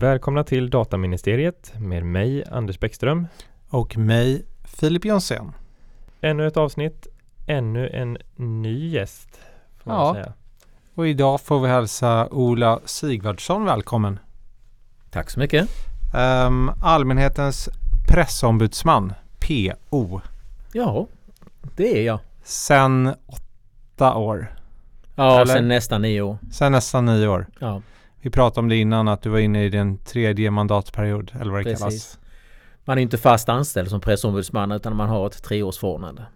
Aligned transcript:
Välkomna 0.00 0.44
till 0.44 0.70
Dataministeriet 0.70 1.72
med 1.78 2.04
mig 2.04 2.44
Anders 2.50 2.80
Bäckström. 2.80 3.26
Och 3.68 3.96
mig 3.96 4.44
Filip 4.64 5.04
Jonsén. 5.04 5.52
Ännu 6.20 6.46
ett 6.46 6.56
avsnitt, 6.56 7.06
ännu 7.46 7.88
en 7.88 8.18
ny 8.36 8.88
gäst. 8.88 9.40
Får 9.78 9.92
Ja. 9.92 10.14
säga. 10.14 10.32
Och 10.94 11.08
idag 11.08 11.40
får 11.40 11.60
vi 11.60 11.68
hälsa 11.68 12.28
Ola 12.30 12.80
Sigvardsson 12.84 13.64
välkommen. 13.64 14.18
Tack 15.10 15.30
så 15.30 15.40
mycket. 15.40 15.68
Ehm, 16.14 16.70
allmänhetens 16.82 17.68
pressombudsman, 18.08 19.12
PO, 19.38 20.20
Ja, 20.72 21.06
det 21.76 21.98
är 21.98 22.02
jag. 22.06 22.18
sen 22.42 23.14
åtta 23.26 24.14
år. 24.14 24.54
Ja, 25.14 25.40
Eller? 25.40 25.54
sen 25.54 25.68
nästan 25.68 26.02
nio 26.02 26.20
år. 26.20 26.38
Sen 26.52 26.72
nästan 26.72 27.04
nio 27.06 27.28
år. 27.28 27.46
Ja, 27.58 27.82
Vi 28.20 28.30
pratade 28.30 28.60
om 28.60 28.68
det 28.68 28.76
innan 28.76 29.08
att 29.08 29.22
du 29.22 29.28
var 29.28 29.38
inne 29.38 29.64
i 29.64 29.68
din 29.68 29.98
tredje 29.98 30.50
mandatperiod 30.50 31.32
eller 31.40 31.50
vad 31.50 31.60
det 31.60 31.64
kallas. 31.64 31.84
precis. 31.84 32.18
Man 32.84 32.98
är 32.98 33.02
inte 33.02 33.18
fast 33.18 33.48
anställd 33.48 33.88
som 33.88 34.00
pressombudsman 34.00 34.72
utan 34.72 34.96
man 34.96 35.08
har 35.08 35.26
ett 35.26 35.42
treårsförordnande. 35.42 36.26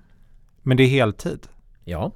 Men 0.62 0.76
det 0.76 0.82
är 0.82 0.88
heltid. 0.88 1.48
Ja, 1.84 2.12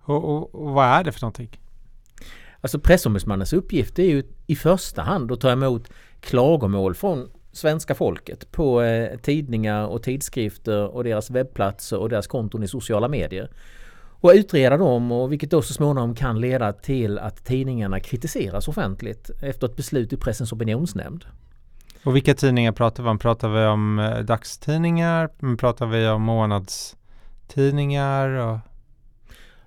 Och, 0.00 0.24
och, 0.24 0.54
och 0.54 0.70
vad 0.70 0.86
är 0.86 1.04
det 1.04 1.12
för 1.12 1.20
någonting? 1.22 1.60
alltså 2.60 2.78
pressombudsmannens 2.78 3.52
uppgift 3.52 3.98
är 3.98 4.04
ju 4.04 4.22
i 4.46 4.56
första 4.56 5.02
hand 5.02 5.32
att 5.32 5.40
ta 5.40 5.52
emot 5.52 5.90
klagomål 6.20 6.94
från 6.94 7.30
svenska 7.52 7.94
folket 7.94 8.50
på 8.52 8.82
eh, 8.82 9.18
tidningar 9.18 9.86
och 9.86 10.02
tidskrifter 10.02 10.86
och 10.86 11.04
deras 11.04 11.30
webbplatser 11.30 11.98
och 11.98 12.08
deras 12.08 12.26
konton 12.26 12.62
i 12.62 12.68
sociala 12.68 13.08
medier. 13.08 13.50
Och 14.20 14.32
utreda 14.34 14.76
dem 14.76 15.12
och 15.12 15.32
vilket 15.32 15.50
då 15.50 15.62
så 15.62 15.72
småningom 15.72 16.14
kan 16.14 16.40
leda 16.40 16.72
till 16.72 17.18
att 17.18 17.44
tidningarna 17.44 18.00
kritiseras 18.00 18.68
offentligt 18.68 19.30
efter 19.42 19.66
ett 19.66 19.76
beslut 19.76 20.12
i 20.12 20.16
Pressens 20.16 20.52
opinionsnämnd. 20.52 21.24
Och 22.04 22.16
vilka 22.16 22.34
tidningar 22.34 22.72
pratar 22.72 23.02
vi 23.02 23.08
om? 23.08 23.18
Pratar 23.18 23.48
vi 23.48 23.66
om 23.66 23.98
eh, 23.98 24.18
dagstidningar? 24.18 25.28
Men 25.38 25.56
Pratar 25.56 25.86
vi 25.86 26.08
om 26.08 26.22
månadstidningar? 26.22 28.28
Och... 28.28 28.58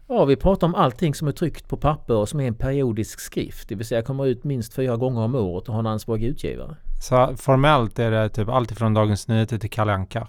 Ja, 0.07 0.25
vi 0.25 0.35
pratar 0.35 0.67
om 0.67 0.75
allting 0.75 1.15
som 1.15 1.27
är 1.27 1.31
tryckt 1.31 1.67
på 1.67 1.77
papper 1.77 2.15
och 2.15 2.29
som 2.29 2.39
är 2.39 2.47
en 2.47 2.55
periodisk 2.55 3.19
skrift. 3.19 3.69
Det 3.69 3.75
vill 3.75 3.87
säga 3.87 4.01
kommer 4.01 4.25
ut 4.25 4.43
minst 4.43 4.73
fyra 4.73 4.97
gånger 4.97 5.21
om 5.21 5.35
året 5.35 5.67
och 5.67 5.73
har 5.73 5.79
en 5.79 5.87
ansvarig 5.87 6.23
utgivare. 6.23 6.75
Så 7.01 7.35
formellt 7.37 7.99
är 7.99 8.11
det 8.11 8.29
typ 8.29 8.49
allt 8.49 8.71
ifrån 8.71 8.93
Dagens 8.93 9.27
Nyheter 9.27 9.57
till 9.57 9.69
Kalle 9.69 9.93
Anka. 9.93 10.27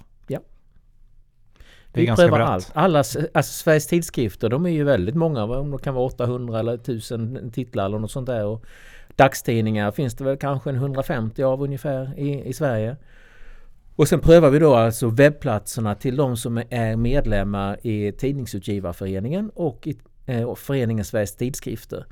Det 1.94 2.00
är 2.00 2.02
vi 2.02 2.06
ganska 2.06 2.22
prövar 2.22 2.38
brett. 2.38 2.48
allt. 2.48 2.70
Alla, 2.74 2.98
alltså 2.98 3.42
Sveriges 3.42 3.86
tidskrifter, 3.86 4.48
de 4.48 4.66
är 4.66 4.70
ju 4.70 4.84
väldigt 4.84 5.14
många. 5.14 5.44
Om 5.44 5.70
det 5.70 5.78
kan 5.78 5.94
vara 5.94 6.04
800 6.04 6.58
eller 6.58 6.74
1000 6.74 7.50
titlar 7.50 7.84
eller 7.84 7.98
något 7.98 8.10
sånt 8.10 8.26
där. 8.26 8.46
Och 8.46 8.64
dagstidningar 9.16 9.90
finns 9.90 10.14
det 10.14 10.24
väl 10.24 10.36
kanske 10.36 10.70
en 10.70 10.76
150 10.76 11.42
av 11.42 11.62
ungefär 11.62 12.18
i, 12.18 12.48
i 12.48 12.52
Sverige. 12.52 12.96
Och 13.96 14.08
sen 14.08 14.20
prövar 14.20 14.50
vi 14.50 14.58
då 14.58 14.74
alltså 14.74 15.08
webbplatserna 15.08 15.94
till 15.94 16.16
de 16.16 16.36
som 16.36 16.62
är 16.70 16.96
medlemmar 16.96 17.86
i 17.86 18.12
Tidningsutgivarföreningen 18.12 19.50
och 19.54 19.86
i 19.86 19.98
eh, 20.26 20.54
föreningen 20.54 21.04
Sveriges 21.04 21.36
tidskrifter. 21.36 22.06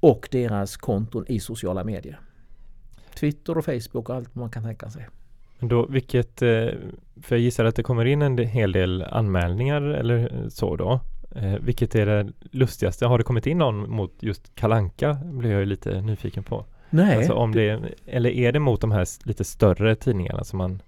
Och 0.00 0.28
deras 0.30 0.76
konton 0.76 1.24
i 1.28 1.40
sociala 1.40 1.84
medier. 1.84 2.20
Twitter 3.14 3.58
och 3.58 3.64
Facebook 3.64 4.08
och 4.08 4.16
allt 4.16 4.34
man 4.34 4.50
kan 4.50 4.62
tänka 4.62 4.90
sig. 4.90 5.08
Då, 5.68 5.86
vilket, 5.86 6.42
eh, 6.42 6.48
för 7.22 7.36
jag 7.36 7.38
gissar 7.38 7.64
att 7.64 7.76
det 7.76 7.82
kommer 7.82 8.04
in 8.04 8.22
en 8.22 8.38
hel 8.38 8.72
del 8.72 9.02
anmälningar 9.02 9.82
eller 9.82 10.48
så 10.48 10.76
då. 10.76 11.00
Eh, 11.36 11.54
Vilket 11.60 11.94
är 11.94 12.06
det 12.06 12.32
lustigaste? 12.50 13.06
Har 13.06 13.18
det 13.18 13.24
kommit 13.24 13.46
in 13.46 13.58
någon 13.58 13.90
mot 13.90 14.12
just 14.20 14.54
Kalanka? 14.54 15.18
blir 15.24 15.50
jag 15.50 15.60
ju 15.60 15.66
lite 15.66 16.00
nyfiken 16.00 16.42
på. 16.42 16.64
Nej, 16.90 17.16
Alltså 17.16 17.32
om 17.32 17.52
det, 17.52 17.80
eller 18.06 18.30
är 18.30 18.52
det 18.52 18.58
mot 18.58 18.80
de 18.80 18.92
här 18.92 19.06
lite 19.24 19.44
större 19.44 19.94
tidningarna 19.94 20.44
som 20.44 20.58
man 20.58 20.82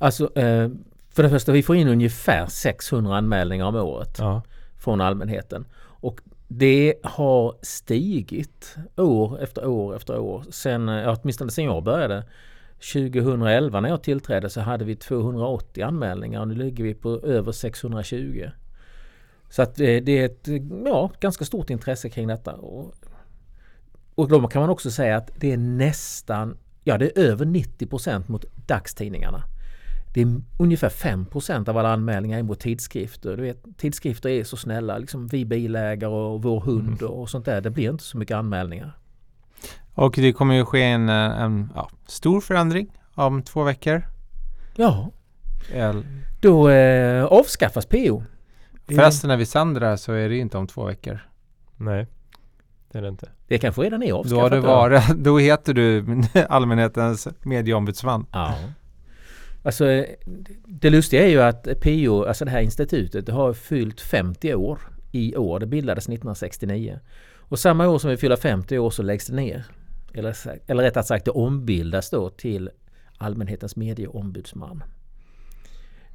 alltså 0.00 0.38
eh, 0.38 0.68
för 1.10 1.22
det 1.22 1.30
första 1.30 1.52
vi 1.52 1.62
får 1.62 1.76
in 1.76 1.88
ungefär 1.88 2.46
600 2.46 3.16
anmälningar 3.16 3.66
om 3.66 3.74
året. 3.76 4.16
Ja, 4.18 4.42
från 4.78 5.00
allmänheten. 5.00 5.64
Och 5.76 6.20
det 6.48 6.94
har 7.02 7.54
stigit 7.62 8.76
år 8.96 9.42
efter 9.42 9.66
år 9.66 9.96
efter 9.96 10.18
år. 10.18 10.44
Sen, 10.50 10.88
ja, 10.88 11.16
åtminstone 11.22 11.50
sen 11.50 11.64
jag 11.64 11.82
började. 11.82 12.24
2011 12.92 13.80
när 13.80 13.88
jag 13.88 14.02
tillträdde 14.02 14.50
så 14.50 14.60
hade 14.60 14.84
vi 14.84 14.96
280 14.96 15.84
anmälningar 15.84 16.40
och 16.40 16.48
nu 16.48 16.54
ligger 16.54 16.84
vi 16.84 16.94
på 16.94 17.08
över 17.08 17.52
620. 17.52 18.50
Så 19.48 19.62
att 19.62 19.74
det, 19.74 20.00
det 20.00 20.18
är 20.18 20.24
ett 20.24 20.48
ja, 20.86 21.10
ganska 21.20 21.44
stort 21.44 21.70
intresse 21.70 22.08
kring 22.08 22.26
detta. 22.26 22.52
Och, 22.52 22.94
och 24.14 24.28
då 24.28 24.48
kan 24.48 24.60
man 24.60 24.70
också 24.70 24.90
säga 24.90 25.16
att 25.16 25.30
det 25.40 25.52
är 25.52 25.56
nästan, 25.56 26.56
ja 26.84 26.98
det 26.98 27.18
är 27.18 27.22
över 27.22 27.44
90% 27.44 28.30
mot 28.30 28.44
dagstidningarna. 28.66 29.44
Det 30.14 30.22
är 30.22 30.42
ungefär 30.58 30.88
5% 30.88 31.68
av 31.68 31.78
alla 31.78 31.92
anmälningar 31.92 32.38
är 32.38 32.42
mot 32.42 32.60
tidskrifter. 32.60 33.36
Du 33.36 33.42
vet, 33.42 33.64
tidskrifter 33.76 34.28
är 34.28 34.44
så 34.44 34.56
snälla, 34.56 34.98
liksom 34.98 35.26
vi 35.26 35.44
bilägare 35.44 36.12
och 36.12 36.42
vår 36.42 36.60
hund 36.60 37.02
och 37.02 37.30
sånt 37.30 37.44
där. 37.44 37.60
Det 37.60 37.70
blir 37.70 37.90
inte 37.90 38.04
så 38.04 38.18
mycket 38.18 38.36
anmälningar. 38.36 38.98
Och 39.94 40.12
det 40.16 40.32
kommer 40.32 40.54
ju 40.54 40.64
ske 40.64 40.82
en, 40.82 41.08
eh, 41.08 41.14
en 41.42 41.72
ja, 41.74 41.90
stor 42.06 42.40
förändring 42.40 42.92
om 43.14 43.42
två 43.42 43.62
veckor. 43.62 44.02
Ja, 44.76 45.10
El- 45.72 46.04
då 46.40 46.68
eh, 46.68 47.24
avskaffas 47.24 47.86
PO. 47.86 48.22
Förresten 48.86 49.28
när 49.28 49.36
vi 49.36 49.46
sänder 49.46 49.80
det 49.80 49.86
här 49.86 49.96
så 49.96 50.12
är 50.12 50.28
det 50.28 50.36
inte 50.38 50.58
om 50.58 50.66
två 50.66 50.84
veckor. 50.84 51.18
nej. 51.76 52.06
Det 52.92 52.98
är 52.98 53.02
det 53.02 53.08
inte. 53.08 53.28
Det 53.48 53.58
kanske 53.58 53.82
redan 53.82 54.02
är 54.02 54.08
Då 54.10 54.16
avskaffat. 54.18 54.42
har 54.42 54.50
det 54.50 54.60
varit, 54.60 55.08
då 55.16 55.38
heter 55.38 55.74
du 55.74 56.04
allmänhetens 56.48 57.28
medieombudsman. 57.42 58.26
Ja. 58.32 58.54
Alltså 59.64 59.84
det 60.66 60.90
lustiga 60.90 61.22
är 61.24 61.28
ju 61.28 61.42
att 61.42 61.68
PO, 61.80 62.24
alltså 62.24 62.44
det 62.44 62.50
här 62.50 62.60
institutet, 62.60 63.26
det 63.26 63.32
har 63.32 63.52
fyllt 63.52 64.00
50 64.00 64.54
år 64.54 64.78
i 65.12 65.36
år. 65.36 65.60
Det 65.60 65.66
bildades 65.66 66.04
1969. 66.04 66.98
Och 67.38 67.58
samma 67.58 67.88
år 67.88 67.98
som 67.98 68.10
vi 68.10 68.16
fyller 68.16 68.36
50 68.36 68.78
år 68.78 68.90
så 68.90 69.02
läggs 69.02 69.26
det 69.26 69.34
ner. 69.36 69.64
Eller, 70.14 70.36
eller 70.66 70.82
rättare 70.82 71.04
sagt 71.04 71.24
det 71.24 71.30
ombildas 71.30 72.10
då 72.10 72.30
till 72.30 72.70
allmänhetens 73.18 73.76
medieombudsman. 73.76 74.84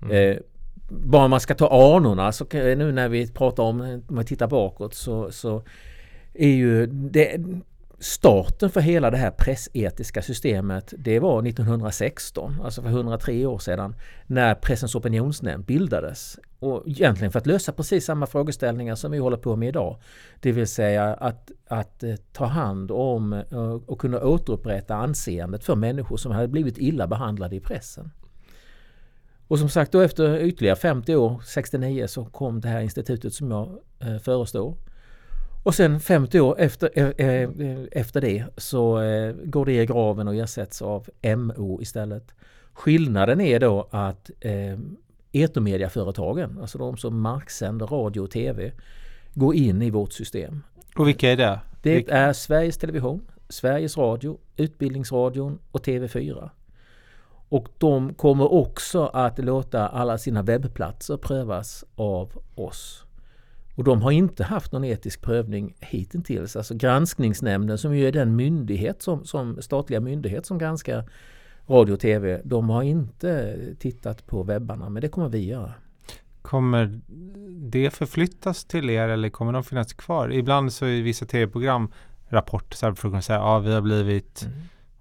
Mm. 0.01 0.31
Eh, 0.31 0.37
bara 0.89 1.27
man 1.27 1.39
ska 1.39 1.55
ta 1.55 1.95
anorna 1.97 2.31
så 2.31 2.45
nu 2.53 2.91
när 2.91 3.09
vi 3.09 3.27
pratar 3.27 3.63
om, 3.63 4.03
om 4.07 4.17
vi 4.17 4.25
tittar 4.25 4.47
bakåt 4.47 4.93
så, 4.93 5.31
så 5.31 5.63
är 6.33 6.49
ju 6.49 6.85
det, 6.85 7.37
starten 7.99 8.69
för 8.69 8.81
hela 8.81 9.11
det 9.11 9.17
här 9.17 9.31
pressetiska 9.31 10.21
systemet 10.21 10.93
det 10.97 11.19
var 11.19 11.47
1916, 11.47 12.61
alltså 12.63 12.81
för 12.81 12.89
103 12.89 13.45
år 13.45 13.59
sedan, 13.59 13.95
när 14.27 14.55
Pressens 14.55 14.95
opinionsnämnd 14.95 15.65
bildades. 15.65 16.39
Och 16.59 16.83
egentligen 16.87 17.31
för 17.31 17.39
att 17.39 17.45
lösa 17.45 17.71
precis 17.71 18.05
samma 18.05 18.27
frågeställningar 18.27 18.95
som 18.95 19.11
vi 19.11 19.17
håller 19.17 19.37
på 19.37 19.55
med 19.55 19.69
idag. 19.69 19.97
Det 20.39 20.51
vill 20.51 20.67
säga 20.67 21.13
att, 21.13 21.51
att 21.67 22.03
eh, 22.03 22.15
ta 22.33 22.45
hand 22.45 22.91
om 22.91 23.33
eh, 23.33 23.71
och 23.85 23.99
kunna 23.99 24.19
återupprätta 24.19 24.95
anseendet 24.95 25.63
för 25.63 25.75
människor 25.75 26.17
som 26.17 26.31
hade 26.31 26.47
blivit 26.47 26.77
illa 26.77 27.07
behandlade 27.07 27.55
i 27.55 27.59
pressen. 27.59 28.11
Och 29.47 29.59
som 29.59 29.69
sagt 29.69 29.91
då 29.91 29.99
efter 29.99 30.39
ytterligare 30.39 30.75
50 30.75 31.15
år, 31.15 31.41
69, 31.45 32.07
så 32.07 32.25
kom 32.25 32.61
det 32.61 32.67
här 32.67 32.81
institutet 32.81 33.33
som 33.33 33.51
jag 33.51 33.79
eh, 33.99 34.17
förestår. 34.17 34.77
Och 35.63 35.75
sen 35.75 35.99
50 35.99 36.39
år 36.39 36.55
efter, 36.59 36.89
eh, 36.95 37.27
eh, 37.27 37.49
efter 37.91 38.21
det 38.21 38.45
så 38.57 39.01
eh, 39.01 39.35
går 39.43 39.65
det 39.65 39.81
i 39.81 39.85
graven 39.85 40.27
och 40.27 40.35
ersätts 40.35 40.81
av 40.81 41.09
MO 41.37 41.81
istället. 41.81 42.31
Skillnaden 42.73 43.41
är 43.41 43.59
då 43.59 43.87
att 43.91 44.31
eh, 44.39 44.79
etermediaföretagen, 45.31 46.57
alltså 46.61 46.77
de 46.77 46.97
som 46.97 47.21
marksänder 47.21 47.87
radio 47.87 48.21
och 48.21 48.31
tv, 48.31 48.71
går 49.33 49.55
in 49.55 49.81
i 49.81 49.89
vårt 49.89 50.13
system. 50.13 50.63
Och 50.95 51.07
vilka 51.07 51.31
är 51.31 51.37
det? 51.37 51.59
Det 51.81 51.95
Vilka- 51.95 52.17
är 52.17 52.33
Sveriges 52.33 52.77
Television, 52.77 53.21
Sveriges 53.49 53.97
Radio, 53.97 54.37
Utbildningsradion 54.57 55.59
och 55.71 55.83
TV4. 55.85 56.49
Och 57.49 57.67
de 57.77 58.13
kommer 58.13 58.53
också 58.53 59.05
att 59.05 59.39
låta 59.39 59.87
alla 59.87 60.17
sina 60.17 60.41
webbplatser 60.41 61.17
prövas 61.17 61.85
av 61.95 62.31
oss. 62.55 63.05
Och 63.79 63.85
de 63.85 64.01
har 64.01 64.11
inte 64.11 64.43
haft 64.43 64.71
någon 64.71 64.83
etisk 64.83 65.21
prövning 65.21 65.75
hittills. 65.79 66.55
Alltså 66.55 66.75
granskningsnämnden 66.75 67.77
som 67.77 67.97
ju 67.97 68.07
är 68.07 68.11
den 68.11 68.35
myndighet 68.35 69.01
som, 69.01 69.25
som 69.25 69.61
statliga 69.61 69.99
myndighet 69.99 70.45
som 70.45 70.57
granskar 70.57 71.09
radio 71.67 71.93
och 71.93 71.99
tv. 71.99 72.41
De 72.43 72.69
har 72.69 72.83
inte 72.83 73.57
tittat 73.79 74.27
på 74.27 74.43
webbarna 74.43 74.89
men 74.89 75.01
det 75.01 75.07
kommer 75.07 75.29
vi 75.29 75.45
göra. 75.45 75.73
Kommer 76.41 76.99
det 77.49 77.89
förflyttas 77.89 78.65
till 78.65 78.89
er 78.89 79.07
eller 79.07 79.29
kommer 79.29 79.53
de 79.53 79.63
finnas 79.63 79.93
kvar? 79.93 80.31
Ibland 80.31 80.73
så 80.73 80.85
i 80.85 81.01
vissa 81.01 81.25
tv-program 81.25 81.91
rapporter 82.29 82.77
så 82.77 82.85
här 82.85 83.21
säga 83.21 83.39
ja 83.39 83.59
vi 83.59 83.73
har 83.73 83.81
blivit 83.81 84.47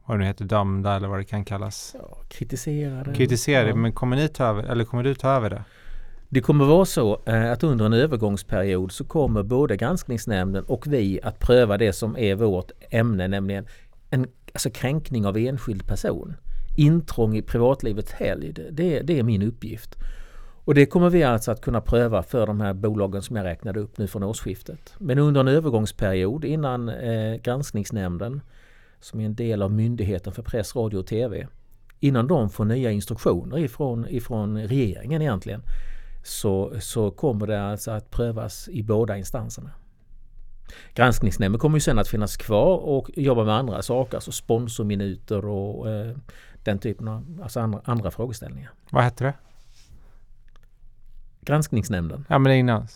vad 0.05 0.17
det 0.17 0.19
nu 0.19 0.25
heter 0.25 0.45
dömda 0.45 0.97
eller 0.97 1.09
vad 1.09 1.19
det 1.19 1.25
kan 1.25 1.45
kallas. 1.45 1.97
Ja, 1.99 2.19
kritiserade. 2.29 3.15
Kritisera 3.15 3.63
det 3.63 3.69
Ja. 3.69 3.75
men 3.75 3.93
kommer 3.93 4.17
ni 4.17 4.29
ta 4.29 4.45
över 4.45 4.63
eller 4.63 4.85
kommer 4.85 5.03
du 5.03 5.15
ta 5.15 5.31
över 5.31 5.51
det? 5.51 5.65
Det 6.31 6.41
kommer 6.41 6.65
vara 6.65 6.85
så 6.85 7.21
eh, 7.27 7.53
att 7.53 7.63
under 7.63 7.87
en 7.87 7.93
övergångsperiod 7.93 8.93
så 8.93 9.05
kommer 9.05 9.43
både 9.43 9.77
granskningsnämnden 9.77 10.65
och 10.65 10.87
vi 10.87 11.21
att 11.23 11.39
pröva 11.39 11.79
det 11.79 11.93
som 11.93 12.17
är 12.17 12.35
vårt 12.35 12.71
ämne, 12.91 13.29
nämligen 13.29 13.67
en 14.11 14.27
alltså 14.53 14.71
kränkning 14.71 15.27
av 15.27 15.37
enskild 15.37 15.87
person. 15.87 16.37
Intrång 16.77 17.37
i 17.37 17.43
privatlivets 17.43 18.13
helgd, 18.13 18.59
det, 18.71 19.01
det 19.01 19.19
är 19.19 19.23
min 19.23 19.43
uppgift. 19.43 19.97
Och 20.65 20.75
det 20.75 20.87
kommer 20.87 21.11
vi 21.11 21.23
alltså 21.23 21.51
att 21.51 21.61
kunna 21.61 21.81
pröva 21.81 22.23
för 22.23 22.47
de 22.47 22.61
här 22.61 22.75
bolagen 22.75 23.23
som 23.23 23.37
jag 23.37 23.45
räknade 23.45 23.81
upp 23.81 23.99
nu 23.99 24.07
från 24.07 24.23
årsskiftet. 24.23 24.95
Men 24.99 25.19
under 25.19 25.41
en 25.41 25.49
övergångsperiod 25.49 26.45
innan 26.45 26.89
eh, 26.89 27.35
granskningsnämnden, 27.35 28.41
som 29.01 29.21
är 29.21 29.25
en 29.25 29.35
del 29.35 29.63
av 29.63 29.73
Myndigheten 29.73 30.33
för 30.33 30.43
press, 30.43 30.77
radio 30.77 30.99
och 30.99 31.07
TV, 31.07 31.47
innan 32.01 32.27
de 32.27 32.51
får 32.51 32.65
nya 32.65 32.91
instruktioner 32.91 33.59
ifrån, 33.59 34.07
ifrån 34.09 34.59
regeringen 34.59 35.23
egentligen, 35.23 35.63
så, 36.23 36.81
så 36.81 37.11
kommer 37.11 37.47
det 37.47 37.63
alltså 37.63 37.91
att 37.91 38.11
prövas 38.11 38.69
i 38.69 38.83
båda 38.83 39.17
instanserna. 39.17 39.71
Granskningsnämnden 40.95 41.59
kommer 41.61 41.77
ju 41.77 41.81
sen 41.81 41.99
att 41.99 42.09
finnas 42.09 42.37
kvar 42.37 42.77
och 42.79 43.11
jobba 43.17 43.45
med 43.45 43.55
andra 43.55 43.83
saker, 43.83 44.17
alltså 44.17 44.33
sponsorminuter 44.33 45.45
och 45.45 45.91
eh, 45.91 46.17
den 46.63 46.79
typen 46.79 47.09
av 47.09 47.41
alltså 47.43 47.61
andra, 47.61 47.81
andra 47.85 48.11
frågeställningar. 48.11 48.71
Vad 48.91 49.05
hette 49.05 49.25
det? 49.25 49.35
Granskningsnämnden. 51.41 52.25
Ja 52.29 52.39
men 52.39 52.53
innan. 52.53 52.87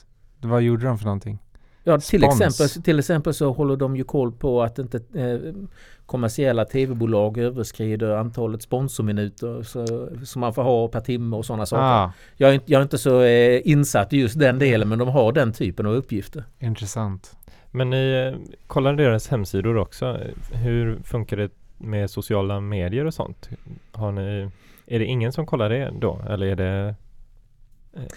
Vad 0.41 0.63
gjorde 0.63 0.87
de 0.87 0.99
för 0.99 1.05
någonting? 1.05 1.39
Ja, 1.85 1.99
till 2.01 2.21
Spons. 2.21 2.41
exempel, 2.41 2.83
till 2.83 2.99
exempel 2.99 3.35
så 3.35 3.53
håller 3.53 3.77
de 3.77 3.97
ju 3.97 4.05
koll 4.05 4.33
på 4.33 4.63
att 4.63 4.79
inte 4.79 4.97
eh, 5.15 5.55
kommersiella 6.07 6.65
tv-bolag 6.65 7.39
överskrider 7.39 8.11
antalet 8.11 8.63
sponsorminuter 8.63 9.63
så, 9.63 10.09
som 10.25 10.41
man 10.41 10.55
får 10.55 10.63
ha 10.63 10.89
per 10.89 11.01
timme 11.01 11.37
och 11.37 11.45
sådana 11.47 11.67
saker. 11.67 11.83
Ah, 11.83 12.13
Jag, 12.37 12.55
är, 12.55 12.61
jag 12.67 12.79
är 12.79 12.83
inte 12.83 12.99
så 12.99 13.21
eh, 13.23 13.61
insatt 13.65 14.13
i 14.13 14.17
just 14.21 14.39
den 14.39 14.59
delen 14.59 14.89
men 14.89 14.99
de 14.99 15.09
har 15.09 15.33
den 15.33 15.53
typen 15.53 15.87
av 15.87 15.93
uppgifter. 15.95 16.45
intressant. 16.61 17.37
Men 17.71 17.91
ni 17.91 18.33
eh, 18.35 18.57
kollar 18.67 18.93
deras 18.95 19.29
hemsidor 19.29 19.77
också. 19.77 20.19
Hur 20.53 20.99
funkar 21.05 21.37
det 21.37 21.51
med 21.79 22.11
sociala 22.11 22.61
medier 22.61 23.05
och 23.05 23.15
sånt? 23.15 23.49
Har 23.93 24.13
ni, 24.13 24.49
är 24.87 24.99
det 24.99 25.05
ingen 25.05 25.33
som 25.33 25.47
kollar 25.47 25.71
det 25.71 25.91
då? 26.01 26.21
Eller 26.29 26.47
är 26.47 26.57
det, 26.57 26.95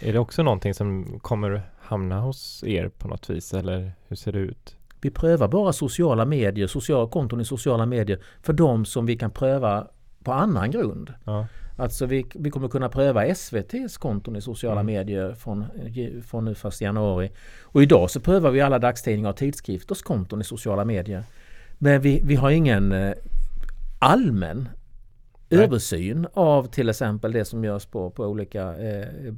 är 0.02 0.14
det 0.14 0.20
också 0.20 0.44
någonting 0.44 0.74
som 0.74 1.20
kommer 1.20 1.62
hamna 1.80 2.20
hos 2.20 2.64
er 2.64 2.90
på 2.90 3.08
något 3.08 3.30
vis? 3.30 3.54
Eller 3.54 3.92
hur 4.08 4.16
ser 4.16 4.32
det 4.32 4.40
ut? 4.40 4.76
Vi 5.02 5.10
prövar 5.12 5.48
bara 5.48 5.74
sociala 5.74 6.26
medier, 6.26 6.68
sociala 6.68 7.10
konton 7.10 7.42
i 7.42 7.46
sociala 7.46 7.86
medier 7.86 8.20
för 8.42 8.54
de 8.54 8.86
som 8.86 9.06
vi 9.06 9.18
kan 9.18 9.32
pröva 9.32 9.88
på 10.24 10.34
annan 10.34 10.72
grund. 10.72 11.14
Ja, 11.24 11.48
Alltså 11.78 12.06
vi, 12.06 12.26
vi 12.36 12.52
kommer 12.52 12.68
kunna 12.68 12.90
pröva 12.90 13.26
SVTs 13.26 13.98
konton 13.98 14.36
i 14.36 14.42
sociala 14.42 14.80
Mm. 14.80 14.86
medier 14.86 15.34
från, 15.34 15.66
från 16.28 16.46
nu 16.46 16.56
första 16.56 16.86
januari. 16.86 17.32
Och 17.62 17.84
idag 17.84 18.12
så 18.12 18.20
prövar 18.20 18.52
vi 18.52 18.62
alla 18.62 18.80
dagstidningar 18.80 19.30
och 19.30 19.38
tidskrifters 19.38 20.02
konton 20.02 20.42
i 20.42 20.44
sociala 20.44 20.86
medier. 20.86 21.24
Men 21.78 22.02
vi, 22.02 22.22
vi 22.24 22.36
har 22.36 22.50
ingen 22.52 22.92
eh, 22.92 23.14
allmän 24.00 24.70
Nej. 25.50 25.64
översyn 25.64 26.28
av 26.34 26.64
till 26.64 26.90
exempel 26.90 27.32
det 27.32 27.46
som 27.46 27.64
görs 27.64 27.86
på, 27.86 28.10
på 28.10 28.24
olika 28.26 28.78
eh, 28.78 29.34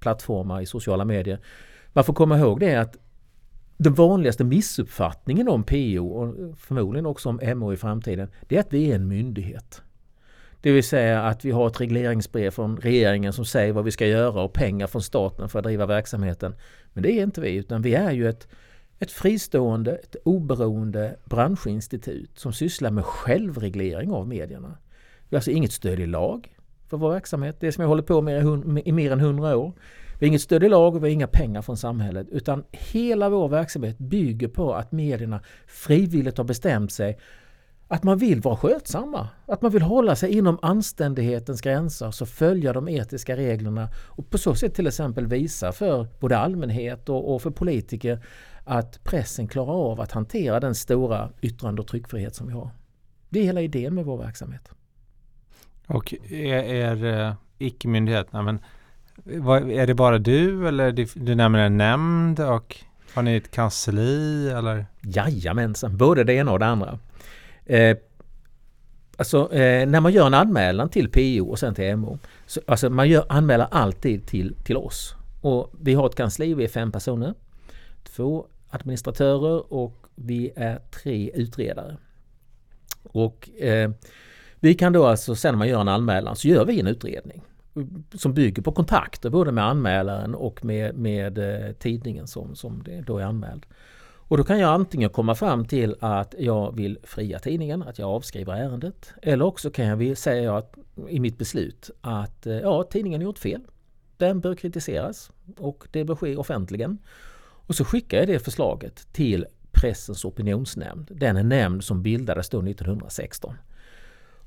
plattformar 0.00 0.60
i 0.60 0.66
sociala 0.66 1.04
medier. 1.04 1.38
Man 1.92 2.04
får 2.04 2.14
komma 2.14 2.38
ihåg 2.38 2.60
det 2.60 2.74
att 2.74 2.96
den 3.76 3.94
vanligaste 3.94 4.44
missuppfattningen 4.44 5.48
om 5.48 5.64
PO 5.64 6.08
och 6.08 6.58
förmodligen 6.58 7.06
också 7.06 7.28
om 7.28 7.40
MO 7.58 7.72
i 7.72 7.76
framtiden, 7.76 8.30
det 8.48 8.56
är 8.56 8.60
att 8.60 8.72
vi 8.72 8.90
är 8.90 8.94
en 8.94 9.08
myndighet. 9.08 9.82
Det 10.60 10.72
vill 10.72 10.84
säga 10.84 11.22
att 11.22 11.44
vi 11.44 11.50
har 11.50 11.66
ett 11.66 11.80
regleringsbrev 11.80 12.50
från 12.50 12.76
regeringen 12.76 13.32
som 13.32 13.44
säger 13.44 13.72
vad 13.72 13.84
vi 13.84 13.90
ska 13.90 14.06
göra 14.06 14.42
och 14.42 14.52
pengar 14.52 14.86
från 14.86 15.02
staten 15.02 15.48
för 15.48 15.58
att 15.58 15.64
driva 15.64 15.86
verksamheten. 15.86 16.54
Men 16.92 17.02
det 17.02 17.12
är 17.12 17.22
inte 17.22 17.40
vi, 17.40 17.54
utan 17.54 17.82
vi 17.82 17.94
är 17.94 18.12
ju 18.12 18.28
ett, 18.28 18.48
ett 18.98 19.10
fristående, 19.10 19.92
ett 19.96 20.16
oberoende 20.24 21.16
branschinstitut 21.24 22.38
som 22.38 22.52
sysslar 22.52 22.90
med 22.90 23.04
självreglering 23.04 24.10
av 24.10 24.28
medierna. 24.28 24.78
Vi 25.32 25.36
har 25.36 25.38
alltså 25.38 25.50
inget 25.50 25.72
stöd 25.72 26.00
i 26.00 26.06
lag 26.06 26.56
för 26.88 26.96
vår 26.96 27.10
verksamhet, 27.10 27.56
det 27.60 27.72
som 27.72 27.82
jag 27.82 27.88
håller 27.88 28.02
på 28.02 28.20
med 28.22 28.44
i 28.44 28.88
i 28.88 28.92
mer 28.92 29.12
än 29.12 29.20
hundra 29.20 29.56
år. 29.56 29.72
Vi 30.18 30.26
har 30.26 30.28
inget 30.28 30.42
stöd 30.42 30.64
i 30.64 30.68
lag 30.68 30.94
och 30.94 31.04
vi 31.04 31.08
har 31.08 31.12
inga 31.12 31.26
pengar 31.26 31.62
från 31.62 31.76
samhället 31.76 32.26
utan 32.30 32.64
hela 32.70 33.28
vår 33.28 33.48
verksamhet 33.48 33.98
bygger 33.98 34.48
på 34.48 34.74
att 34.74 34.92
medierna 34.92 35.40
frivilligt 35.66 36.38
har 36.38 36.44
bestämt 36.44 36.92
sig 36.92 37.18
att 37.88 38.02
man 38.02 38.18
vill 38.18 38.40
vara 38.40 38.56
skötsamma. 38.56 39.28
Att 39.46 39.62
man 39.62 39.70
vill 39.72 39.82
hålla 39.82 40.16
sig 40.16 40.30
inom 40.30 40.58
anständighetens 40.62 41.60
gränser, 41.60 42.10
så 42.10 42.26
följa 42.26 42.72
de 42.72 42.88
etiska 42.88 43.36
reglerna 43.36 43.88
och 43.96 44.30
på 44.30 44.38
så 44.38 44.54
sätt 44.54 44.74
till 44.74 44.86
exempel 44.86 45.26
visa 45.26 45.72
för 45.72 46.06
både 46.20 46.38
allmänhet 46.38 47.08
och, 47.08 47.34
och 47.34 47.42
för 47.42 47.50
politiker 47.50 48.24
att 48.64 49.04
pressen 49.04 49.48
klarar 49.48 49.90
av 49.90 50.00
att 50.00 50.12
hantera 50.12 50.60
den 50.60 50.74
stora 50.74 51.30
yttrande 51.40 51.82
och 51.82 51.88
tryckfrihet 51.88 52.34
som 52.34 52.46
vi 52.46 52.52
har. 52.52 52.70
Det 53.28 53.40
är 53.40 53.44
hela 53.44 53.60
idén 53.60 53.94
med 53.94 54.04
vår 54.04 54.18
verksamhet. 54.18 54.72
Och 55.92 56.14
är, 56.30 56.62
är 56.64 57.26
eh, 57.26 57.34
icke-myndigheterna, 57.58 58.42
men 58.42 58.60
vad, 59.24 59.70
är 59.70 59.86
det 59.86 59.94
bara 59.94 60.18
du 60.18 60.68
eller 60.68 60.92
du, 60.92 61.06
du 61.14 61.34
nämner 61.34 61.58
en 61.58 61.76
nämnd 61.76 62.40
och 62.40 62.76
har 63.14 63.22
ni 63.22 63.36
ett 63.36 63.50
kansli 63.50 64.50
eller? 64.50 64.86
Jajamensan, 65.00 65.96
både 65.96 66.24
det 66.24 66.32
ena 66.32 66.52
och 66.52 66.58
det 66.58 66.66
andra. 66.66 66.98
Eh, 67.66 67.96
alltså 69.16 69.52
eh, 69.52 69.88
när 69.88 70.00
man 70.00 70.12
gör 70.12 70.26
en 70.26 70.34
anmälan 70.34 70.88
till 70.88 71.10
PO 71.10 71.50
och 71.50 71.58
sen 71.58 71.74
till 71.74 71.96
MO. 71.96 72.18
Så, 72.46 72.60
alltså 72.66 72.90
man 72.90 73.08
gör 73.08 73.26
anmälan 73.28 73.68
alltid 73.70 74.26
till, 74.26 74.54
till 74.64 74.76
oss. 74.76 75.14
Och 75.40 75.72
vi 75.80 75.94
har 75.94 76.06
ett 76.06 76.14
kansli, 76.14 76.54
vi 76.54 76.64
är 76.64 76.68
fem 76.68 76.92
personer. 76.92 77.34
Två 78.04 78.46
administratörer 78.70 79.72
och 79.72 80.06
vi 80.14 80.52
är 80.56 80.78
tre 80.90 81.30
utredare. 81.34 81.96
Och 83.02 83.50
eh, 83.60 83.90
vi 84.62 84.74
kan 84.74 84.92
då 84.92 85.06
alltså 85.06 85.34
sen 85.34 85.54
när 85.54 85.58
man 85.58 85.68
gör 85.68 85.80
en 85.80 85.88
anmälan 85.88 86.36
så 86.36 86.48
gör 86.48 86.64
vi 86.64 86.80
en 86.80 86.86
utredning. 86.86 87.42
Som 88.14 88.34
bygger 88.34 88.62
på 88.62 88.72
kontakter 88.72 89.30
både 89.30 89.52
med 89.52 89.64
anmälaren 89.64 90.34
och 90.34 90.64
med, 90.64 90.94
med 90.94 91.38
eh, 91.38 91.72
tidningen 91.72 92.26
som, 92.26 92.56
som 92.56 92.82
det 92.82 93.00
då 93.00 93.18
är 93.18 93.24
anmäld. 93.24 93.66
Och 94.04 94.36
då 94.36 94.44
kan 94.44 94.58
jag 94.58 94.70
antingen 94.70 95.10
komma 95.10 95.34
fram 95.34 95.64
till 95.64 95.96
att 96.00 96.34
jag 96.38 96.76
vill 96.76 96.98
fria 97.02 97.38
tidningen, 97.38 97.82
att 97.82 97.98
jag 97.98 98.08
avskriver 98.08 98.52
ärendet. 98.52 99.12
Eller 99.22 99.44
också 99.44 99.70
kan 99.70 99.86
jag 99.86 100.18
säga 100.18 100.56
att, 100.56 100.74
i 101.08 101.20
mitt 101.20 101.38
beslut 101.38 101.90
att 102.00 102.46
eh, 102.46 102.54
ja, 102.54 102.82
tidningen 102.82 103.20
har 103.20 103.24
gjort 103.24 103.38
fel. 103.38 103.60
Den 104.16 104.40
bör 104.40 104.54
kritiseras 104.54 105.30
och 105.58 105.84
det 105.90 106.04
bör 106.04 106.16
ske 106.16 106.36
offentligen. 106.36 106.98
Och 107.66 107.74
så 107.74 107.84
skickar 107.84 108.18
jag 108.18 108.26
det 108.26 108.38
förslaget 108.38 109.12
till 109.12 109.46
Pressens 109.72 110.24
opinionsnämnd. 110.24 111.10
Den 111.10 111.36
är 111.36 111.42
nämnd 111.42 111.84
som 111.84 112.02
bildades 112.02 112.48
då 112.48 112.58
1916. 112.58 113.54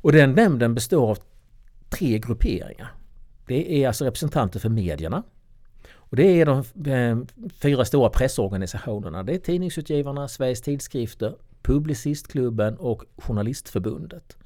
Och 0.06 0.12
den 0.12 0.32
nämnden 0.32 0.76
består 0.76 1.10
av 1.10 1.18
tre 1.90 2.20
grupperingar. 2.20 2.92
Det 3.48 3.84
är 3.84 3.88
alltså 3.88 4.06
representanter 4.06 4.60
för 4.60 4.70
medierna. 4.70 5.24
Och 5.94 6.16
det 6.16 6.42
är 6.42 6.46
de 6.46 6.58
eh, 6.92 7.48
fyra 7.62 7.86
stora 7.86 8.10
pressorganisationerna. 8.10 9.24
Det 9.24 9.34
är 9.34 9.38
Tidningsutgivarna, 9.38 10.28
Sveriges 10.28 10.62
Tidskrifter, 10.62 11.36
Publicistklubben 11.62 12.78
och 12.78 13.04
Journalistförbundet. 13.18 14.38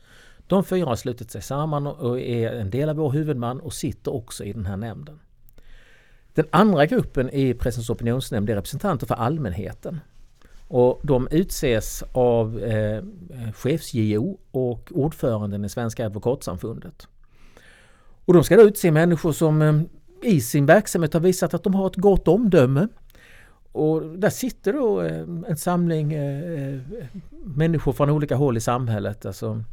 De 0.47 0.63
fyra 0.63 0.85
har 0.85 0.95
slutit 0.95 1.31
sig 1.31 1.41
samman 1.41 1.87
och 1.87 2.19
är 2.19 2.51
en 2.51 2.69
del 2.69 2.89
av 2.89 2.95
vår 2.95 3.11
huvudman 3.11 3.59
och 3.59 3.73
sitter 3.73 4.13
också 4.13 4.43
i 4.43 4.53
den 4.53 4.65
här 4.65 4.77
nämnden. 4.77 5.19
Den 6.33 6.45
andra 6.51 6.85
gruppen 6.85 7.29
i 7.29 7.53
Pressens 7.53 7.89
opinionsnämnd 7.89 8.49
är 8.49 8.55
representanter 8.55 9.07
för 9.07 9.15
allmänheten. 9.15 9.99
Och 10.69 10.99
de 11.03 11.27
utses 11.31 12.03
av 12.11 12.59
eh, 12.59 13.03
chefs-JO 13.53 14.37
och 14.51 14.91
ordföranden 14.91 15.65
i 15.65 15.69
Svenska 15.69 16.05
advokatsamfundet. 16.05 17.07
Och 18.25 18.33
de 18.33 18.43
ska 18.43 18.55
då 18.55 18.61
utse 18.61 18.91
människor 18.91 19.31
som 19.31 19.61
eh, 19.61 19.81
i 20.21 20.41
sin 20.41 20.65
verksamhet 20.65 21.13
har 21.13 21.21
visat 21.21 21.53
att 21.53 21.63
de 21.63 21.73
har 21.73 21.87
ett 21.87 21.95
gott 21.95 22.27
omdöme. 22.27 22.87
Och 23.71 24.01
där 24.01 24.29
sitter 24.29 24.73
då 24.73 25.01
eh, 25.01 25.21
en 25.47 25.57
samling 25.57 26.13
eh, 26.13 26.73
eh 26.73 26.79
människor 27.55 27.93
från 27.93 28.09
olika 28.09 28.35
håll 28.35 28.57
i 28.57 28.61
samhället. 28.61 29.25
Alltså, 29.25 29.63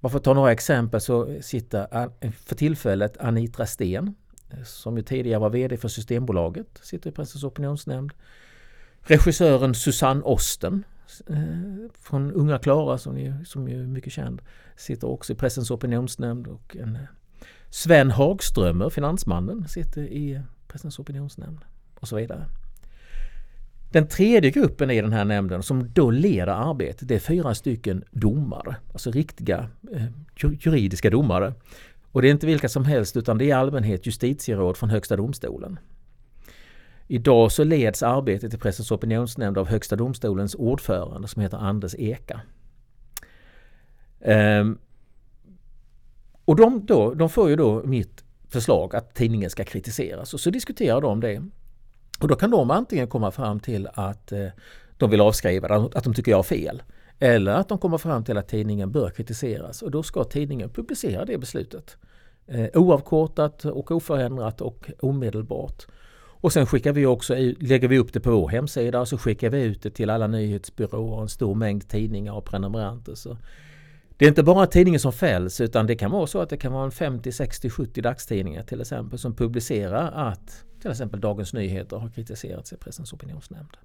bara 0.00 0.08
för 0.08 0.18
att 0.18 0.24
ta 0.24 0.34
några 0.34 0.52
exempel 0.52 1.00
så 1.00 1.36
sitter 1.40 2.10
eh, 2.20 2.30
för 2.30 2.54
tillfället 2.54 3.16
Anitra 3.20 3.66
Sten 3.66 4.14
eh, 4.50 4.62
som 4.64 4.96
ju 4.96 5.02
tidigare 5.02 5.38
var 5.38 5.50
VD 5.50 5.76
för 5.76 5.88
Systembolaget, 5.88 6.80
sitter 6.82 7.10
i 7.10 7.12
Pressens 7.12 7.44
opinionsnämnd. 7.44 8.12
Regissören 9.02 9.74
Susanne 9.74 10.22
Osten 10.22 10.84
eh, 11.26 11.36
från 12.00 12.32
Unga 12.32 12.58
Klara 12.58 12.98
som, 12.98 13.18
ju, 13.18 13.44
som 13.44 13.68
ju 13.68 13.82
är 13.82 13.86
mycket 13.86 14.12
känd, 14.12 14.42
sitter 14.76 15.08
också 15.08 15.32
i 15.32 15.36
Pressens 15.36 15.70
opinionsnämnd. 15.70 16.46
Och 16.46 16.76
en, 16.76 16.96
eh, 16.96 17.02
Sven 17.70 18.10
Hagströmer, 18.10 18.90
finansmannen, 18.90 19.68
sitter 19.68 20.02
i 20.02 20.40
Pressens 20.68 20.98
opinionsnämnd 20.98 21.60
och 22.00 22.08
så 22.08 22.16
vidare. 22.16 22.46
Den 23.92 24.08
tredje 24.08 24.50
gruppen 24.50 24.90
i 24.90 25.00
den 25.00 25.12
här 25.12 25.24
nämnden 25.24 25.62
som 25.62 25.92
då 25.92 26.10
leder 26.10 26.52
arbetet, 26.52 27.08
det 27.08 27.14
är 27.14 27.18
fyra 27.18 27.54
stycken 27.54 28.04
domare, 28.10 28.76
alltså 28.92 29.10
riktiga 29.10 29.68
eh, 29.92 30.04
juridiska 30.36 31.10
domare. 31.10 31.54
Och 32.12 32.22
det 32.22 32.28
är 32.28 32.32
inte 32.32 32.46
vilka 32.46 32.68
som 32.68 32.84
helst 32.84 33.16
utan 33.16 33.38
det 33.38 33.44
är 33.44 33.48
i 33.48 33.52
allmänhet 33.52 34.06
justitieråd 34.06 34.76
från 34.76 34.90
Högsta 34.90 35.16
domstolen. 35.16 35.78
Idag 37.12 37.52
så 37.52 37.64
leds 37.64 38.02
arbetet 38.02 38.54
i 38.54 38.58
Pressens 38.58 38.90
opinionsnämnd 38.90 39.58
av 39.58 39.68
Högsta 39.68 39.96
domstolens 39.96 40.54
ordförande 40.54 41.28
som 41.28 41.42
heter 41.42 41.56
Anders 41.58 41.94
Eka. 41.98 42.40
Ehm, 44.20 44.78
och 46.44 46.56
de, 46.56 46.86
då, 46.86 47.14
de 47.14 47.28
får 47.28 47.48
ju 47.48 47.56
då 47.56 47.82
mitt 47.84 48.24
förslag 48.48 48.96
att 48.96 49.14
tidningen 49.14 49.50
ska 49.50 49.64
kritiseras 49.64 50.34
och 50.34 50.40
så 50.40 50.50
diskuterar 50.50 51.00
de 51.00 51.20
det. 51.20 51.42
Och 52.20 52.28
då 52.28 52.34
kan 52.34 52.50
de 52.50 52.70
antingen 52.70 53.08
komma 53.08 53.30
fram 53.30 53.60
till 53.60 53.88
att 53.94 54.32
eh, 54.32 54.46
de 54.96 55.10
vill 55.10 55.20
avskriva 55.20 55.68
det, 55.68 55.98
att 55.98 56.04
de 56.04 56.14
tycker 56.14 56.30
jag 56.30 56.38
har 56.38 56.42
fel. 56.42 56.82
Eller 57.18 57.52
att 57.52 57.68
de 57.68 57.78
kommer 57.78 57.98
fram 57.98 58.24
till 58.24 58.38
att 58.38 58.48
tidningen 58.48 58.92
bör 58.92 59.10
kritiseras 59.10 59.82
och 59.82 59.90
då 59.90 60.02
ska 60.02 60.24
tidningen 60.24 60.70
publicera 60.70 61.24
det 61.24 61.38
beslutet. 61.38 61.96
Eh, 62.46 62.68
oavkortat 62.74 63.64
och 63.64 63.90
oförändrat 63.90 64.60
och 64.60 64.90
omedelbart. 65.00 65.86
Och 66.40 66.52
sen 66.52 66.66
skickar 66.66 66.92
vi 66.92 67.06
också 67.06 67.34
lägger 67.58 67.88
vi 67.88 67.98
upp 67.98 68.12
det 68.12 68.20
på 68.20 68.30
vår 68.30 68.48
hemsida 68.48 69.00
och 69.00 69.08
så 69.08 69.18
skickar 69.18 69.50
vi 69.50 69.62
ut 69.62 69.82
det 69.82 69.90
till 69.90 70.10
alla 70.10 70.26
nyhetsbyråer 70.26 71.14
och 71.14 71.22
en 71.22 71.28
stor 71.28 71.54
mängd 71.54 71.88
tidningar 71.88 72.32
och 72.32 72.44
prenumeranter. 72.44 73.14
Så 73.14 73.36
det 74.16 74.24
är 74.24 74.28
inte 74.28 74.42
bara 74.42 74.66
tidningen 74.66 75.00
som 75.00 75.12
fälls 75.12 75.60
utan 75.60 75.86
det 75.86 75.94
kan 75.94 76.10
vara 76.10 76.26
så 76.26 76.40
att 76.40 76.48
det 76.48 76.56
kan 76.56 76.72
vara 76.72 76.84
en 76.84 76.90
50, 76.90 77.32
60, 77.32 77.70
70 77.70 78.00
dagstidningar 78.00 78.62
till 78.62 78.80
exempel 78.80 79.18
som 79.18 79.34
publicerar 79.34 80.30
att 80.30 80.64
till 80.82 80.90
exempel 80.90 81.20
Dagens 81.20 81.52
Nyheter 81.52 81.96
har 81.96 82.08
kritiserats 82.08 82.72
i 82.72 82.76
Pressens 82.76 83.12
opinionsnämnd. 83.12 83.76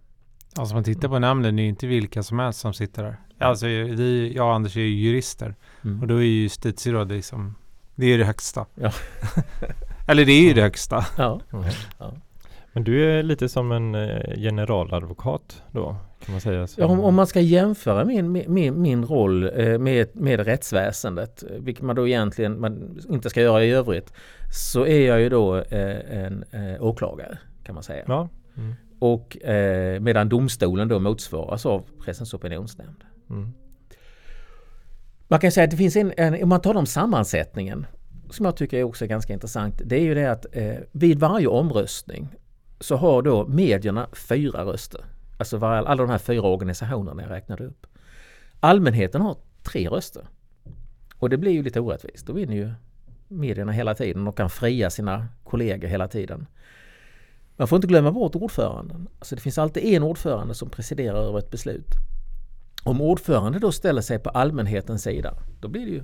Alltså 0.56 0.76
man 0.76 0.84
tittar 0.84 1.08
på 1.08 1.20
nämnden, 1.20 1.56
det 1.56 1.62
är 1.62 1.68
inte 1.68 1.88
vilka 1.88 2.24
som 2.24 2.40
helst 2.40 2.60
som 2.60 2.74
sitter 2.74 3.04
där. 3.04 3.18
Alltså 3.40 3.66
vi, 3.66 4.34
jag 4.36 4.48
och 4.48 4.54
Anders 4.54 4.78
är 4.78 4.82
ju 4.82 4.88
jurister 4.88 5.56
mm. 5.84 6.02
och 6.02 6.08
då 6.08 6.16
är 6.16 6.22
ju 6.22 6.42
justitierådet 6.42 7.16
liksom, 7.16 7.56
det 7.96 8.06
är 8.06 8.18
det 8.18 8.26
högsta. 8.26 8.66
Ja. 8.76 8.92
Eller 10.08 10.26
det 10.26 10.32
är 10.32 10.48
ju 10.48 10.54
det 10.54 10.62
högsta. 10.62 11.06
Ja. 11.18 11.42
ja. 12.00 12.14
Men 12.76 12.84
du 12.84 13.12
är 13.12 13.24
lite 13.24 13.50
som 13.50 13.72
en 13.72 13.96
eh, 13.96 14.38
generaladvokat 14.38 15.64
då? 15.72 15.96
Kan 16.26 16.32
man 16.32 16.42
säga 16.42 16.68
Ja, 16.78 16.86
om, 16.86 17.00
om, 17.00 17.16
man 17.16 17.28
ska 17.28 17.42
jämföra 17.42 18.06
min, 18.06 18.44
min, 18.48 18.82
min 18.82 19.06
roll 19.06 19.60
eh, 19.60 19.78
med, 19.78 20.08
med 20.14 20.40
rättsväsendet, 20.40 21.44
vilket 21.60 21.84
man 21.84 21.96
då 21.96 22.08
egentligen 22.08 22.60
man 22.60 23.00
inte 23.10 23.30
ska 23.30 23.42
göra 23.42 23.64
i 23.64 23.72
övrigt, 23.72 24.14
så 24.52 24.86
är 24.86 25.08
jag 25.08 25.22
ju 25.22 25.30
då 25.30 25.58
eh, 25.58 26.24
en 26.24 26.46
åklagare 26.80 27.38
kan 27.64 27.76
man 27.76 27.84
säga. 27.84 28.04
Ja. 28.08 28.30
Mm. 28.58 28.74
Och 29.00 29.38
medan 30.02 30.30
domstolen 30.30 30.88
då 30.88 31.00
motsvaras 31.00 31.66
av 31.66 31.86
Pressens 32.06 32.34
opinionsnämnd. 32.34 33.04
Mm. 33.30 33.54
Man 35.28 35.40
kan 35.40 35.52
säga 35.52 35.64
att 35.64 35.72
det 35.72 35.78
finns 35.78 35.96
en, 35.96 36.14
en, 36.18 36.44
om 36.44 36.50
man 36.50 36.62
talar 36.62 36.80
om 36.80 36.86
sammansättningen, 36.86 37.86
som 38.30 38.46
jag 38.46 38.58
tycker 38.58 38.78
är 38.78 38.84
också 38.84 39.08
ganska 39.08 39.34
intressant, 39.34 39.82
det 39.86 39.96
är 39.96 40.04
ju 40.04 40.14
det 40.14 40.32
att 40.32 40.46
eh, 40.52 40.76
vid 40.92 41.20
varje 41.20 41.48
omröstning 41.48 42.30
så 42.80 42.96
har 42.96 43.22
då 43.22 43.48
medierna 43.48 44.08
fyra 44.14 44.66
röster. 44.66 45.06
Alltså 45.38 45.66
alla 45.66 45.96
de 45.96 46.10
här 46.10 46.18
fyra 46.18 46.42
organisationerna 46.42 47.22
jag 47.22 47.32
räknade 47.32 47.66
upp. 47.66 47.88
Allmänheten 48.60 49.22
har 49.22 49.38
tre 49.64 49.88
röster. 49.90 50.28
Och 51.20 51.30
det 51.30 51.38
blir 51.38 51.52
ju 51.52 51.64
lite 51.64 51.80
orättvist. 51.80 52.28
Då 52.28 52.34
vinner 52.34 52.56
ju 52.56 52.72
medierna 53.28 53.72
hela 53.72 53.96
tiden 53.96 54.28
och 54.28 54.38
kan 54.38 54.50
fria 54.50 54.90
sina 54.90 55.28
kollegor 55.44 55.88
hela 55.88 56.08
tiden. 56.08 56.48
Man 57.58 57.68
får 57.68 57.76
inte 57.76 57.88
glömma 57.88 58.12
bort 58.12 58.36
ordföranden. 58.36 59.08
Alltså 59.20 59.36
det 59.36 59.42
finns 59.42 59.58
alltid 59.58 59.84
en 59.84 60.04
ordförande 60.04 60.54
som 60.54 60.70
presiderar 60.70 61.18
över 61.18 61.40
ett 61.40 61.52
beslut. 61.52 61.90
Om 62.84 63.02
ordförande 63.02 63.60
då 63.60 63.72
ställer 63.72 64.02
sig 64.02 64.20
på 64.20 64.30
allmänhetens 64.30 65.04
sida, 65.04 65.34
då 65.62 65.68
blir 65.68 65.86
det 65.86 65.92
ju 65.92 66.04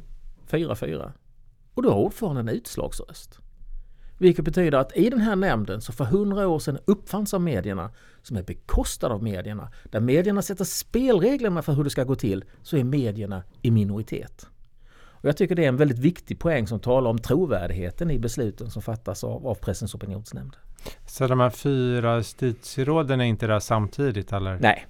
4-4. 0.50 1.12
Och 1.74 1.84
då 1.84 1.90
har 1.90 1.98
ordföranden 1.98 2.50
utslagsröst. 2.50 3.40
Vilket 4.22 4.46
betyder 4.46 4.78
att 4.78 4.98
i 4.98 5.10
den 5.10 5.22
här 5.22 5.36
nämnden 5.36 5.82
så 5.82 5.94
för 5.94 6.06
hundra 6.06 6.48
år 6.48 6.60
sedan 6.60 6.80
uppfanns 6.86 7.34
av 7.34 7.42
medierna, 7.42 7.92
som 8.22 8.38
är 8.38 8.44
bekostad 8.44 9.08
av 9.08 9.24
medierna, 9.24 9.72
där 9.84 10.00
medierna 10.00 10.42
sätter 10.42 10.66
spelreglerna 10.66 11.62
för 11.62 11.74
hur 11.74 11.84
det 11.84 11.90
ska 11.90 12.04
gå 12.04 12.16
till, 12.16 12.44
så 12.62 12.78
är 12.78 12.84
medierna 12.84 13.44
i 13.62 13.72
minoritet. 13.72 14.48
Och 14.94 15.30
jag 15.30 15.38
tycker 15.38 15.56
det 15.56 15.64
är 15.64 15.68
en 15.68 15.78
väldigt 15.78 16.00
viktig 16.00 16.40
poäng 16.40 16.68
som 16.68 16.80
talar 16.80 17.10
om 17.10 17.18
trovärdigheten 17.18 18.12
i 18.12 18.20
besluten 18.20 18.70
som 18.70 18.82
fattas 18.82 19.24
av, 19.24 19.48
av 19.48 19.56
Pressens 19.56 19.96
opinionsnämnd. 19.96 20.56
Så 21.08 21.28
de 21.28 21.40
här 21.40 21.50
fyra 21.50 22.18
justitieråden 22.18 23.22
är 23.22 23.26
inte 23.26 23.48
där 23.48 23.60
samtidigt 23.60 24.34
eller? 24.34 24.60
Nej. 24.60 24.88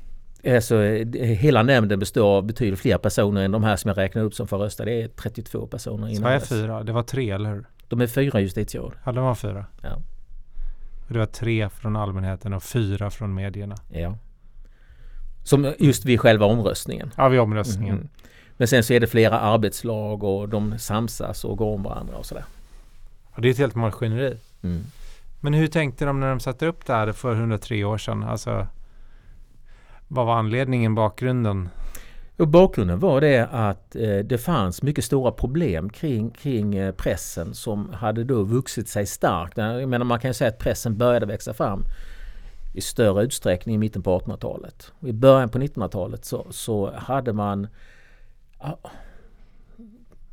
Alltså, 0.55 0.81
hela 1.19 1.63
nämnden 1.63 1.99
består 1.99 2.37
av 2.37 2.45
betydligt 2.45 2.79
fler 2.79 2.97
personer 2.97 3.41
än 3.41 3.51
de 3.51 3.63
här 3.63 3.75
som 3.75 3.87
jag 3.87 3.97
räknar 3.97 4.23
upp 4.23 4.33
som 4.33 4.47
får 4.47 4.57
rösta. 4.57 4.85
Det 4.85 5.01
är 5.01 5.07
32 5.07 5.67
personer. 5.67 6.15
Så 6.15 6.27
är 6.27 6.39
fyra? 6.39 6.83
Det 6.83 6.91
var 6.91 7.03
tre, 7.03 7.31
eller 7.31 7.49
hur? 7.49 7.65
De 7.91 8.01
är 8.01 8.07
fyra 8.07 8.39
justitieråd. 8.39 8.93
Ja, 9.03 9.11
de 9.11 9.23
var 9.23 9.35
fyra. 9.35 9.65
Ja. 9.81 9.97
Det 11.07 11.19
var 11.19 11.25
tre 11.25 11.69
från 11.69 11.95
allmänheten 11.95 12.53
och 12.53 12.63
fyra 12.63 13.09
från 13.09 13.33
medierna. 13.33 13.75
Ja. 13.89 14.17
Som 15.43 15.73
just 15.79 16.05
vid 16.05 16.19
själva 16.19 16.45
omröstningen. 16.45 17.11
Ja, 17.17 17.27
vid 17.27 17.39
omröstningen. 17.39 17.95
Mm. 17.95 18.09
Men 18.57 18.67
sen 18.67 18.83
så 18.83 18.93
är 18.93 18.99
det 18.99 19.07
flera 19.07 19.39
arbetslag 19.39 20.23
och 20.23 20.49
de 20.49 20.79
samsas 20.79 21.43
och 21.43 21.57
går 21.57 21.75
om 21.75 21.83
varandra 21.83 22.15
och 22.15 22.25
sådär. 22.25 22.45
Och 23.25 23.41
det 23.41 23.47
är 23.47 23.51
ett 23.51 23.57
helt 23.57 23.75
maskineri. 23.75 24.37
Mm. 24.61 24.83
Men 25.39 25.53
hur 25.53 25.67
tänkte 25.67 26.05
de 26.05 26.19
när 26.19 26.29
de 26.29 26.39
satte 26.39 26.65
upp 26.65 26.85
det 26.85 26.93
här 26.93 27.11
för 27.11 27.35
103 27.35 27.83
år 27.83 27.97
sedan? 27.97 28.23
Alltså, 28.23 28.67
vad 30.07 30.25
var 30.25 30.35
anledningen, 30.35 30.95
bakgrunden? 30.95 31.69
Och 32.41 32.47
bakgrunden 32.47 32.99
var 32.99 33.21
det 33.21 33.47
att 33.51 33.95
eh, 33.95 34.17
det 34.17 34.37
fanns 34.37 34.83
mycket 34.83 35.03
stora 35.03 35.31
problem 35.31 35.89
kring, 35.89 36.29
kring 36.29 36.75
eh, 36.75 36.91
pressen 36.91 37.53
som 37.53 37.93
hade 37.93 38.23
då 38.23 38.43
vuxit 38.43 38.89
sig 38.89 39.05
starkt. 39.05 39.57
Jag 39.57 39.89
menar 39.89 40.05
man 40.05 40.19
kan 40.19 40.29
ju 40.29 40.33
säga 40.33 40.47
att 40.47 40.59
pressen 40.59 40.97
började 40.97 41.25
växa 41.25 41.53
fram 41.53 41.83
i 42.73 42.81
större 42.81 43.23
utsträckning 43.23 43.75
i 43.75 43.77
mitten 43.77 44.03
på 44.03 44.19
1800-talet. 44.19 44.91
I 44.99 45.11
början 45.11 45.49
på 45.49 45.59
1900-talet 45.59 46.25
så, 46.25 46.47
så 46.49 46.91
hade 46.91 47.33
man 47.33 47.67
ja, 48.59 48.79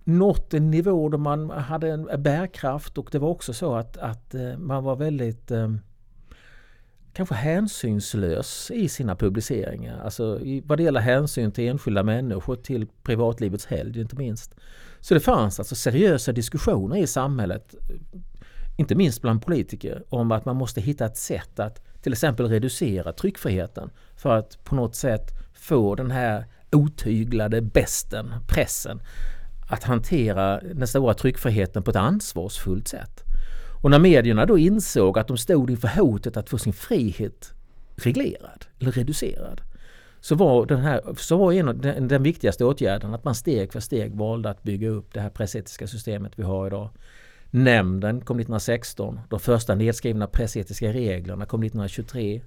nått 0.05 0.55
en 0.55 0.71
nivå 0.71 1.09
där 1.09 1.19
man 1.19 1.50
hade 1.50 1.91
en 1.91 2.09
bärkraft 2.23 2.99
och 2.99 3.09
det 3.12 3.19
var 3.19 3.29
också 3.29 3.53
så 3.53 3.75
att, 3.75 3.97
att 3.97 4.35
eh, 4.35 4.57
man 4.59 4.85
var 4.85 4.97
väldigt 4.97 5.50
kanske 7.19 7.35
hänsynslös 7.35 8.71
i 8.71 8.89
sina 8.89 9.17
publiceringar. 9.17 10.01
Alltså 10.05 10.41
vad 10.65 10.79
det 10.79 10.83
gäller 10.83 11.01
hänsyn 11.01 11.53
till 11.53 11.69
enskilda 11.69 12.03
människor, 12.03 12.57
till 12.57 12.87
privatlivets 13.03 13.67
helgd 13.67 13.97
inte 13.97 14.17
minst. 14.17 14.55
Så 15.01 15.15
det 15.15 15.21
fanns 15.21 15.59
alltså 15.59 15.75
seriösa 15.75 16.33
diskussioner 16.33 16.97
i 16.97 17.07
samhället, 17.07 17.75
inte 18.77 18.95
minst 18.95 19.23
bland 19.23 19.43
politiker, 19.43 20.05
om 20.09 20.33
att 20.33 20.45
man 20.45 20.57
måste 20.57 20.81
hitta 20.81 21.07
ett 21.07 21.17
sätt 21.17 21.61
att 21.61 22.03
till 22.03 22.13
exempel 22.13 22.49
reducera 22.49 23.13
tryckfriheten 23.13 23.91
för 24.17 24.37
att 24.37 24.65
på 24.65 24.75
något 24.75 24.95
sätt 24.95 25.31
få 25.55 25.95
den 25.95 26.11
här 26.11 26.45
otyglade 26.73 27.61
besten, 27.61 28.35
pressen, 28.49 29.01
att 29.69 29.85
hantera 29.85 30.61
den 30.61 30.89
stora 30.89 31.15
tryckfriheten 31.15 31.83
på 31.83 31.91
ett 31.91 31.97
ansvarsfullt 31.97 32.89
sätt. 32.89 33.28
Och 33.83 33.91
när 33.91 33.99
medierna 33.99 34.47
då 34.47 34.59
insåg 34.59 35.19
att 35.19 35.29
de 35.29 35.37
stod 35.37 35.71
inför 35.71 35.89
hotet 35.89 36.37
att 36.37 36.51
få 36.51 36.59
sin 36.59 36.73
frihet 36.73 37.53
reglerad 37.97 38.65
eller 38.79 38.93
reducerad 38.93 39.61
så 40.21 40.35
var, 40.35 40.67
den, 40.67 40.81
här, 40.81 41.15
så 41.17 41.37
var 41.37 41.53
en 41.53 41.69
av 41.69 41.79
den, 41.79 42.09
den 42.09 42.23
viktigaste 42.23 42.65
åtgärden 42.65 43.15
att 43.15 43.25
man 43.25 43.35
steg 43.35 43.73
för 43.73 43.81
steg 43.81 44.15
valde 44.15 44.51
att 44.51 44.63
bygga 44.63 44.89
upp 44.89 45.15
det 45.15 45.21
här 45.21 45.31
pressetiska 45.31 45.87
systemet 45.87 46.33
vi 46.37 46.43
har 46.43 46.67
idag. 46.67 46.91
Nämnden 47.51 48.21
kom 48.21 48.37
1916, 48.37 49.21
de 49.29 49.41
första 49.41 49.75
nedskrivna 49.75 50.27
pressetiska 50.27 50.93
reglerna 50.93 51.47
kom 51.47 51.63
1923. 51.63 52.43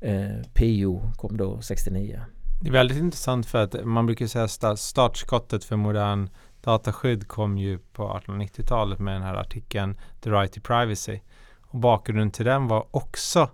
Eh, 0.00 0.28
PO 0.54 1.02
kom 1.16 1.36
då 1.36 1.60
69. 1.60 2.20
Det 2.62 2.68
är 2.68 2.72
väldigt 2.72 2.98
intressant 2.98 3.46
för 3.46 3.58
att 3.58 3.84
man 3.84 4.06
brukar 4.06 4.26
säga 4.26 4.76
startskottet 4.76 5.64
för 5.64 5.76
modern 5.76 6.28
dataskydd 6.60 7.28
kom 7.28 7.58
ju 7.58 7.78
på 7.78 8.20
1890-talet 8.26 8.98
med 8.98 9.14
den 9.14 9.22
här 9.22 9.34
artikeln 9.34 9.96
The 10.20 10.30
Right 10.30 10.52
to 10.52 10.60
Privacy. 10.60 11.20
Och 11.60 11.78
bakgrunden 11.78 12.30
till 12.30 12.44
den 12.44 12.68
var 12.68 12.86
också 12.90 13.50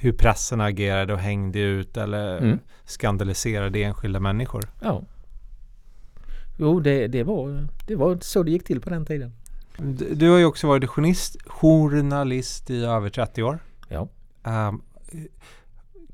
hur 0.00 0.12
pressen 0.12 0.60
agerade 0.60 1.12
och 1.12 1.18
hängde 1.18 1.58
ut 1.58 1.96
eller 1.96 2.38
mm. 2.38 2.58
skandaliserade 2.84 3.82
enskilda 3.82 4.20
människor. 4.20 4.62
Ja. 4.80 5.02
Jo, 6.58 6.80
det, 6.80 7.06
det, 7.06 7.22
var, 7.22 7.68
det 7.86 7.96
var 7.96 8.18
så 8.20 8.42
det 8.42 8.50
gick 8.50 8.64
till 8.64 8.80
på 8.80 8.90
den 8.90 9.06
tiden. 9.06 9.32
Du, 9.78 10.14
du 10.14 10.30
har 10.30 10.38
ju 10.38 10.44
också 10.44 10.66
varit 10.66 10.90
journalist, 10.90 11.36
journalist 11.46 12.70
i 12.70 12.84
över 12.84 13.10
30 13.10 13.42
år. 13.42 13.58
Ja. 13.88 14.08
Um, 14.42 14.82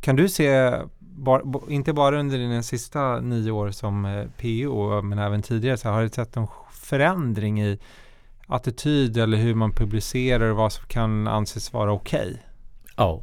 kan 0.00 0.16
du 0.16 0.28
se 0.28 0.78
bar, 1.16 1.62
inte 1.68 1.92
bara 1.92 2.20
under 2.20 2.38
dina 2.38 2.62
sista 2.62 3.20
nio 3.20 3.50
år 3.50 3.70
som 3.70 4.04
eh, 4.04 4.26
PO, 4.40 5.02
men 5.02 5.18
även 5.18 5.42
tidigare, 5.42 5.76
så 5.76 5.88
har 5.88 6.02
du 6.02 6.08
sett 6.08 6.34
någon 6.34 6.48
förändring 6.70 7.62
i 7.62 7.78
attityd 8.46 9.16
eller 9.16 9.36
hur 9.36 9.54
man 9.54 9.72
publicerar 9.72 10.50
och 10.50 10.56
vad 10.56 10.72
som 10.72 10.86
kan 10.86 11.28
anses 11.28 11.72
vara 11.72 11.92
okej? 11.92 12.20
Okay? 12.20 12.36
Ja, 12.96 13.22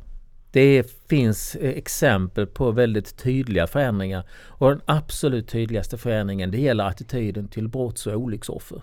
det 0.51 0.91
finns 1.09 1.55
eh, 1.55 1.69
exempel 1.69 2.47
på 2.47 2.71
väldigt 2.71 3.17
tydliga 3.17 3.67
förändringar. 3.67 4.23
Och 4.47 4.69
den 4.69 4.81
absolut 4.85 5.47
tydligaste 5.47 5.97
förändringen 5.97 6.51
det 6.51 6.59
gäller 6.59 6.83
attityden 6.83 7.47
till 7.47 7.67
brotts 7.67 8.07
och 8.07 8.13
olycksoffer. 8.13 8.81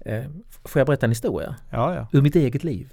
Eh, 0.00 0.24
får 0.64 0.80
jag 0.80 0.86
berätta 0.86 1.06
en 1.06 1.10
historia? 1.10 1.56
Ja, 1.70 1.94
ja. 1.94 2.06
Ur 2.12 2.22
mitt 2.22 2.36
eget 2.36 2.64
liv. 2.64 2.92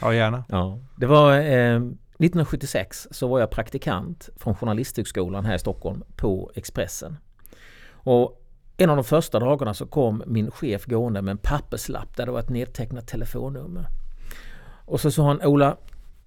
Ja, 0.00 0.14
gärna. 0.14 0.44
Ja, 0.48 0.78
det 0.96 1.06
var 1.06 1.40
eh, 1.40 1.80
1976 2.20 3.08
så 3.10 3.28
var 3.28 3.40
jag 3.40 3.50
praktikant 3.50 4.28
från 4.36 4.54
Journalisthögskolan 4.54 5.44
här 5.44 5.54
i 5.54 5.58
Stockholm 5.58 6.02
på 6.16 6.50
Expressen. 6.54 7.16
Och 7.92 8.42
en 8.76 8.90
av 8.90 8.96
de 8.96 9.04
första 9.04 9.38
dagarna 9.38 9.74
så 9.74 9.86
kom 9.86 10.22
min 10.26 10.50
chef 10.50 10.86
gående 10.86 11.22
med 11.22 11.32
en 11.32 11.38
papperslapp 11.38 12.16
där 12.16 12.26
det 12.26 12.32
var 12.32 12.40
ett 12.40 12.48
nedtecknat 12.48 13.06
telefonnummer. 13.06 13.86
Och 14.84 15.00
så 15.00 15.10
sa 15.10 15.26
han 15.26 15.42
Ola, 15.42 15.76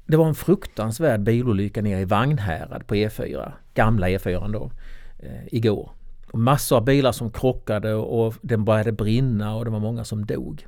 det 0.06 0.18
var 0.18 0.28
en 0.28 0.36
fruktansvärd 0.36 1.22
bilolycka 1.22 1.82
nere 1.82 2.02
i 2.02 2.06
Vagnhärad 2.06 2.88
på 2.88 2.96
E4, 2.96 3.52
gamla 3.74 4.10
E4 4.10 4.52
då, 4.54 4.72
eh, 5.20 5.48
igår. 5.52 5.92
Och 6.32 6.40
massor 6.40 6.78
av 6.78 6.86
bilar 6.86 7.12
som 7.12 7.32
krockade 7.32 7.94
och 7.94 8.34
den 8.42 8.66
började 8.66 8.92
brinna 8.92 9.56
och 9.56 9.66
det 9.66 9.72
var 9.72 9.80
många 9.80 10.04
som 10.04 10.26
dog. 10.26 10.68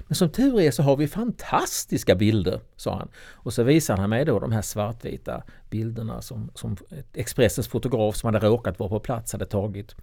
Men 0.00 0.14
som 0.14 0.28
tur 0.28 0.60
är 0.60 0.70
så 0.70 0.82
har 0.82 0.96
vi 0.96 1.08
fantastiska 1.08 2.14
bilder, 2.14 2.60
sa 2.76 2.98
han. 2.98 3.08
Och 3.32 3.52
så 3.52 3.62
visade 3.62 4.00
han 4.00 4.10
mig 4.10 4.24
då 4.24 4.38
de 4.38 4.52
här 4.52 4.62
svartvita 4.62 5.42
bilderna 5.70 6.22
som, 6.22 6.50
som 6.54 6.76
Expressens 7.12 7.68
fotograf 7.68 8.16
som 8.16 8.34
hade 8.34 8.46
råkat 8.46 8.78
vara 8.78 8.88
på 8.88 9.00
plats 9.00 9.32
hade 9.32 9.46
tagit. 9.46 9.94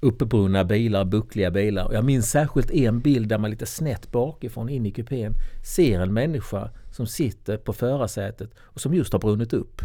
Uppbrunna 0.00 0.64
bilar, 0.64 1.04
buckliga 1.04 1.50
bilar. 1.50 1.84
Och 1.84 1.94
jag 1.94 2.04
minns 2.04 2.30
särskilt 2.30 2.70
en 2.70 3.00
bild 3.00 3.28
där 3.28 3.38
man 3.38 3.50
lite 3.50 3.66
snett 3.66 4.12
bakifrån 4.12 4.68
in 4.68 4.86
i 4.86 4.90
kupén 4.90 5.34
ser 5.64 6.00
en 6.00 6.12
människa 6.12 6.70
som 6.92 7.06
sitter 7.06 7.56
på 7.56 7.72
förarsätet 7.72 8.50
och 8.58 8.80
som 8.80 8.94
just 8.94 9.12
har 9.12 9.20
brunnit 9.20 9.52
upp. 9.52 9.82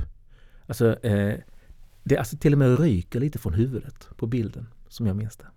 Alltså, 0.67 1.05
eh, 1.05 1.33
det 2.03 2.17
alltså 2.17 2.37
till 2.37 2.53
och 2.53 2.59
med 2.59 2.79
ryker 2.79 3.19
lite 3.19 3.39
från 3.39 3.53
huvudet 3.53 4.07
på 4.15 4.27
bilden, 4.27 4.67
som 4.87 5.07
jag 5.07 5.15
minns 5.15 5.37
det. 5.37 5.47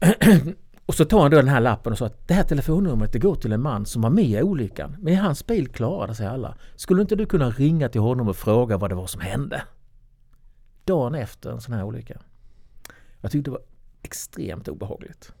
Och 0.86 0.94
så 0.94 1.04
tar 1.04 1.22
han 1.22 1.30
då 1.30 1.36
den 1.36 1.48
här 1.48 1.60
lappen 1.60 1.92
och 1.92 1.98
sa 1.98 2.06
att 2.06 2.28
det 2.28 2.34
här 2.34 2.42
telefonnumret 2.42 3.12
det 3.12 3.18
går 3.18 3.34
till 3.34 3.52
en 3.52 3.62
man 3.62 3.86
som 3.86 4.02
var 4.02 4.10
med 4.10 4.24
i 4.24 4.42
olyckan. 4.42 4.96
Men 5.00 5.12
i 5.12 5.16
hans 5.16 5.46
bil 5.46 5.68
klarade 5.68 6.14
sig 6.14 6.26
alla. 6.26 6.56
Skulle 6.76 7.02
inte 7.02 7.16
du 7.16 7.26
kunna 7.26 7.50
ringa 7.50 7.88
till 7.88 8.00
honom 8.00 8.28
och 8.28 8.36
fråga 8.36 8.76
vad 8.76 8.90
det 8.90 8.94
var 8.94 9.06
som 9.06 9.20
hände? 9.20 9.62
Dagen 10.84 11.14
efter 11.14 11.50
en 11.50 11.60
sån 11.60 11.74
här 11.74 11.84
olycka. 11.84 12.20
Jag 13.20 13.32
tyckte 13.32 13.50
det 13.50 13.52
var 13.52 13.62
extremt 14.02 14.68
obehagligt. 14.68 15.32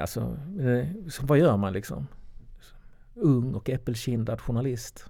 Alltså, 0.00 0.20
eh, 0.60 0.88
vad 1.20 1.38
gör 1.38 1.56
man 1.56 1.72
liksom? 1.72 2.06
Ung 3.14 3.54
och 3.54 3.70
äppelkindad 3.70 4.40
journalist. 4.40 5.04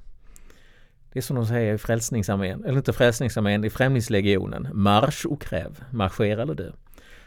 Det 1.13 1.19
är 1.19 1.23
som 1.23 1.37
de 1.37 1.47
säger 1.47 1.75
i 1.75 1.79
Frälsningsarmén, 1.79 2.65
eller 2.65 2.79
inte 2.79 2.93
Frälsningsarmén, 2.93 3.65
i 3.65 3.71
Främlingslegionen. 3.71 4.69
Marsch 4.73 5.27
och 5.27 5.43
kräv, 5.43 5.85
marschera 5.91 6.43
eller 6.43 6.55
dö. 6.55 6.73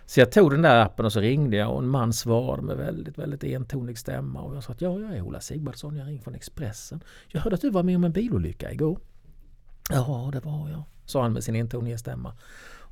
Så 0.06 0.20
jag 0.20 0.32
tog 0.32 0.52
den 0.52 0.62
där 0.62 0.80
appen 0.80 1.06
och 1.06 1.14
så 1.14 1.20
ringde 1.20 1.58
jag 1.58 1.72
och 1.72 1.80
en 1.80 1.88
man 1.88 2.14
svarade 2.14 2.62
med 2.62 2.78
väldigt, 2.78 3.18
väldigt 3.18 3.44
entonig 3.44 3.98
stämma 3.98 4.42
och 4.42 4.56
jag 4.56 4.64
sa 4.64 4.72
att 4.72 4.82
ja, 4.82 5.00
jag 5.00 5.18
är 5.18 5.22
Ola 5.22 5.40
Sigvardsson, 5.40 5.96
jag 5.96 6.08
ringer 6.08 6.22
från 6.22 6.36
Expressen. 6.36 7.04
Jag 7.28 7.42
hörde 7.42 7.54
att 7.54 7.62
du 7.62 7.70
var 7.70 7.84
med 7.84 7.96
om 7.96 8.04
en 8.04 8.12
bilolycka 8.12 8.72
igår. 8.72 9.00
Ja, 9.90 10.30
det 10.34 10.40
var 10.40 10.70
jag, 10.70 10.84
sa 11.06 11.22
han 11.22 11.34
med 11.34 11.44
sin 11.44 11.56
entoniga 11.56 11.98
stämma. 11.98 12.34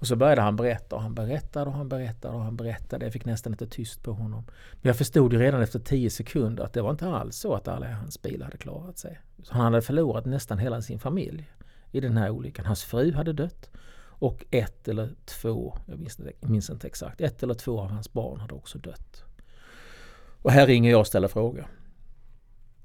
Och 0.02 0.08
så 0.08 0.16
började 0.16 0.42
han 0.42 0.56
berätta 0.56 0.96
och 0.96 1.02
han 1.02 1.16
berättade 1.16 1.66
och 1.66 1.74
han 1.74 1.90
berättade 1.90 2.36
och 2.36 2.42
han 2.42 2.56
berättade. 2.56 3.06
Jag 3.06 3.14
fick 3.14 3.26
nästan 3.26 3.54
inte 3.54 3.68
tyst 3.68 4.04
på 4.04 4.14
honom. 4.14 4.44
Men 4.72 4.90
jag 4.90 4.98
förstod 4.98 5.34
ju 5.34 5.40
redan 5.40 5.62
efter 5.62 5.80
tio 5.80 6.10
sekunder 6.10 6.64
att 6.64 6.74
det 6.74 6.82
var 6.82 6.92
inte 6.92 7.08
alls 7.08 7.36
så 7.36 7.54
att 7.54 7.68
alla 7.68 7.90
i 7.90 7.94
hans 7.94 8.22
bil 8.22 8.44
hade 8.44 8.58
klarat 8.58 8.98
sig. 8.98 9.20
Så 9.44 9.54
han 9.54 9.64
hade 9.64 9.82
förlorat 9.82 10.26
nästan 10.26 10.58
hela 10.58 10.82
sin 10.82 11.00
familj 11.00 11.52
i 11.92 12.00
den 12.00 12.18
här 12.18 12.30
olyckan. 12.30 12.66
Hans 12.66 12.84
fru 12.84 13.14
hade 13.14 13.34
dött 13.34 13.70
och 14.22 14.46
ett 14.52 14.88
eller 14.88 15.10
två, 15.26 15.78
jag 15.86 16.00
minns, 16.00 16.20
minns 16.40 16.70
inte 16.70 16.88
exakt, 16.88 17.22
ett 17.22 17.44
eller 17.44 17.54
två 17.54 17.80
av 17.80 17.90
hans 17.90 18.14
barn 18.14 18.40
hade 18.40 18.54
också 18.54 18.78
dött. 18.78 19.24
Och 20.42 20.52
här 20.52 20.68
ringer 20.68 20.92
jag 20.92 21.00
och 21.00 21.08
ställer 21.08 21.28
frågor. 21.28 21.68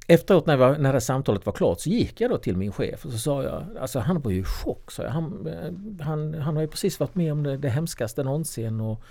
Efteråt 0.06 0.46
när, 0.46 0.56
var, 0.56 0.78
när 0.78 0.92
det 0.92 1.00
samtalet 1.00 1.46
var 1.46 1.52
klart 1.52 1.80
så 1.80 1.90
gick 1.90 2.20
jag 2.20 2.30
då 2.30 2.38
till 2.38 2.56
min 2.56 2.72
chef 2.72 3.04
och 3.04 3.12
så 3.12 3.18
sa 3.18 3.42
jag, 3.42 3.64
alltså 3.80 3.98
han 3.98 4.20
var 4.20 4.30
ju 4.30 4.40
i 4.40 4.44
chock. 4.44 4.90
sa 4.90 5.02
jag. 5.02 5.10
Han, 5.10 5.98
han, 6.00 6.34
han 6.34 6.56
har 6.56 6.62
ju 6.62 6.68
precis 6.68 7.00
varit 7.00 7.14
med 7.14 7.32
om 7.32 7.42
det, 7.42 7.56
det 7.56 7.68
hemskaste 7.68 8.24
någonsin. 8.24 8.80
Och, 8.80 9.02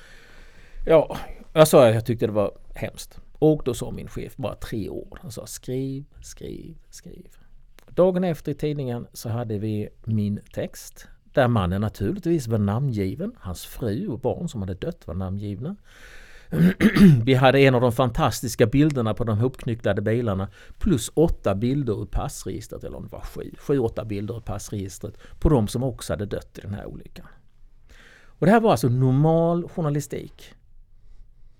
ja, 0.86 1.18
jag 1.54 1.68
sa 1.68 1.88
att 1.88 1.94
jag 1.94 2.06
tyckte 2.06 2.26
det 2.26 2.32
var 2.32 2.58
hemskt. 2.76 3.20
Och 3.40 3.62
då 3.66 3.74
sa 3.74 3.92
min 3.92 4.08
chef 4.08 4.36
bara 4.36 4.56
tre 4.56 4.90
ord. 4.90 5.20
Han 5.22 5.32
sa 5.32 5.46
skriv, 5.46 6.06
skriv, 6.22 6.78
skriv. 6.90 7.38
Dagen 7.90 8.24
efter 8.24 8.52
i 8.52 8.56
tidningen 8.56 9.08
så 9.14 9.30
hade 9.30 9.58
vi 9.58 9.90
min 10.04 10.40
text 10.54 11.08
där 11.36 11.48
mannen 11.48 11.82
naturligtvis 11.82 12.48
var 12.48 12.58
namngiven. 12.58 13.32
Hans 13.40 13.66
fru 13.66 14.08
och 14.08 14.20
barn 14.20 14.50
som 14.50 14.62
hade 14.62 14.74
dött 14.74 15.08
var 15.08 15.16
namngivna. 15.16 15.76
Vi 17.24 17.34
hade 17.34 17.60
en 17.60 17.76
av 17.76 17.82
de 17.82 17.92
fantastiska 17.92 18.66
bilderna 18.66 19.14
på 19.14 19.24
de 19.24 19.38
hopknycklade 19.38 20.02
bilarna 20.02 20.48
plus 20.78 21.12
åtta 21.14 21.56
bilder 21.56 22.02
ur 22.02 22.06
passregistret, 22.06 22.84
eller 22.84 22.98
om 22.98 23.04
det 23.04 23.12
var 23.12 23.22
sju, 23.22 23.52
sju, 23.58 23.80
åtta 23.80 24.06
bilder 24.06 24.38
ur 24.38 24.42
passregistret 24.42 25.18
på 25.40 25.50
de 25.50 25.68
som 25.68 25.84
också 25.84 26.14
hade 26.14 26.26
dött 26.26 26.58
i 26.58 26.62
den 26.62 26.74
här 26.74 26.86
olyckan. 26.86 27.26
Och 28.26 28.46
det 28.46 28.52
här 28.52 28.60
var 28.60 28.72
alltså 28.72 28.90
normal 28.90 29.70
journalistik 29.70 30.54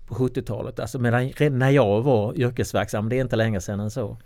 på 0.06 0.14
70-talet, 0.14 0.80
alltså 0.80 0.98
när 0.98 1.70
jag 1.70 2.02
var 2.02 2.38
yrkesverksam, 2.38 3.08
det 3.08 3.16
är 3.16 3.20
inte 3.20 3.36
längre 3.36 3.60
sedan 3.60 3.80
än 3.80 3.90
så. 3.90 4.16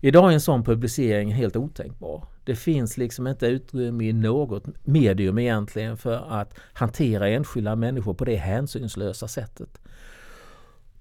Idag 0.00 0.30
är 0.30 0.34
en 0.34 0.40
sån 0.40 0.64
publicering 0.64 1.32
helt 1.32 1.56
otänkbar. 1.56 2.24
Det 2.46 2.56
finns 2.56 2.96
liksom 2.96 3.26
inte 3.26 3.46
utrymme 3.46 4.04
i 4.04 4.12
något 4.12 4.64
medium 4.84 5.38
egentligen 5.38 5.96
för 5.96 6.40
att 6.40 6.54
hantera 6.72 7.28
enskilda 7.28 7.76
människor 7.76 8.14
på 8.14 8.24
det 8.24 8.36
hänsynslösa 8.36 9.28
sättet. 9.28 9.78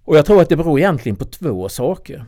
Och 0.04 0.18
jag 0.18 0.26
tror 0.26 0.42
att 0.42 0.50
det 0.50 0.56
beror 0.56 0.80
egentligen 0.80 1.16
på 1.16 1.26
två 1.26 1.70
saker. 1.70 2.26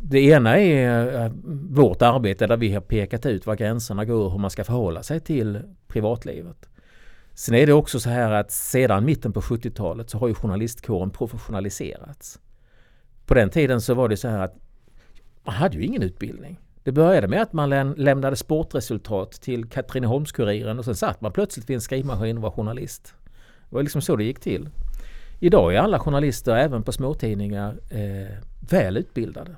Det 0.00 0.20
ena 0.20 0.58
är 0.58 1.24
eh, 1.24 1.32
vårt 1.70 2.02
arbete 2.02 2.46
där 2.46 2.56
vi 2.56 2.72
har 2.72 2.80
pekat 2.80 3.26
ut 3.26 3.46
var 3.46 3.56
gränserna 3.56 4.04
går 4.04 4.24
och 4.24 4.32
hur 4.32 4.38
man 4.38 4.50
ska 4.50 4.64
förhålla 4.64 5.02
sig 5.02 5.20
till 5.20 5.60
privatlivet. 5.86 6.68
Sen 7.34 7.54
är 7.54 7.66
det 7.66 7.72
också 7.72 8.00
så 8.00 8.10
här 8.10 8.32
att 8.32 8.50
sedan 8.50 9.04
mitten 9.04 9.32
på 9.32 9.40
70-talet 9.40 10.10
så 10.10 10.18
har 10.18 10.28
ju 10.28 10.34
journalistkåren 10.34 11.10
professionaliserats. 11.10 12.40
På 13.26 13.34
den 13.34 13.50
tiden 13.50 13.80
så 13.80 13.94
var 13.94 14.08
det 14.08 14.16
så 14.16 14.28
här 14.28 14.38
att 14.38 14.56
man 15.44 15.54
hade 15.54 15.76
ju 15.76 15.84
ingen 15.84 16.02
utbildning. 16.02 16.60
Det 16.84 16.92
började 16.92 17.28
med 17.28 17.42
att 17.42 17.52
man 17.52 17.92
lämnade 17.96 18.36
sportresultat 18.36 19.32
till 19.32 19.64
Katrineholms-Kuriren 19.64 20.78
och 20.78 20.84
sen 20.84 20.94
satt 20.94 21.20
man 21.20 21.32
plötsligt 21.32 21.70
vid 21.70 21.74
en 21.74 21.80
skrivmaskin 21.80 22.36
och 22.36 22.42
var 22.42 22.50
journalist. 22.50 23.14
Det 23.68 23.74
var 23.74 23.82
liksom 23.82 24.02
så 24.02 24.16
det 24.16 24.24
gick 24.24 24.40
till. 24.40 24.68
Idag 25.40 25.74
är 25.74 25.78
alla 25.78 25.98
journalister, 25.98 26.56
även 26.56 26.82
på 26.82 26.92
småtidningar, 26.92 27.76
eh, 27.90 28.36
väl 28.70 28.96
utbildade. 28.96 29.56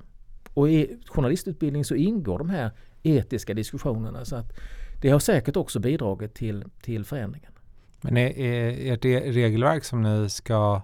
Och 0.54 0.68
i 0.68 0.98
journalistutbildning 1.06 1.84
så 1.84 1.94
ingår 1.94 2.38
de 2.38 2.50
här 2.50 2.70
etiska 3.02 3.54
diskussionerna. 3.54 4.24
Så 4.24 4.36
att 4.36 4.52
det 5.02 5.10
har 5.10 5.18
säkert 5.18 5.56
också 5.56 5.80
bidragit 5.80 6.34
till, 6.34 6.64
till 6.82 7.04
förändringen. 7.04 7.52
Men 8.00 8.16
är, 8.16 8.38
är 8.38 8.92
ert 8.92 9.04
e-, 9.04 9.32
regelverk 9.32 9.84
som 9.84 10.02
ni 10.02 10.30
ska 10.30 10.82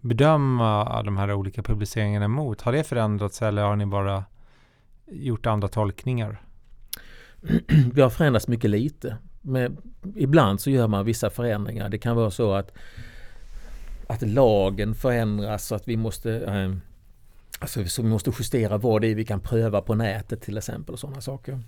bedöma 0.00 1.02
de 1.02 1.16
här 1.16 1.32
olika 1.32 1.62
publiceringarna 1.62 2.28
mot, 2.28 2.60
har 2.60 2.72
det 2.72 2.84
förändrats 2.84 3.42
eller 3.42 3.62
har 3.62 3.76
ni 3.76 3.86
bara 3.86 4.24
gjort 5.10 5.46
andra 5.46 5.68
tolkningar? 5.68 6.42
Vi 7.94 8.00
har 8.00 8.10
förändrats 8.10 8.48
mycket 8.48 8.70
lite. 8.70 9.16
Men 9.40 9.76
ibland 10.16 10.60
så 10.60 10.70
gör 10.70 10.88
man 10.88 11.04
vissa 11.04 11.30
förändringar. 11.30 11.88
Det 11.88 11.98
kan 11.98 12.16
vara 12.16 12.30
så 12.30 12.52
att, 12.52 12.72
att 14.06 14.22
lagen 14.22 14.94
förändras 14.94 15.66
så 15.66 15.74
att 15.74 15.88
vi 15.88 15.96
måste 15.96 16.32
eh, 16.32 16.74
Alltså 17.60 17.84
så 17.84 18.02
vi 18.02 18.08
måste 18.08 18.32
justera 18.38 18.78
vad 18.78 19.00
det 19.00 19.06
är 19.06 19.14
vi 19.14 19.24
kan 19.24 19.40
pröva 19.40 19.80
på 19.80 19.94
nätet 19.94 20.42
till 20.42 20.58
exempel 20.58 20.92
och 20.92 20.98
sådana 20.98 21.20
saker. 21.20 21.60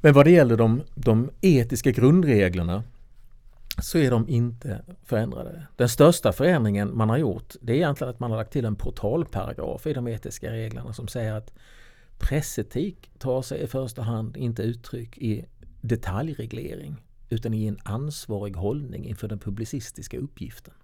Men 0.00 0.12
vad 0.12 0.26
det 0.26 0.30
gäller 0.30 0.56
de, 0.56 0.82
de 0.94 1.30
etiska 1.40 1.90
grundreglerna 1.90 2.82
så 3.82 3.98
är 3.98 4.10
de 4.10 4.28
inte 4.28 4.84
förändrade. 5.04 5.66
Den 5.76 5.88
största 5.88 6.32
förändringen 6.32 6.96
man 6.96 7.08
har 7.08 7.16
gjort 7.16 7.54
det 7.60 7.72
är 7.72 7.76
egentligen 7.76 8.10
att 8.10 8.20
man 8.20 8.30
har 8.30 8.38
lagt 8.38 8.52
till 8.52 8.64
en 8.64 8.76
portalparagraf 8.76 9.86
i 9.86 9.92
de 9.92 10.08
etiska 10.08 10.52
reglerna 10.52 10.92
som 10.92 11.08
säger 11.08 11.32
att 11.32 11.52
pressetik 12.18 13.10
tar 13.18 13.42
sig 13.42 13.62
i 13.62 13.66
första 13.66 14.02
hand 14.02 14.36
inte 14.36 14.62
uttryck 14.62 15.18
i 15.18 15.46
detaljreglering 15.80 17.04
utan 17.28 17.54
i 17.54 17.66
en 17.66 17.78
ansvarig 17.84 18.56
hållning 18.56 19.04
inför 19.04 19.28
den 19.28 19.38
publicistiska 19.38 20.18
uppgiften. 20.18 20.74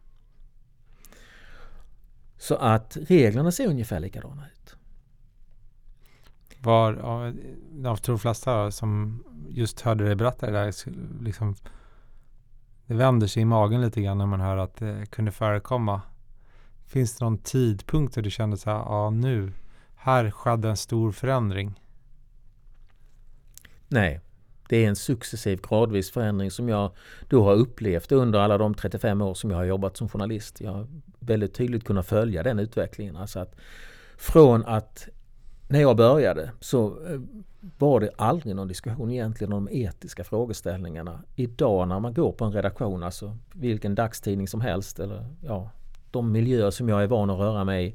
Så 2.37 2.55
att 2.55 2.97
reglerna 3.01 3.53
ser 3.53 3.67
ungefär 3.69 4.01
likadana 4.01 4.47
ut. 4.53 4.77
Var, 6.59 6.93
jag 7.83 8.03
tror 8.03 8.15
de 8.15 8.19
flesta 8.19 8.71
som 8.71 9.25
just 9.49 9.81
hörde 9.81 10.05
dig 10.05 10.15
berätta 10.15 10.47
det 10.47 10.53
där, 10.53 10.75
liksom 11.23 11.55
det 12.87 12.95
vänder 12.95 13.27
sig 13.27 13.43
i 13.43 13.45
magen 13.45 13.81
lite 13.81 14.03
grann 14.03 14.19
när 14.19 14.27
man 14.27 14.41
hör 14.41 14.57
att 14.57 14.77
det 14.77 15.07
kunde 15.11 15.33
förekomma. 15.33 16.01
Finns 16.87 17.17
det 17.19 17.25
någon 17.25 17.39
tidpunkt 17.39 18.15
där 18.15 18.23
du 18.23 18.31
kände 18.31 18.57
så 18.57 18.71
här, 18.71 18.77
ja 18.77 19.11
nu, 19.11 19.53
här 19.97 20.31
skedde 20.31 20.69
en 20.69 20.77
stor 20.77 21.13
förändring? 21.13 21.81
Nej, 23.89 24.21
Det 24.69 24.85
är 24.85 24.89
en 24.89 24.97
successiv 24.97 25.61
gradvis 25.69 26.11
förändring 26.11 26.51
som 26.51 26.69
jag 26.69 26.91
då 27.29 27.45
har 27.45 27.55
upplevt 27.55 28.13
under 28.13 28.39
alla 28.39 28.59
de 28.59 28.75
35 28.75 29.23
år 29.23 29.35
som 29.35 29.51
jag 29.51 29.57
har 29.57 29.65
jobbat 29.65 29.97
som 29.97 30.09
journalist. 30.09 30.61
Jag 30.61 30.73
har 30.73 30.87
väldigt 31.19 31.55
tydligt 31.55 31.85
kunnat 31.85 32.07
följa 32.07 32.43
den 32.43 32.59
utvecklingen. 32.59 33.17
Alltså 33.17 33.39
att 33.39 33.55
från 34.17 34.65
att 34.67 35.09
när 35.75 35.81
jag 35.81 35.97
började 35.97 36.51
så 36.61 36.87
eh, 36.87 37.21
var 37.79 38.01
det 38.01 38.11
aldrig 38.17 38.57
någon 38.57 38.69
diskussion 38.69 39.11
egentligen 39.11 39.53
om 39.53 39.65
de 39.65 39.85
etiska 39.85 40.25
frågeställningarna. 40.25 41.23
Idag 41.35 41.89
när 41.89 42.01
man 42.01 42.15
går 42.15 42.33
på 42.33 42.45
en 42.45 42.53
redaktion, 42.53 43.03
alltså 43.03 43.37
vilken 43.53 43.95
dagstidning 43.95 44.49
som 44.49 44.61
helst 44.61 44.99
eller 44.99 45.27
ja, 45.41 45.71
de 46.11 46.33
miljöer 46.33 46.71
som 46.71 46.89
jag 46.89 47.03
är 47.03 47.07
van 47.07 47.31
att 47.31 47.39
röra 47.39 47.65
mig 47.65 47.87
i 47.87 47.95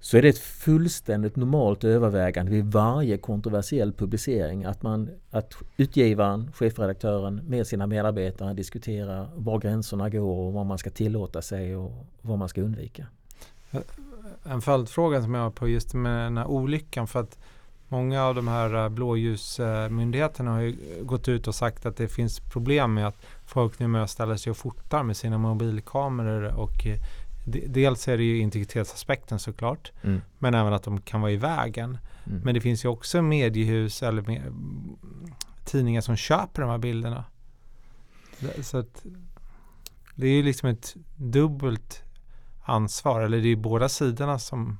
så 0.00 0.16
är 0.16 0.22
det 0.22 0.28
ett 0.28 0.38
fullständigt 0.38 1.36
normalt 1.36 1.84
övervägande 1.84 2.52
vid 2.52 2.64
varje 2.64 3.18
kontroversiell 3.18 3.92
publicering 3.92 4.64
att, 4.64 4.82
man, 4.82 5.10
att 5.30 5.54
utgivaren, 5.76 6.52
chefredaktören 6.52 7.40
med 7.46 7.66
sina 7.66 7.86
medarbetare 7.86 8.54
diskuterar 8.54 9.28
var 9.36 9.58
gränserna 9.58 10.10
går 10.10 10.46
och 10.46 10.52
vad 10.52 10.66
man 10.66 10.78
ska 10.78 10.90
tillåta 10.90 11.42
sig 11.42 11.76
och 11.76 12.06
vad 12.22 12.38
man 12.38 12.48
ska 12.48 12.60
undvika. 12.60 13.06
Eh, 13.70 13.80
en 14.44 14.60
följdfråga 14.60 15.22
som 15.22 15.34
jag 15.34 15.42
har 15.42 15.50
på 15.50 15.68
just 15.68 15.94
med 15.94 16.24
den 16.24 16.36
här 16.36 16.46
olyckan 16.46 17.06
för 17.06 17.20
att 17.20 17.38
många 17.88 18.24
av 18.24 18.34
de 18.34 18.48
här 18.48 18.88
blåljusmyndigheterna 18.88 20.50
har 20.50 20.60
ju 20.60 20.76
gått 21.02 21.28
ut 21.28 21.48
och 21.48 21.54
sagt 21.54 21.86
att 21.86 21.96
det 21.96 22.08
finns 22.08 22.40
problem 22.40 22.94
med 22.94 23.06
att 23.06 23.16
folk 23.46 23.78
numera 23.78 24.06
ställer 24.06 24.36
sig 24.36 24.50
och 24.50 24.56
fotar 24.56 25.02
med 25.02 25.16
sina 25.16 25.38
mobilkameror 25.38 26.54
och 26.54 26.86
dels 27.66 28.08
är 28.08 28.16
det 28.16 28.24
ju 28.24 28.38
integritetsaspekten 28.38 29.38
såklart. 29.38 29.92
Mm. 30.02 30.20
Men 30.38 30.54
även 30.54 30.72
att 30.72 30.82
de 30.82 31.00
kan 31.00 31.20
vara 31.20 31.32
i 31.32 31.36
vägen. 31.36 31.98
Mm. 32.26 32.40
Men 32.44 32.54
det 32.54 32.60
finns 32.60 32.84
ju 32.84 32.88
också 32.88 33.22
mediehus 33.22 34.02
eller 34.02 34.22
med, 34.22 34.42
tidningar 35.64 36.00
som 36.00 36.16
köper 36.16 36.62
de 36.62 36.70
här 36.70 36.78
bilderna. 36.78 37.24
Så 38.62 38.78
att, 38.78 39.04
det 40.14 40.26
är 40.26 40.32
ju 40.32 40.42
liksom 40.42 40.68
ett 40.68 40.96
dubbelt 41.16 42.02
ansvar. 42.70 43.20
Eller 43.20 43.36
det 43.36 43.46
är 43.46 43.48
ju 43.48 43.56
båda 43.56 43.88
sidorna 43.88 44.38
som... 44.38 44.78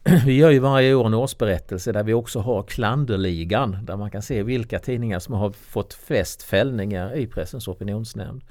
Vi 0.25 0.37
gör 0.37 0.49
ju 0.49 0.59
varje 0.59 0.95
år 0.95 1.05
en 1.05 1.13
årsberättelse 1.13 1.91
där 1.91 2.03
vi 2.03 2.13
också 2.13 2.39
har 2.39 2.63
klanderligan 2.63 3.85
där 3.85 3.97
man 3.97 4.11
kan 4.11 4.21
se 4.21 4.43
vilka 4.43 4.79
tidningar 4.79 5.19
som 5.19 5.33
har 5.33 5.51
fått 5.51 5.93
flest 5.93 6.43
fällningar 6.43 7.15
i 7.15 7.27
Pressens 7.27 7.67
opinionsnämnd. 7.67 8.43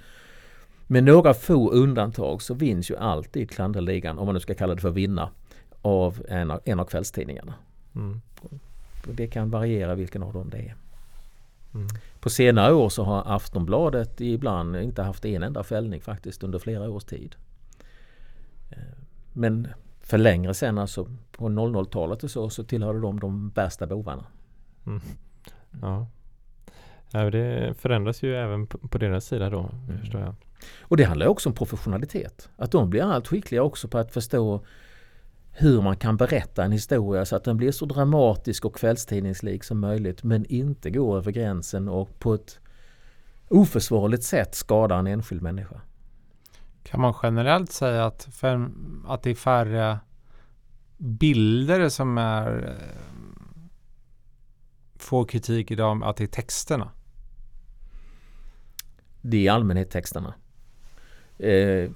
Med 0.87 1.05
några 1.05 1.35
få 1.35 1.71
undantag 1.71 2.43
så 2.43 2.55
vinns 2.55 2.91
ju 2.91 2.97
alltid 2.97 3.51
klanderligan, 3.51 4.19
om 4.19 4.27
man 4.27 4.35
nu 4.35 4.41
ska 4.41 4.55
kalla 4.55 4.75
det 4.75 4.81
för 4.81 4.91
vinna, 4.91 5.31
av 5.85 6.23
en 6.29 6.51
av, 6.51 6.61
en 6.65 6.81
av 6.81 6.85
kvällstidningarna. 6.85 7.55
Mm. 7.95 8.21
Det 9.05 9.27
kan 9.27 9.51
variera 9.51 9.95
vilken 9.95 10.23
av 10.23 10.33
dem 10.33 10.51
det 10.51 10.59
är. 10.59 10.75
Mm. 11.75 11.89
På 12.21 12.31
senare 12.31 12.75
år 12.75 12.89
så 12.89 13.05
har 13.05 13.23
Aftonbladet 13.27 14.21
ibland 14.21 14.77
inte 14.77 15.03
haft 15.03 15.25
en 15.25 15.43
enda 15.43 15.63
fällning 15.63 16.01
faktiskt 16.01 16.43
under 16.43 16.59
flera 16.59 16.91
års 16.91 17.05
tid. 17.05 17.37
Eh, 18.71 18.79
men 19.33 19.69
för 20.01 20.19
längre 20.19 20.55
sen, 20.55 20.79
alltså 20.79 21.09
på 21.33 21.49
00-talet 21.49 22.25
och 22.25 22.31
så, 22.31 22.51
så 22.51 22.65
tillhörde 22.65 23.01
de 23.01 23.21
de 23.21 23.51
värsta 23.51 23.87
bovarna. 23.87 24.25
Mm. 24.87 25.01
Ja. 25.81 26.07
ja, 27.11 27.31
det 27.31 27.75
förändras 27.79 28.23
ju 28.23 28.37
även 28.37 28.67
på 28.67 28.99
deras 28.99 29.25
sida 29.25 29.51
då, 29.51 29.71
mm. 29.89 29.99
förstår 30.01 30.21
jag. 30.21 30.35
Och 30.81 30.97
det 30.97 31.05
handlar 31.05 31.27
också 31.27 31.49
om 31.49 31.55
professionalitet. 31.55 32.49
Att 32.57 32.71
de 32.71 32.91
blir 32.91 33.03
allt 33.03 33.29
skickligare 33.29 33.65
också 33.65 33.89
på 33.89 33.99
att 33.99 34.13
förstå 34.13 34.65
hur 35.57 35.83
man 35.83 35.97
kan 35.97 36.17
berätta 36.17 36.65
en 36.65 36.73
historia 36.73 37.25
så 37.25 37.37
att 37.37 37.45
den 37.45 37.57
blir 37.57 37.73
så 37.73 37.87
dramatisk 37.87 38.65
och 38.65 38.77
kvällstidningslik 38.77 39.65
som 39.65 39.81
möjligt 39.81 40.23
men 40.23 40.45
inte 40.47 40.91
går 40.91 41.17
över 41.17 41.33
gränsen 41.33 41.89
och 41.89 42.19
på 42.19 42.35
ett 42.35 42.59
oförsvarligt 43.49 44.23
sätt 44.23 44.55
skadar 44.55 44.99
en 44.99 45.07
enskild 45.07 45.43
människa. 45.43 45.81
Kan 46.83 47.01
man 47.01 47.15
generellt 47.23 47.73
säga 47.73 48.07
att, 48.07 48.29
för, 48.33 48.71
att 49.07 49.23
det 49.23 49.31
är 49.31 49.35
färre 49.35 49.99
bilder 50.99 51.89
som 51.89 52.19
är 52.19 52.69
eh, 52.69 53.71
får 54.97 55.25
kritik 55.25 55.71
idag, 55.71 56.05
att 56.05 56.17
det 56.17 56.25
är 56.25 56.29
texterna? 56.29 56.91
Det 59.21 59.37
är 59.37 59.43
i 59.43 59.49
allmänhet 59.49 59.91
texterna. 59.91 60.35
Eh, 61.39 61.91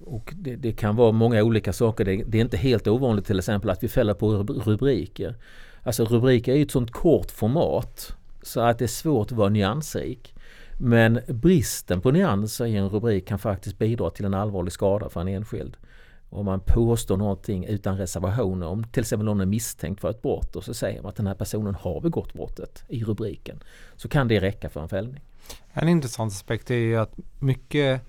och 0.00 0.34
det, 0.36 0.56
det, 0.56 0.72
kan 0.72 0.96
vara 0.96 1.12
många 1.12 1.42
olika 1.42 1.72
saker. 1.72 2.04
Det, 2.04 2.24
det, 2.26 2.38
är 2.38 2.42
inte 2.42 2.56
helt 2.56 2.86
ovanligt 2.86 3.26
till 3.26 3.38
exempel 3.38 3.70
att 3.70 3.82
vi 3.82 3.88
fäller 3.88 4.14
på 4.14 4.28
rubriker. 4.42 5.34
Alltså 5.82 6.04
rubriker 6.04 6.52
är 6.52 6.56
ju 6.56 6.62
ett 6.62 6.70
sånt 6.70 6.90
kort 6.90 7.30
format 7.30 8.14
så 8.42 8.60
att 8.60 8.78
det 8.78 8.84
är 8.84 8.86
svårt 8.86 9.32
att 9.32 9.38
vara 9.38 9.48
nyansrik. 9.48 10.34
Men 10.78 11.20
bristen 11.28 12.00
på 12.00 12.10
nyanser 12.10 12.66
i 12.66 12.76
en 12.76 12.88
rubrik 12.88 13.28
kan 13.28 13.38
faktiskt 13.38 13.78
bidra 13.78 14.10
till 14.10 14.24
en 14.24 14.34
allvarlig 14.34 14.72
skada 14.72 15.08
för 15.08 15.20
en 15.20 15.28
enskild. 15.28 15.76
Om 16.30 16.44
man 16.44 16.60
påstår 16.60 17.16
någonting 17.16 17.64
utan 17.64 17.98
reservationer, 17.98 18.66
om 18.66 18.84
till 18.84 19.00
exempel 19.00 19.24
någon 19.24 19.40
är 19.40 19.46
misstänkt 19.46 20.00
för 20.00 20.10
ett 20.10 20.22
brott 20.22 20.56
och 20.56 20.64
så 20.64 20.74
säger 20.74 21.02
man 21.02 21.08
att 21.08 21.16
den 21.16 21.26
här 21.26 21.34
personen 21.34 21.74
har 21.74 22.00
begått 22.00 22.32
brottet 22.32 22.84
i 22.88 23.04
rubriken. 23.04 23.62
Så 23.96 24.08
kan 24.08 24.28
det 24.28 24.40
räcka 24.40 24.68
för 24.68 24.80
en 24.80 24.88
fällning. 24.88 25.20
En 25.72 25.88
intressant 25.88 26.32
aspekt 26.32 26.70
är 26.70 26.74
ju 26.74 26.96
att 26.96 27.14
mycket 27.38 28.02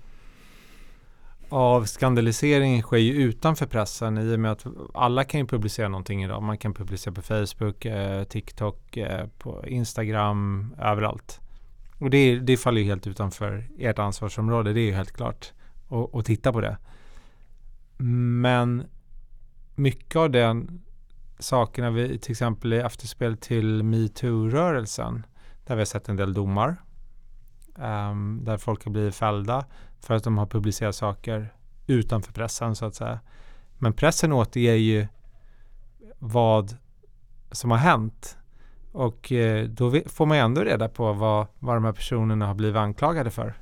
av 1.50 1.84
skandalisering 1.84 2.82
sker 2.82 2.96
ju 2.96 3.12
utanför 3.12 3.66
pressen 3.66 4.18
i 4.18 4.34
och 4.34 4.40
med 4.40 4.52
att 4.52 4.66
alla 4.94 5.24
kan 5.24 5.40
ju 5.40 5.46
publicera 5.46 5.88
någonting 5.88 6.24
idag. 6.24 6.42
Man 6.42 6.58
kan 6.58 6.74
publicera 6.74 7.14
på 7.14 7.22
Facebook, 7.22 7.84
eh, 7.84 8.24
TikTok, 8.24 8.96
eh, 8.96 9.26
på 9.38 9.66
Instagram, 9.66 10.74
överallt. 10.78 11.40
Och 11.98 12.10
det, 12.10 12.38
det 12.38 12.56
faller 12.56 12.80
ju 12.80 12.86
helt 12.86 13.06
utanför 13.06 13.64
ert 13.78 13.98
ansvarsområde, 13.98 14.72
det 14.72 14.80
är 14.80 14.86
ju 14.86 14.92
helt 14.92 15.12
klart. 15.12 15.52
att 16.12 16.24
titta 16.24 16.52
på 16.52 16.60
det. 16.60 16.76
Men 18.42 18.84
mycket 19.74 20.16
av 20.16 20.30
den 20.30 20.80
sakerna 21.38 21.90
vi 21.90 22.18
till 22.18 22.30
exempel 22.30 22.72
i 22.72 22.76
efterspel 22.76 23.36
till 23.36 23.82
metoo-rörelsen 23.82 25.22
där 25.64 25.74
vi 25.74 25.80
har 25.80 25.86
sett 25.86 26.08
en 26.08 26.16
del 26.16 26.34
domar 26.34 26.76
um, 27.80 28.40
där 28.44 28.56
folk 28.56 28.84
har 28.84 28.92
blivit 28.92 29.14
fällda 29.14 29.64
för 30.00 30.14
att 30.14 30.24
de 30.24 30.38
har 30.38 30.46
publicerat 30.46 30.94
saker 30.94 31.54
utanför 31.86 32.32
pressen 32.32 32.76
så 32.76 32.84
att 32.84 32.94
säga. 32.94 33.20
Men 33.78 33.92
pressen 33.92 34.32
återger 34.32 34.74
ju 34.74 35.06
vad 36.18 36.76
som 37.50 37.70
har 37.70 37.78
hänt 37.78 38.38
och 38.92 39.32
eh, 39.32 39.64
då 39.64 39.92
får 40.06 40.26
man 40.26 40.36
ju 40.36 40.44
ändå 40.44 40.60
reda 40.60 40.88
på 40.88 41.12
vad, 41.12 41.46
vad 41.58 41.76
de 41.76 41.84
här 41.84 41.92
personerna 41.92 42.46
har 42.46 42.54
blivit 42.54 42.76
anklagade 42.76 43.30
för. 43.30 43.54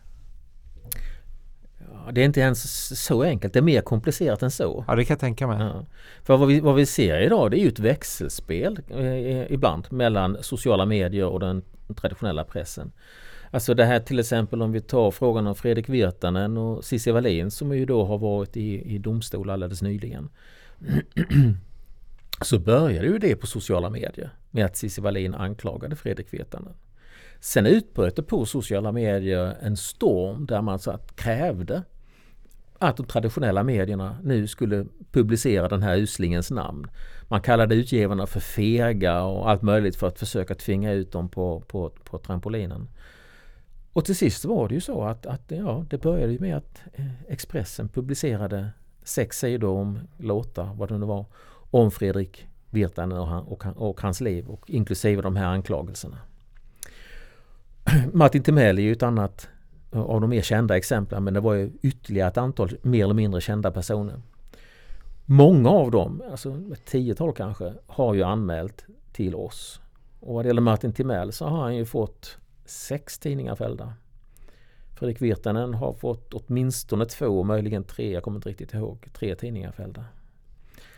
Ja, 1.92 2.12
det 2.12 2.20
är 2.20 2.24
inte 2.24 2.40
ens 2.40 3.00
så 3.04 3.22
enkelt, 3.22 3.52
det 3.52 3.58
är 3.58 3.62
mer 3.62 3.80
komplicerat 3.80 4.42
än 4.42 4.50
så. 4.50 4.84
Ja, 4.88 4.94
det 4.94 5.04
kan 5.04 5.14
jag 5.14 5.20
tänka 5.20 5.46
mig. 5.46 5.60
Ja. 5.60 5.84
För 6.22 6.36
vad 6.36 6.48
vi, 6.48 6.60
vad 6.60 6.74
vi 6.74 6.86
ser 6.86 7.20
idag 7.20 7.50
det 7.50 7.58
är 7.58 7.62
ju 7.62 7.68
ett 7.68 7.78
växelspel 7.78 8.80
eh, 8.88 9.52
ibland 9.52 9.92
mellan 9.92 10.36
sociala 10.40 10.86
medier 10.86 11.26
och 11.26 11.40
den 11.40 11.62
traditionella 11.96 12.44
pressen. 12.44 12.92
Alltså 13.50 13.74
det 13.74 13.84
här 13.84 14.00
till 14.00 14.18
exempel 14.18 14.62
om 14.62 14.72
vi 14.72 14.80
tar 14.80 15.10
frågan 15.10 15.46
om 15.46 15.54
Fredrik 15.54 15.88
Virtanen 15.88 16.56
och 16.56 16.84
Cissi 16.84 17.10
Wallin 17.10 17.50
som 17.50 17.76
ju 17.76 17.86
då 17.86 18.04
har 18.04 18.18
varit 18.18 18.56
i, 18.56 18.94
i 18.94 18.98
domstol 18.98 19.50
alldeles 19.50 19.82
nyligen. 19.82 20.28
så 22.42 22.58
började 22.58 23.06
ju 23.06 23.18
det 23.18 23.36
på 23.36 23.46
sociala 23.46 23.90
medier 23.90 24.30
med 24.50 24.64
att 24.64 24.76
Cissi 24.76 25.00
Wallin 25.00 25.34
anklagade 25.34 25.96
Fredrik 25.96 26.34
Virtanen. 26.34 26.74
Sen 27.40 27.66
utbröt 27.66 28.16
det 28.16 28.22
på 28.22 28.46
sociala 28.46 28.92
medier 28.92 29.56
en 29.62 29.76
storm 29.76 30.46
där 30.46 30.62
man 30.62 30.78
så 30.78 30.90
att 30.90 31.16
krävde 31.16 31.82
att 32.78 32.96
de 32.96 33.06
traditionella 33.06 33.62
medierna 33.62 34.16
nu 34.22 34.46
skulle 34.46 34.86
publicera 35.12 35.68
den 35.68 35.82
här 35.82 35.96
uslingens 35.96 36.50
namn. 36.50 36.86
Man 37.28 37.40
kallade 37.40 37.74
utgivarna 37.74 38.26
för 38.26 38.40
fega 38.40 39.22
och 39.22 39.50
allt 39.50 39.62
möjligt 39.62 39.96
för 39.96 40.06
att 40.06 40.18
försöka 40.18 40.54
tvinga 40.54 40.92
ut 40.92 41.12
dem 41.12 41.28
på, 41.28 41.60
på, 41.60 41.90
på 42.04 42.18
trampolinen. 42.18 42.88
Och 43.98 44.04
till 44.04 44.16
sist 44.16 44.44
var 44.44 44.68
det 44.68 44.74
ju 44.74 44.80
så 44.80 45.02
att, 45.02 45.26
att 45.26 45.42
ja, 45.46 45.84
det 45.90 45.98
började 45.98 46.38
med 46.38 46.56
att 46.56 46.82
eh, 46.92 47.06
Expressen 47.28 47.88
publicerade 47.88 48.70
sex 49.02 49.38
sidor 49.38 49.70
om 49.70 49.98
låtar, 50.16 50.74
vad 50.74 50.88
det 50.88 50.98
nu 50.98 51.06
var, 51.06 51.24
om 51.70 51.90
Fredrik 51.90 52.46
Virtanen 52.70 53.18
och, 53.18 53.26
han, 53.26 53.44
och, 53.44 53.64
och 53.76 54.00
hans 54.00 54.20
liv 54.20 54.46
och 54.46 54.70
inklusive 54.70 55.22
de 55.22 55.36
här 55.36 55.46
anklagelserna. 55.46 56.18
Martin 58.12 58.42
Timell 58.42 58.78
är 58.78 58.82
ju 58.82 58.92
ett 58.92 59.02
annat 59.02 59.48
eh, 59.92 60.00
av 60.00 60.20
de 60.20 60.30
mer 60.30 60.42
kända 60.42 60.76
exemplen 60.76 61.24
men 61.24 61.34
det 61.34 61.40
var 61.40 61.54
ju 61.54 61.70
ytterligare 61.82 62.28
ett 62.28 62.38
antal 62.38 62.70
mer 62.82 63.04
eller 63.04 63.14
mindre 63.14 63.40
kända 63.40 63.70
personer. 63.70 64.20
Många 65.24 65.70
av 65.70 65.90
dem, 65.90 66.22
alltså 66.30 66.60
ett 66.72 66.84
tiotal 66.84 67.32
kanske, 67.32 67.72
har 67.86 68.14
ju 68.14 68.22
anmält 68.22 68.86
till 69.12 69.34
oss. 69.34 69.80
Och 70.20 70.34
vad 70.34 70.44
det 70.44 70.46
gäller 70.46 70.62
Martin 70.62 70.92
Timell 70.92 71.32
så 71.32 71.46
har 71.46 71.62
han 71.62 71.76
ju 71.76 71.84
fått 71.84 72.38
sex 72.68 73.18
tidningar 73.18 73.56
fällda. 73.56 73.92
Fredrik 74.98 75.22
Virtanen 75.22 75.74
har 75.74 75.92
fått 75.92 76.34
åtminstone 76.34 77.04
två, 77.04 77.44
möjligen 77.44 77.84
tre, 77.84 78.12
jag 78.12 78.22
kommer 78.22 78.38
inte 78.38 78.48
riktigt 78.48 78.74
ihåg, 78.74 79.06
tre 79.12 79.34
tidningar 79.34 79.72
fällda. 79.72 80.04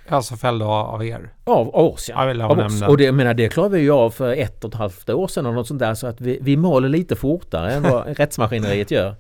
Alltså 0.09 0.37
fällda 0.37 0.65
av 0.67 1.05
er? 1.05 1.33
Av, 1.45 1.69
av 1.69 1.85
oss 1.87 2.09
ja. 2.09 2.35
Jag 2.35 2.51
av 2.51 2.59
oss. 2.59 2.83
Och 2.83 2.97
det, 2.97 3.13
menar, 3.13 3.35
det 3.35 3.49
klarade 3.49 3.77
vi 3.77 3.83
ju 3.83 3.91
av 3.91 4.11
för 4.11 4.33
ett 4.33 4.65
och 4.65 4.71
ett 4.71 4.79
halvt 4.79 5.11
år 5.11 5.29
sedan 5.29 5.47
eller 5.47 5.55
något 5.55 5.67
sånt 5.67 5.81
där 5.81 5.95
så 5.95 6.07
att 6.07 6.21
vi, 6.21 6.39
vi 6.43 6.57
maler 6.57 6.89
lite 6.89 7.17
fortare 7.17 7.73
än 7.73 7.83
vad 7.83 8.07
rättsmaskineriet 8.19 8.91
gör. 8.91 9.15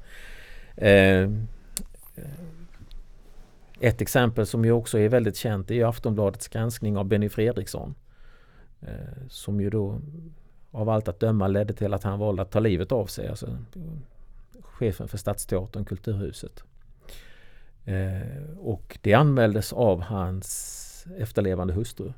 Eh, 0.76 1.30
ett 3.80 4.00
exempel 4.00 4.46
som 4.46 4.64
ju 4.64 4.72
också 4.72 4.98
är 4.98 5.08
väldigt 5.08 5.36
känt 5.36 5.70
är 5.70 5.74
ju 5.74 5.84
Aftonbladets 5.84 6.48
granskning 6.48 6.96
av 6.96 7.04
Benny 7.04 7.28
Fredriksson. 7.28 7.94
Eh, 8.80 9.26
som 9.28 9.60
ju 9.60 9.70
då 9.70 10.00
av 10.70 10.88
allt 10.88 11.08
att 11.08 11.20
döma 11.20 11.48
ledde 11.48 11.72
till 11.72 11.94
att 11.94 12.02
han 12.02 12.18
valde 12.18 12.42
att 12.42 12.50
ta 12.50 12.60
livet 12.60 12.92
av 12.92 13.06
sig. 13.06 13.28
Alltså, 13.28 13.58
chefen 14.62 15.08
för 15.08 15.18
Stadsteatern, 15.18 15.84
Kulturhuset. 15.84 16.64
Eh, 17.84 18.58
och 18.58 18.98
det 19.02 19.14
anmäldes 19.14 19.72
av 19.72 20.00
hans 20.00 21.06
efterlevande 21.18 21.74
hustru. 21.74 22.12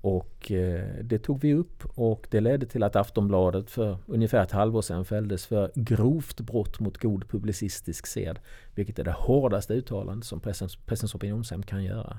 Och 0.00 0.52
eh, 0.52 0.88
det 1.02 1.18
tog 1.18 1.40
vi 1.40 1.54
upp 1.54 1.84
och 1.94 2.26
det 2.30 2.40
ledde 2.40 2.66
till 2.66 2.82
att 2.82 2.96
Aftonbladet 2.96 3.70
för 3.70 3.98
ungefär 4.06 4.42
ett 4.42 4.50
halvår 4.50 4.82
sedan 4.82 5.04
fälldes 5.04 5.46
för 5.46 5.70
grovt 5.74 6.40
brott 6.40 6.80
mot 6.80 6.98
god 6.98 7.28
publicistisk 7.28 8.06
sed. 8.06 8.38
Vilket 8.74 8.98
är 8.98 9.04
det 9.04 9.12
hårdaste 9.12 9.74
uttalandet 9.74 10.26
som 10.26 10.40
pressens, 10.40 10.76
pressens 10.76 11.14
opinionsnämnd 11.14 11.66
kan 11.66 11.84
göra. 11.84 12.18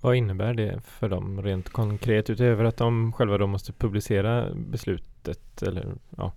Vad 0.00 0.16
innebär 0.16 0.54
det 0.54 0.80
för 0.80 1.08
dem 1.08 1.42
rent 1.42 1.68
konkret 1.68 2.30
utöver 2.30 2.64
att 2.64 2.76
de 2.76 3.12
själva 3.12 3.38
då 3.38 3.46
måste 3.46 3.72
publicera 3.72 4.48
beslutet? 4.54 5.62
Eller, 5.62 5.86
ja, 6.16 6.32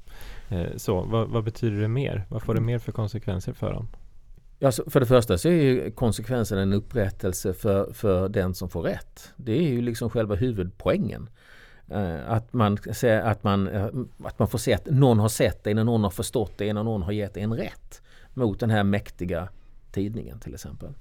eh, 0.50 0.78
så, 0.78 1.02
vad, 1.02 1.30
vad 1.30 1.44
betyder 1.44 1.82
det 1.82 1.88
mer? 1.88 2.26
Vad 2.30 2.44
får 2.44 2.54
det 2.54 2.62
mer 2.62 2.80
för 2.80 2.92
konsekvenser 2.92 3.54
för 3.54 3.74
dem? 3.74 3.88
Alltså 4.66 4.90
för 4.90 5.00
det 5.00 5.06
första 5.06 5.38
så 5.38 5.48
är 5.48 5.52
ju 5.52 5.92
konsekvensen 5.92 6.58
en 6.58 6.74
upprättelse 6.74 7.54
för, 7.54 7.94
för 7.94 8.30
den 8.30 8.56
som 8.56 8.70
får 8.70 8.82
rätt. 8.82 9.34
Det 9.36 9.58
är 9.58 9.70
ju 9.70 9.82
liksom 9.82 10.10
själva 10.10 10.36
huvudpoängen. 10.36 11.30
Eh, 11.90 12.32
att 12.32 12.54
man, 12.54 12.78
att, 13.24 13.44
man, 13.44 13.68
eh, 13.68 13.90
att 14.24 14.40
man 14.40 14.48
får 14.48 14.58
se 14.58 14.74
att 14.74 14.86
någon 14.86 15.20
har 15.20 15.30
sett 15.30 15.64
det 15.64 15.72
innan 15.72 15.86
någon 15.86 16.04
har 16.04 16.12
förstått 16.12 16.58
det 16.58 16.68
innan 16.68 16.86
någon 16.86 17.02
har 17.02 17.12
gett 17.12 17.38
en 17.38 17.54
rätt. 17.54 18.02
Mot 18.34 18.60
den 18.60 18.70
här 18.70 18.84
mäktiga 18.84 19.50
tidningen 19.92 20.40
till 20.40 20.54
exempel. 20.54 20.94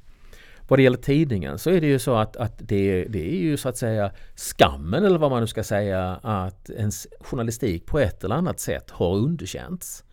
Vad 0.70 0.78
det 0.78 0.82
gäller 0.82 0.98
tidningen 0.98 1.58
så 1.58 1.70
är 1.70 1.80
det 1.80 1.86
ju 1.86 1.98
så 1.98 2.14
att, 2.14 2.36
att 2.36 2.58
det, 2.58 3.04
det 3.04 3.32
är 3.32 3.40
ju 3.40 3.56
så 3.56 3.68
att 3.68 3.76
säga 3.76 4.12
skammen 4.34 5.04
eller 5.04 5.18
vad 5.18 5.30
man 5.30 5.40
nu 5.40 5.46
ska 5.46 5.62
säga 5.62 6.20
att 6.22 6.70
ens 6.70 7.06
journalistik 7.20 7.86
på 7.86 7.98
ett 7.98 8.24
eller 8.24 8.34
annat 8.34 8.60
sätt 8.60 8.90
har 8.90 9.16
underkänts 9.16 10.04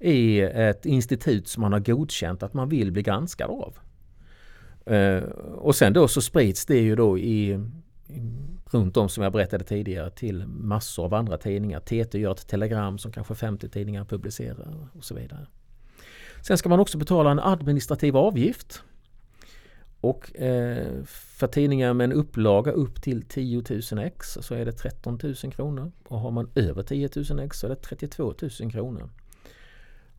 i 0.00 0.40
ett 0.40 0.86
institut 0.86 1.48
som 1.48 1.60
man 1.60 1.72
har 1.72 1.80
godkänt 1.80 2.42
att 2.42 2.54
man 2.54 2.68
vill 2.68 2.92
bli 2.92 3.02
granskad 3.02 3.50
av. 3.50 3.78
Eh, 4.94 5.22
och 5.54 5.76
sen 5.76 5.92
då 5.92 6.08
så 6.08 6.20
sprids 6.20 6.66
det 6.66 6.78
ju 6.78 6.96
då 6.96 7.18
i, 7.18 7.60
runt 8.70 8.96
om 8.96 9.08
som 9.08 9.22
jag 9.22 9.32
berättade 9.32 9.64
tidigare 9.64 10.10
till 10.10 10.46
massor 10.46 11.04
av 11.04 11.14
andra 11.14 11.38
tidningar. 11.38 11.80
TT 11.80 12.18
gör 12.18 12.32
ett 12.32 12.48
telegram 12.48 12.98
som 12.98 13.12
kanske 13.12 13.34
50 13.34 13.68
tidningar 13.68 14.04
publicerar 14.04 14.88
och 14.92 15.04
så 15.04 15.14
vidare. 15.14 15.46
Sen 16.42 16.58
ska 16.58 16.68
man 16.68 16.80
också 16.80 16.98
betala 16.98 17.30
en 17.30 17.40
administrativ 17.40 18.16
avgift. 18.16 18.82
Och 20.04 20.40
eh, 20.40 21.02
för 21.04 21.46
tidningar 21.46 21.94
med 21.94 22.04
en 22.04 22.12
upplaga 22.12 22.72
upp 22.72 23.02
till 23.02 23.22
10 23.22 23.62
000 23.92 24.04
ex 24.04 24.38
så 24.40 24.54
är 24.54 24.64
det 24.64 24.72
13 24.72 25.18
000 25.22 25.34
kronor. 25.34 25.92
Och 26.08 26.20
har 26.20 26.30
man 26.30 26.50
över 26.54 26.82
10 26.82 27.08
000 27.30 27.40
ex 27.40 27.58
så 27.58 27.66
är 27.66 27.70
det 27.70 27.76
32 27.76 28.34
000 28.60 28.72
kronor. 28.72 29.10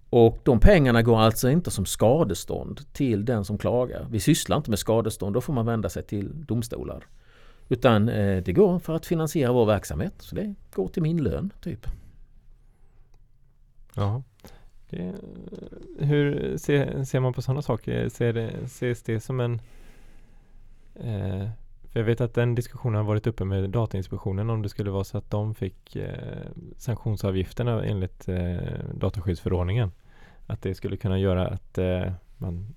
Och 0.09 0.39
de 0.43 0.59
pengarna 0.59 1.01
går 1.01 1.19
alltså 1.19 1.49
inte 1.49 1.71
som 1.71 1.85
skadestånd 1.85 2.93
till 2.93 3.25
den 3.25 3.45
som 3.45 3.57
klagar. 3.57 4.07
Vi 4.11 4.19
sysslar 4.19 4.57
inte 4.57 4.69
med 4.69 4.79
skadestånd, 4.79 5.33
då 5.33 5.41
får 5.41 5.53
man 5.53 5.65
vända 5.65 5.89
sig 5.89 6.03
till 6.03 6.45
domstolar. 6.45 7.05
Utan 7.69 8.09
eh, 8.09 8.43
det 8.43 8.53
går 8.53 8.79
för 8.79 8.95
att 8.95 9.05
finansiera 9.05 9.51
vår 9.51 9.65
verksamhet. 9.65 10.13
Så 10.19 10.35
det 10.35 10.55
går 10.73 10.87
till 10.87 11.03
min 11.03 11.23
lön, 11.23 11.53
typ. 11.61 11.87
Ja. 13.95 14.23
Det, 14.89 15.13
hur 15.99 16.57
ser, 16.57 17.03
ser, 17.03 17.19
man 17.19 17.33
på 17.33 17.41
sådana 17.41 17.61
saker? 17.61 18.09
Ser 18.09 18.33
det, 18.33 18.51
ses 18.63 19.03
det 19.03 19.19
som 19.19 19.39
en... 19.39 19.61
Eh, 20.95 21.49
för 21.95 21.99
jag 21.99 22.05
vet 22.05 22.21
att 22.21 22.33
den 22.33 22.55
diskussionen 22.55 22.95
har 22.95 23.03
varit 23.03 23.27
uppe 23.27 23.45
med 23.45 23.69
Datainspektionen 23.69 24.49
om 24.49 24.61
det 24.61 24.69
skulle 24.69 24.91
vara 24.91 25.03
så 25.03 25.17
att 25.17 25.31
de 25.31 25.55
fick 25.55 25.95
eh, 25.95 26.47
sanktionsavgifterna 26.77 27.83
enligt 27.83 28.27
eh, 28.29 28.57
dataskyddsförordningen. 28.93 29.91
Att 30.47 30.61
det 30.61 30.75
skulle 30.75 30.97
kunna 30.97 31.19
göra 31.19 31.47
att 31.47 31.77
eh, 31.77 32.11
man 32.37 32.75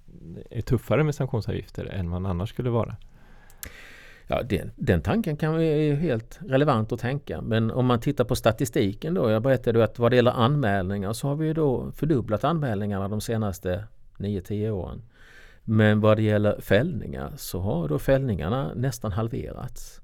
är 0.51 0.61
tuffare 0.61 1.05
med 1.05 1.15
sanktionsavgifter 1.15 1.85
än 1.85 2.09
man 2.09 2.27
annars 2.27 2.51
skulle 2.51 2.71
vara. 2.71 2.97
Ja, 4.27 4.43
den, 4.43 4.71
den 4.77 5.03
tanken 5.03 5.37
kan 5.37 5.53
vara 5.53 5.95
helt 5.95 6.39
relevant 6.43 6.93
att 6.93 7.01
tänka. 7.01 7.41
Men 7.41 7.71
om 7.71 7.87
man 7.87 8.01
tittar 8.01 8.25
på 8.25 8.37
statistiken 8.37 9.15
då. 9.15 9.31
Jag 9.31 9.43
berättade 9.43 9.85
att 9.85 9.99
vad 9.99 10.13
det 10.13 10.17
gäller 10.17 10.31
anmälningar 10.31 11.13
så 11.13 11.29
har 11.29 11.37
vi 11.37 11.53
då 11.53 11.93
fördubblat 11.93 12.45
anmälningarna 12.45 13.09
de 13.09 13.21
senaste 13.21 13.85
9-10 14.19 14.71
åren. 14.71 15.03
Men 15.71 16.01
vad 16.01 16.17
det 16.17 16.23
gäller 16.23 16.61
fällningar 16.61 17.33
så 17.37 17.61
har 17.61 17.89
då 17.89 17.99
fällningarna 17.99 18.75
nästan 18.75 19.13
halverats. 19.13 20.01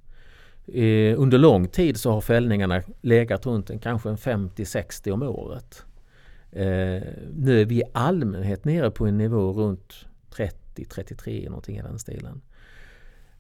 Eh, 0.67 1.21
under 1.21 1.39
lång 1.39 1.69
tid 1.69 1.97
så 1.97 2.11
har 2.11 2.21
fällningarna 2.21 2.83
legat 3.01 3.47
runt 3.47 3.71
en, 3.71 3.79
kanske 3.79 4.09
en 4.09 4.17
50-60 4.17 5.11
om 5.11 5.23
året. 5.23 5.85
Eh, 6.53 7.03
nu 7.33 7.61
är 7.61 7.65
vi 7.65 7.75
i 7.75 7.83
allmänhet 7.93 8.65
nere 8.65 8.91
på 8.91 9.07
en 9.07 9.19
nivå 9.19 9.53
runt 9.53 10.07
30-33 10.31 11.49
någonting 11.49 11.79
i 11.79 11.83
den 11.83 11.99
stilen. 11.99 12.41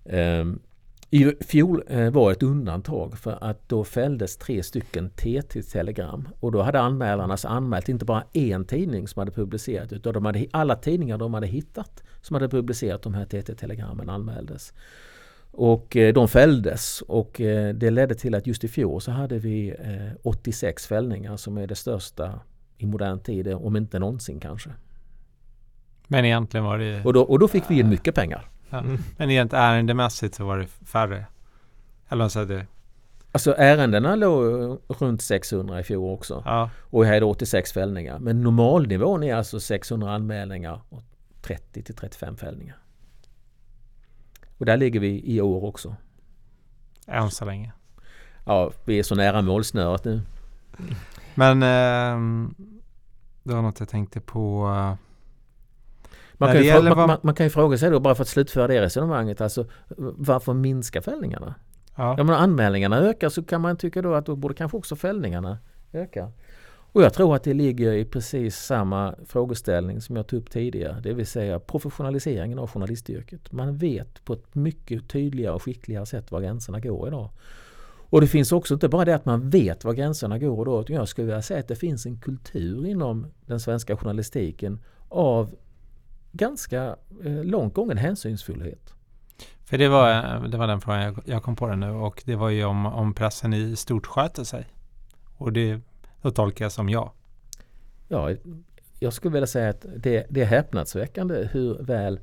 Eh, 0.04 0.44
i 1.14 1.32
fjol 1.40 1.82
eh, 1.86 2.10
var 2.10 2.32
ett 2.32 2.42
undantag 2.42 3.18
för 3.18 3.38
att 3.44 3.68
då 3.68 3.84
fälldes 3.84 4.36
tre 4.36 4.62
stycken 4.62 5.10
TT-telegram 5.10 6.28
och 6.40 6.52
då 6.52 6.62
hade 6.62 6.80
anmälarna 6.80 7.36
anmält 7.44 7.88
inte 7.88 8.04
bara 8.04 8.24
en 8.32 8.64
tidning 8.64 9.08
som 9.08 9.20
hade 9.20 9.30
publicerat 9.30 9.92
utan 9.92 10.12
de 10.12 10.24
hade, 10.24 10.46
alla 10.50 10.76
tidningar 10.76 11.18
de 11.18 11.34
hade 11.34 11.46
hittat 11.46 12.02
som 12.20 12.34
hade 12.34 12.48
publicerat 12.48 13.02
de 13.02 13.14
här 13.14 13.24
TT-telegrammen 13.24 14.10
anmäldes. 14.10 14.72
Och 15.50 15.96
eh, 15.96 16.14
de 16.14 16.28
fälldes 16.28 17.02
och 17.02 17.40
eh, 17.40 17.74
det 17.74 17.90
ledde 17.90 18.14
till 18.14 18.34
att 18.34 18.46
just 18.46 18.64
i 18.64 18.68
fjol 18.68 19.00
så 19.00 19.10
hade 19.10 19.38
vi 19.38 19.74
86 20.22 20.86
fällningar 20.86 21.36
som 21.36 21.58
är 21.58 21.66
det 21.66 21.74
största 21.74 22.40
i 22.78 22.86
modern 22.86 23.18
tid, 23.18 23.48
om 23.48 23.76
inte 23.76 23.98
någonsin 23.98 24.40
kanske. 24.40 24.70
Men 26.08 26.24
egentligen 26.24 26.64
var 26.64 26.78
det... 26.78 27.04
Och 27.04 27.12
då, 27.12 27.22
och 27.22 27.38
då 27.38 27.48
fick 27.48 27.64
vi 27.68 27.78
in 27.78 27.88
mycket 27.88 28.14
pengar. 28.14 28.50
Ja. 28.74 28.80
Mm. 28.80 28.98
Men 29.16 29.30
egentligen 29.30 29.64
ärendemässigt 29.64 30.34
så 30.34 30.44
var 30.44 30.58
det 30.58 30.66
färre? 30.66 31.26
Eller 32.08 32.28
så 32.28 32.44
det... 32.44 32.66
Alltså 33.32 33.54
ärendena 33.58 34.16
låg 34.16 34.78
runt 34.88 35.22
600 35.22 35.80
i 35.80 35.82
fjol 35.82 36.14
också. 36.14 36.42
Ja. 36.46 36.70
Och 36.80 37.02
vi 37.02 37.08
hade 37.08 37.24
86 37.24 37.72
fällningar. 37.72 38.18
Men 38.18 38.42
normalnivån 38.42 39.22
är 39.22 39.34
alltså 39.34 39.60
600 39.60 40.14
anmälningar 40.14 40.80
och 40.88 41.02
30 41.42 41.82
till 41.82 41.94
35 41.94 42.36
fällningar. 42.36 42.76
Och 44.58 44.66
där 44.66 44.76
ligger 44.76 45.00
vi 45.00 45.34
i 45.34 45.40
år 45.40 45.64
också. 45.64 45.96
Än 47.06 47.30
så 47.30 47.44
länge. 47.44 47.72
Ja, 48.46 48.70
vi 48.84 48.98
är 48.98 49.02
så 49.02 49.14
nära 49.14 49.42
målsnöret 49.42 50.04
nu. 50.04 50.20
Men 51.34 51.62
eh, 51.62 52.48
det 53.42 53.54
var 53.54 53.62
något 53.62 53.80
jag 53.80 53.88
tänkte 53.88 54.20
på. 54.20 54.68
Man 56.38 56.52
kan, 56.52 56.64
ju 56.64 56.82
man, 56.82 56.96
man, 56.96 57.18
man 57.22 57.34
kan 57.34 57.46
ju 57.46 57.50
fråga 57.50 57.78
sig 57.78 57.90
då, 57.90 58.00
bara 58.00 58.14
för 58.14 58.22
att 58.22 58.28
slutföra 58.28 58.66
det 58.66 58.80
resonemanget, 58.80 59.40
alltså 59.40 59.66
varför 59.98 60.52
minskar 60.52 61.00
fällningarna? 61.00 61.54
Ja. 61.96 62.14
Ja 62.18 62.24
men 62.24 62.34
anmälningarna 62.34 62.98
ökar 62.98 63.28
så 63.28 63.42
kan 63.42 63.60
man 63.60 63.76
tycka 63.76 64.02
då 64.02 64.14
att 64.14 64.26
då 64.26 64.36
borde 64.36 64.54
kanske 64.54 64.76
också 64.76 64.96
fällningarna 64.96 65.58
öka. 65.92 66.32
Och 66.94 67.02
jag 67.02 67.12
tror 67.14 67.36
att 67.36 67.44
det 67.44 67.54
ligger 67.54 67.92
i 67.92 68.04
precis 68.04 68.56
samma 68.56 69.14
frågeställning 69.26 70.00
som 70.00 70.16
jag 70.16 70.26
tog 70.26 70.40
upp 70.40 70.50
tidigare. 70.50 71.00
Det 71.02 71.12
vill 71.12 71.26
säga 71.26 71.60
professionaliseringen 71.60 72.58
av 72.58 72.70
journalistyrket. 72.70 73.52
Man 73.52 73.76
vet 73.76 74.24
på 74.24 74.32
ett 74.32 74.54
mycket 74.54 75.08
tydligare 75.08 75.54
och 75.54 75.62
skickligare 75.62 76.06
sätt 76.06 76.32
var 76.32 76.40
gränserna 76.40 76.80
går 76.80 77.08
idag. 77.08 77.30
Och 78.10 78.20
det 78.20 78.26
finns 78.26 78.52
också 78.52 78.74
inte 78.74 78.88
bara 78.88 79.04
det 79.04 79.14
att 79.14 79.24
man 79.24 79.50
vet 79.50 79.84
var 79.84 79.92
gränserna 79.92 80.38
går 80.38 80.64
då, 80.64 80.80
utan 80.80 80.96
jag 80.96 81.08
skulle 81.08 81.26
vilja 81.26 81.42
säga 81.42 81.60
att 81.60 81.68
det 81.68 81.76
finns 81.76 82.06
en 82.06 82.20
kultur 82.20 82.86
inom 82.86 83.26
den 83.46 83.60
svenska 83.60 83.96
journalistiken 83.96 84.78
av 85.08 85.54
ganska 86.34 86.96
eh, 87.24 87.44
långt 87.44 87.74
gången 87.74 87.98
hänsynsfullhet. 87.98 88.94
För 89.64 89.78
det 89.78 89.88
var, 89.88 90.38
det 90.48 90.56
var 90.56 90.66
den 90.66 90.80
frågan 90.80 91.02
jag, 91.02 91.22
jag 91.24 91.42
kom 91.42 91.56
på 91.56 91.68
den 91.68 91.80
nu 91.80 91.90
och 91.90 92.22
det 92.26 92.36
var 92.36 92.48
ju 92.48 92.64
om, 92.64 92.86
om 92.86 93.14
pressen 93.14 93.54
i 93.54 93.76
stort 93.76 94.06
sköter 94.06 94.44
sig. 94.44 94.66
Och 95.36 95.52
det 95.52 95.80
då 96.22 96.30
tolkar 96.30 96.64
jag 96.64 96.72
som 96.72 96.88
ja. 96.88 97.12
Ja, 98.08 98.30
jag 98.98 99.12
skulle 99.12 99.32
vilja 99.32 99.46
säga 99.46 99.70
att 99.70 99.86
det, 99.96 100.26
det 100.30 100.40
är 100.40 100.46
häpnadsväckande 100.46 101.48
hur 101.52 101.82
väl 101.82 102.20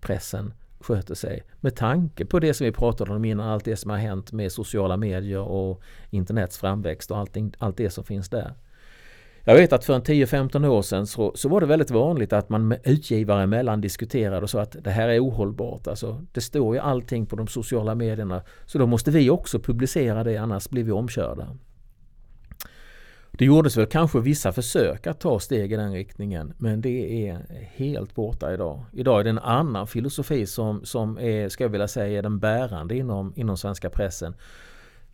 pressen 0.00 0.54
sköter 0.80 1.14
sig. 1.14 1.42
Med 1.60 1.76
tanke 1.76 2.24
på 2.24 2.38
det 2.38 2.54
som 2.54 2.64
vi 2.64 2.72
pratade 2.72 3.14
om 3.14 3.24
innan, 3.24 3.48
allt 3.48 3.64
det 3.64 3.76
som 3.76 3.90
har 3.90 3.98
hänt 3.98 4.32
med 4.32 4.52
sociala 4.52 4.96
medier 4.96 5.40
och 5.40 5.82
internets 6.10 6.58
framväxt 6.58 7.10
och 7.10 7.18
allting, 7.18 7.54
allt 7.58 7.76
det 7.76 7.90
som 7.90 8.04
finns 8.04 8.28
där. 8.28 8.54
Jag 9.44 9.54
vet 9.54 9.72
att 9.72 9.84
för 9.84 9.94
en 9.94 10.02
10-15 10.02 10.66
år 10.66 10.82
sedan 10.82 11.06
så, 11.06 11.32
så 11.34 11.48
var 11.48 11.60
det 11.60 11.66
väldigt 11.66 11.90
vanligt 11.90 12.32
att 12.32 12.48
man 12.48 12.68
med 12.68 12.80
utgivare 12.84 13.42
emellan 13.42 13.80
diskuterade 13.80 14.42
och 14.42 14.50
sa 14.50 14.62
att 14.62 14.76
det 14.84 14.90
här 14.90 15.08
är 15.08 15.24
ohållbart. 15.24 15.86
Alltså, 15.86 16.26
det 16.32 16.40
står 16.40 16.74
ju 16.74 16.80
allting 16.80 17.26
på 17.26 17.36
de 17.36 17.46
sociala 17.46 17.94
medierna 17.94 18.42
så 18.66 18.78
då 18.78 18.86
måste 18.86 19.10
vi 19.10 19.30
också 19.30 19.58
publicera 19.58 20.24
det 20.24 20.36
annars 20.36 20.68
blir 20.68 20.84
vi 20.84 20.92
omkörda. 20.92 21.48
Det 23.30 23.44
gjordes 23.44 23.76
väl 23.76 23.86
kanske 23.86 24.20
vissa 24.20 24.52
försök 24.52 25.06
att 25.06 25.20
ta 25.20 25.40
steg 25.40 25.72
i 25.72 25.76
den 25.76 25.92
riktningen 25.92 26.52
men 26.58 26.80
det 26.80 27.28
är 27.28 27.46
helt 27.74 28.14
borta 28.14 28.54
idag. 28.54 28.84
Idag 28.92 29.20
är 29.20 29.24
det 29.24 29.30
en 29.30 29.38
annan 29.38 29.86
filosofi 29.86 30.46
som, 30.46 30.84
som 30.84 31.18
är, 31.18 31.48
ska 31.48 31.64
jag 31.64 31.68
vilja 31.68 31.88
säga, 31.88 32.22
den 32.22 32.38
bärande 32.38 32.96
inom, 32.96 33.32
inom 33.36 33.56
svenska 33.56 33.90
pressen. 33.90 34.34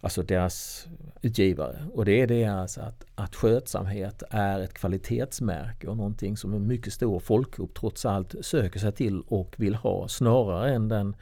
Alltså 0.00 0.22
deras 0.22 0.86
utgivare. 1.22 1.76
Och 1.94 2.04
det 2.04 2.20
är 2.20 2.26
det 2.26 2.44
alltså 2.44 2.80
att, 2.80 3.04
att 3.14 3.34
skötsamhet 3.34 4.22
är 4.30 4.60
ett 4.60 4.74
kvalitetsmärke 4.74 5.86
och 5.86 5.96
någonting 5.96 6.36
som 6.36 6.54
en 6.54 6.66
mycket 6.66 6.92
stor 6.92 7.20
folkgrupp 7.20 7.74
trots 7.74 8.06
allt 8.06 8.34
söker 8.40 8.80
sig 8.80 8.92
till 8.92 9.20
och 9.20 9.54
vill 9.56 9.74
ha 9.74 10.08
snarare 10.08 10.74
än 10.74 10.88
den 10.88 11.16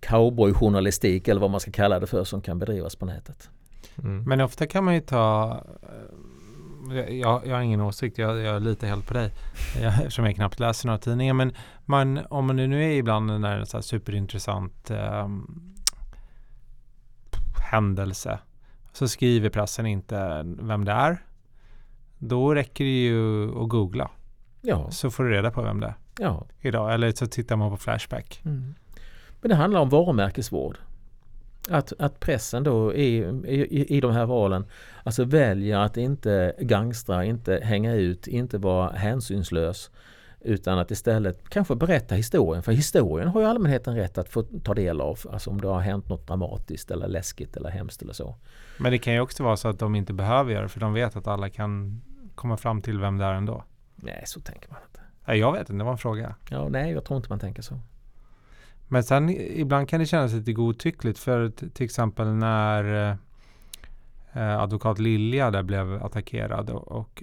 cowboyjournalistik 0.00 1.28
eller 1.28 1.40
vad 1.40 1.50
man 1.50 1.60
ska 1.60 1.70
kalla 1.70 2.00
det 2.00 2.06
för 2.06 2.24
som 2.24 2.40
kan 2.40 2.58
bedrivas 2.58 2.96
på 2.96 3.06
nätet. 3.06 3.50
Mm. 3.98 4.24
Men 4.24 4.40
ofta 4.40 4.66
kan 4.66 4.84
man 4.84 4.94
ju 4.94 5.00
ta 5.00 5.60
eh, 5.82 7.14
jag, 7.16 7.46
jag 7.46 7.54
har 7.54 7.62
ingen 7.62 7.80
åsikt, 7.80 8.18
jag, 8.18 8.38
jag 8.38 8.62
litar 8.62 8.86
helt 8.86 9.06
på 9.06 9.14
dig 9.14 9.32
jag, 9.82 9.92
eftersom 9.94 10.24
jag 10.24 10.34
knappt 10.34 10.60
läser 10.60 10.86
några 10.86 10.98
tidningar. 10.98 11.34
Men 11.34 11.52
man, 11.84 12.20
om 12.28 12.46
man 12.46 12.56
nu 12.56 12.84
är 12.84 12.90
ibland 12.90 13.30
en 13.30 13.66
så 13.66 13.76
här 13.76 13.82
superintressant 13.82 14.90
eh, 14.90 15.28
händelse 17.74 18.38
så 18.92 19.08
skriver 19.08 19.50
pressen 19.50 19.86
inte 19.86 20.42
vem 20.44 20.84
det 20.84 20.92
är. 20.92 21.24
Då 22.18 22.54
räcker 22.54 22.84
det 22.84 22.90
ju 22.90 23.48
att 23.62 23.68
googla 23.68 24.10
Ja, 24.62 24.90
så 24.90 25.10
får 25.10 25.24
du 25.24 25.30
reda 25.30 25.50
på 25.50 25.62
vem 25.62 25.80
det 25.80 25.86
är 25.86 25.94
ja. 26.18 26.46
idag. 26.60 26.94
Eller 26.94 27.12
så 27.12 27.26
tittar 27.26 27.56
man 27.56 27.70
på 27.70 27.76
Flashback. 27.76 28.42
Mm. 28.44 28.74
Men 29.40 29.48
det 29.48 29.54
handlar 29.54 29.80
om 29.80 29.88
varumärkesvård. 29.88 30.78
Att, 31.68 31.92
att 31.98 32.20
pressen 32.20 32.64
då 32.64 32.94
i, 32.94 33.16
i, 33.46 33.96
i 33.96 34.00
de 34.00 34.12
här 34.12 34.26
valen 34.26 34.66
alltså 35.04 35.24
väljer 35.24 35.78
att 35.78 35.96
inte 35.96 36.54
gangstra, 36.58 37.24
inte 37.24 37.60
hänga 37.62 37.94
ut, 37.94 38.26
inte 38.26 38.58
vara 38.58 38.92
hänsynslös. 38.92 39.90
Utan 40.44 40.78
att 40.78 40.90
istället 40.90 41.48
kanske 41.48 41.74
berätta 41.74 42.14
historien. 42.14 42.62
För 42.62 42.72
historien 42.72 43.28
har 43.28 43.40
ju 43.40 43.46
allmänheten 43.46 43.94
rätt 43.96 44.18
att 44.18 44.28
få 44.28 44.42
ta 44.42 44.74
del 44.74 45.00
av. 45.00 45.18
Alltså 45.32 45.50
om 45.50 45.60
det 45.60 45.68
har 45.68 45.80
hänt 45.80 46.08
något 46.08 46.26
dramatiskt 46.26 46.90
eller 46.90 47.08
läskigt 47.08 47.56
eller 47.56 47.70
hemskt 47.70 48.02
eller 48.02 48.12
så. 48.12 48.36
Men 48.78 48.92
det 48.92 48.98
kan 48.98 49.14
ju 49.14 49.20
också 49.20 49.42
vara 49.42 49.56
så 49.56 49.68
att 49.68 49.78
de 49.78 49.94
inte 49.94 50.12
behöver 50.12 50.52
göra 50.52 50.62
det 50.62 50.68
för 50.68 50.80
de 50.80 50.92
vet 50.92 51.16
att 51.16 51.26
alla 51.26 51.50
kan 51.50 52.02
komma 52.34 52.56
fram 52.56 52.82
till 52.82 53.00
vem 53.00 53.18
det 53.18 53.24
är 53.24 53.34
ändå. 53.34 53.64
Nej, 53.96 54.22
så 54.26 54.40
tänker 54.40 54.70
man 54.70 54.78
inte. 54.88 55.00
Nej, 55.26 55.38
jag 55.38 55.52
vet 55.52 55.60
inte, 55.60 55.72
det 55.72 55.84
var 55.84 55.92
en 55.92 55.98
fråga. 55.98 56.34
Ja, 56.50 56.68
nej, 56.68 56.92
jag 56.92 57.04
tror 57.04 57.16
inte 57.16 57.28
man 57.28 57.38
tänker 57.38 57.62
så. 57.62 57.80
Men 58.88 59.04
sen 59.04 59.30
ibland 59.30 59.88
kan 59.88 60.00
det 60.00 60.06
kännas 60.06 60.32
lite 60.32 60.52
godtyckligt 60.52 61.18
för 61.18 61.48
till 61.48 61.84
exempel 61.84 62.26
när 62.26 63.10
eh, 64.32 64.58
advokat 64.58 64.98
Lilja 64.98 65.50
där 65.50 65.62
blev 65.62 66.04
attackerad 66.04 66.70
och, 66.70 66.88
och 66.88 67.22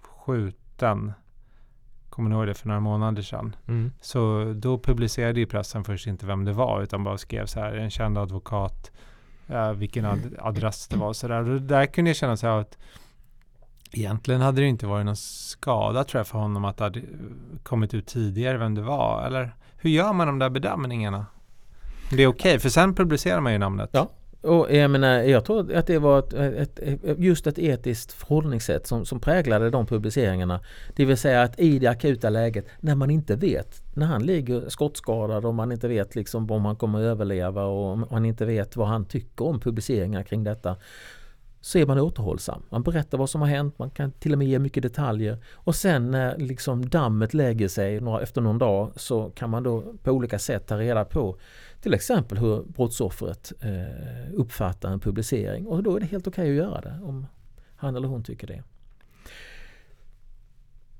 skjuten. 0.00 1.12
Kommer 2.16 2.30
ni 2.30 2.36
ihåg 2.36 2.46
det 2.46 2.54
för 2.54 2.68
några 2.68 2.80
månader 2.80 3.22
sedan? 3.22 3.56
Mm. 3.68 3.92
Så 4.00 4.52
då 4.56 4.78
publicerade 4.78 5.40
ju 5.40 5.46
pressen 5.46 5.84
först 5.84 6.06
inte 6.06 6.26
vem 6.26 6.44
det 6.44 6.52
var 6.52 6.82
utan 6.82 7.04
bara 7.04 7.18
skrev 7.18 7.46
så 7.46 7.60
här 7.60 7.72
en 7.72 7.90
känd 7.90 8.18
advokat 8.18 8.90
eh, 9.48 9.72
vilken 9.72 10.04
ad 10.04 10.20
adress 10.38 10.88
det 10.88 10.96
var 10.96 11.08
och 11.08 11.16
så 11.16 11.28
där. 11.28 11.48
Och 11.48 11.62
där 11.62 11.86
kunde 11.86 12.10
jag 12.10 12.16
känna 12.16 12.36
så 12.36 12.46
här 12.46 12.60
att 12.60 12.78
egentligen 13.92 14.40
hade 14.40 14.60
det 14.60 14.66
inte 14.66 14.86
varit 14.86 15.06
någon 15.06 15.16
skada 15.16 16.04
tror 16.04 16.18
jag 16.18 16.26
för 16.26 16.38
honom 16.38 16.64
att 16.64 16.76
det 16.76 16.84
hade 16.84 17.02
kommit 17.62 17.94
ut 17.94 18.06
tidigare 18.06 18.58
vem 18.58 18.74
det 18.74 18.82
var. 18.82 19.26
Eller 19.26 19.56
hur 19.76 19.90
gör 19.90 20.12
man 20.12 20.26
de 20.26 20.38
där 20.38 20.50
bedömningarna? 20.50 21.26
Det 22.10 22.22
är 22.22 22.26
okej, 22.26 22.58
för 22.58 22.68
sen 22.68 22.94
publicerar 22.94 23.40
man 23.40 23.52
ju 23.52 23.58
namnet. 23.58 23.90
Ja. 23.92 24.10
Och 24.46 24.74
jag 24.74 24.90
menar, 24.90 25.22
jag 25.22 25.44
tror 25.44 25.74
att 25.74 25.86
det 25.86 25.98
var 25.98 26.18
ett, 26.18 26.32
ett, 26.32 26.78
ett, 26.78 27.18
just 27.18 27.46
ett 27.46 27.58
etiskt 27.58 28.12
förhållningssätt 28.12 28.86
som, 28.86 29.06
som 29.06 29.20
präglade 29.20 29.70
de 29.70 29.86
publiceringarna. 29.86 30.60
Det 30.96 31.04
vill 31.04 31.16
säga 31.16 31.42
att 31.42 31.60
i 31.60 31.78
det 31.78 31.86
akuta 31.86 32.30
läget 32.30 32.66
när 32.80 32.94
man 32.94 33.10
inte 33.10 33.36
vet, 33.36 33.82
när 33.94 34.06
han 34.06 34.26
ligger 34.26 34.68
skottskadad 34.68 35.44
och 35.44 35.54
man 35.54 35.72
inte 35.72 35.88
vet 35.88 36.14
liksom 36.14 36.50
om 36.50 36.64
han 36.64 36.76
kommer 36.76 36.98
att 36.98 37.04
överleva 37.04 37.64
och 37.64 37.92
om 37.92 38.06
man 38.10 38.24
inte 38.24 38.44
vet 38.44 38.76
vad 38.76 38.88
han 38.88 39.04
tycker 39.04 39.44
om 39.44 39.60
publiceringar 39.60 40.22
kring 40.22 40.44
detta. 40.44 40.76
Så 41.60 41.78
är 41.78 41.86
man 41.86 42.00
återhållsam. 42.00 42.62
Man 42.70 42.82
berättar 42.82 43.18
vad 43.18 43.30
som 43.30 43.40
har 43.40 43.48
hänt, 43.48 43.78
man 43.78 43.90
kan 43.90 44.12
till 44.12 44.32
och 44.32 44.38
med 44.38 44.48
ge 44.48 44.58
mycket 44.58 44.82
detaljer. 44.82 45.38
Och 45.54 45.74
sen 45.74 46.10
när 46.10 46.38
liksom 46.38 46.88
dammet 46.88 47.34
lägger 47.34 47.68
sig 47.68 48.00
några, 48.00 48.22
efter 48.22 48.40
någon 48.40 48.58
dag 48.58 48.92
så 48.96 49.30
kan 49.30 49.50
man 49.50 49.62
då 49.62 49.84
på 50.02 50.10
olika 50.10 50.38
sätt 50.38 50.66
ta 50.66 50.78
reda 50.78 51.04
på 51.04 51.36
till 51.80 51.94
exempel 51.94 52.38
hur 52.38 52.62
brottsoffret 52.62 53.52
eh, 53.60 54.34
uppfattar 54.34 54.92
en 54.92 55.00
publicering 55.00 55.66
och 55.66 55.82
då 55.82 55.96
är 55.96 56.00
det 56.00 56.06
helt 56.06 56.26
okej 56.26 56.50
att 56.50 56.56
göra 56.56 56.80
det 56.80 57.00
om 57.02 57.26
han 57.76 57.96
eller 57.96 58.08
hon 58.08 58.24
tycker 58.24 58.46
det. 58.46 58.62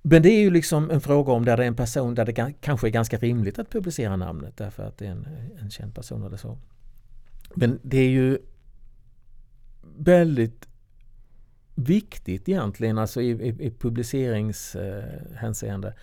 Men 0.03 0.23
det 0.23 0.31
är 0.31 0.41
ju 0.41 0.51
liksom 0.51 0.91
en 0.91 1.01
fråga 1.01 1.33
om 1.33 1.45
där 1.45 1.57
det 1.57 1.63
är 1.63 1.69
en 1.69 1.77
person 1.77 2.15
där 2.15 2.25
det 2.25 2.55
kanske 2.61 2.89
är 2.89 2.91
ganska 2.91 3.19
rimligt 3.19 3.59
att 3.59 3.71
publicera 3.71 4.17
namnet 4.17 4.57
därför 4.57 4.83
att 4.83 4.99
det 4.99 5.07
är 5.07 5.11
en, 5.11 5.29
en 5.61 5.71
känd 5.71 5.95
person 5.95 6.23
eller 6.23 6.37
så. 6.37 6.59
Men 7.55 7.79
det 7.83 7.99
är 7.99 8.09
ju 8.09 8.39
väldigt 9.97 10.69
viktigt 11.75 12.49
egentligen 12.49 12.99
alltså 12.99 13.23
i, 13.23 13.31
i, 13.31 13.67
i 13.67 13.71
publiceringshänseende 13.71 15.95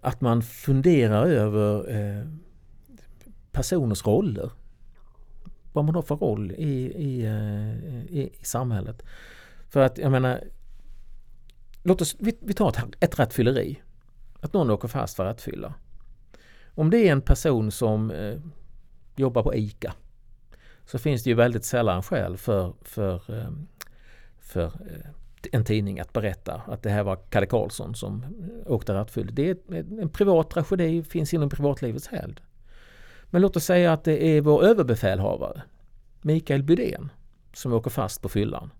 att 0.00 0.20
man 0.20 0.42
funderar 0.42 1.26
över 1.26 1.90
eh, 1.90 2.24
personers 3.52 4.06
roller. 4.06 4.50
Vad 5.72 5.84
man 5.84 5.94
har 5.94 6.02
för 6.02 6.16
roll 6.16 6.52
i, 6.52 6.92
i, 6.96 7.26
eh, 7.26 8.14
i, 8.16 8.30
i 8.40 8.44
samhället. 8.44 9.02
För 9.68 9.80
att 9.80 9.98
jag 9.98 10.12
menar, 10.12 10.44
låt 11.82 12.00
oss, 12.00 12.16
vi, 12.18 12.38
vi 12.40 12.54
tar 12.54 12.68
ett, 12.68 12.78
ett 13.00 13.18
rattfylleri. 13.18 13.80
Att 14.40 14.52
någon 14.52 14.70
åker 14.70 14.88
fast 14.88 15.16
för 15.16 15.24
rattfylla. 15.24 15.74
Om 16.74 16.90
det 16.90 17.08
är 17.08 17.12
en 17.12 17.22
person 17.22 17.70
som 17.70 18.10
eh, 18.10 18.38
jobbar 19.16 19.42
på 19.42 19.54
ICA 19.54 19.94
så 20.84 20.98
finns 20.98 21.22
det 21.22 21.30
ju 21.30 21.36
väldigt 21.36 21.64
sällan 21.64 22.02
skäl 22.02 22.36
för, 22.36 22.74
för, 22.82 23.38
eh, 23.38 23.50
för 24.38 24.64
eh, 24.64 25.10
en 25.52 25.64
tidning 25.64 26.00
att 26.00 26.12
berätta 26.12 26.62
att 26.66 26.82
det 26.82 26.90
här 26.90 27.02
var 27.02 27.16
Kalle 27.16 27.46
Karlsson 27.46 27.94
som 27.94 28.22
eh, 28.22 28.72
åkte 28.72 28.94
rattfylld. 28.94 29.34
Det 29.34 29.50
är 29.50 29.56
en 30.00 30.08
privat 30.08 30.50
tragedi, 30.50 31.02
finns 31.02 31.34
inom 31.34 31.48
privatlivets 31.48 32.08
helgd. 32.08 32.40
Men 33.30 33.42
låt 33.42 33.56
oss 33.56 33.64
säga 33.64 33.92
att 33.92 34.04
det 34.04 34.24
är 34.24 34.40
vår 34.40 34.64
överbefälhavare, 34.64 35.62
Mikael 36.22 36.62
Bydén, 36.62 37.10
som 37.52 37.72
åker 37.72 37.90
fast 37.90 38.22
på 38.22 38.28
fyllan. 38.28 38.70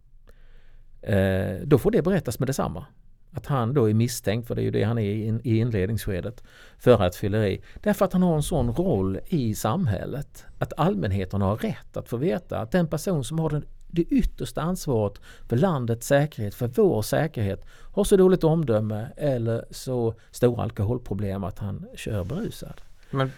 Eh, 1.02 1.56
då 1.64 1.78
får 1.78 1.90
det 1.90 2.02
berättas 2.02 2.38
med 2.38 2.48
detsamma. 2.48 2.86
Att 3.32 3.46
han 3.46 3.74
då 3.74 3.90
är 3.90 3.94
misstänkt, 3.94 4.48
för 4.48 4.54
det 4.54 4.60
är 4.60 4.64
ju 4.64 4.70
det 4.70 4.82
han 4.82 4.98
är 4.98 5.02
i, 5.02 5.40
i 5.44 5.58
inledningsskedet, 5.58 6.42
för 6.78 6.96
rattfylleri. 6.96 7.62
Därför 7.82 8.04
att 8.04 8.12
han 8.12 8.22
har 8.22 8.36
en 8.36 8.42
sån 8.42 8.72
roll 8.72 9.18
i 9.26 9.54
samhället. 9.54 10.44
Att 10.58 10.72
allmänheten 10.76 11.40
har 11.40 11.56
rätt 11.56 11.96
att 11.96 12.08
få 12.08 12.16
veta 12.16 12.58
att 12.58 12.70
den 12.70 12.86
person 12.86 13.24
som 13.24 13.38
har 13.38 13.50
den 13.50 13.64
det 13.92 14.02
yttersta 14.02 14.62
ansvaret 14.62 15.20
för 15.48 15.56
landets 15.56 16.06
säkerhet, 16.06 16.54
för 16.54 16.66
vår 16.68 17.02
säkerhet, 17.02 17.64
har 17.92 18.04
så 18.04 18.16
dåligt 18.16 18.44
omdöme 18.44 19.08
eller 19.16 19.64
så 19.70 20.14
stora 20.30 20.62
alkoholproblem 20.62 21.44
att 21.44 21.58
han 21.58 21.86
kör 21.94 22.24
berusad. 22.24 22.80
Men 23.10 23.32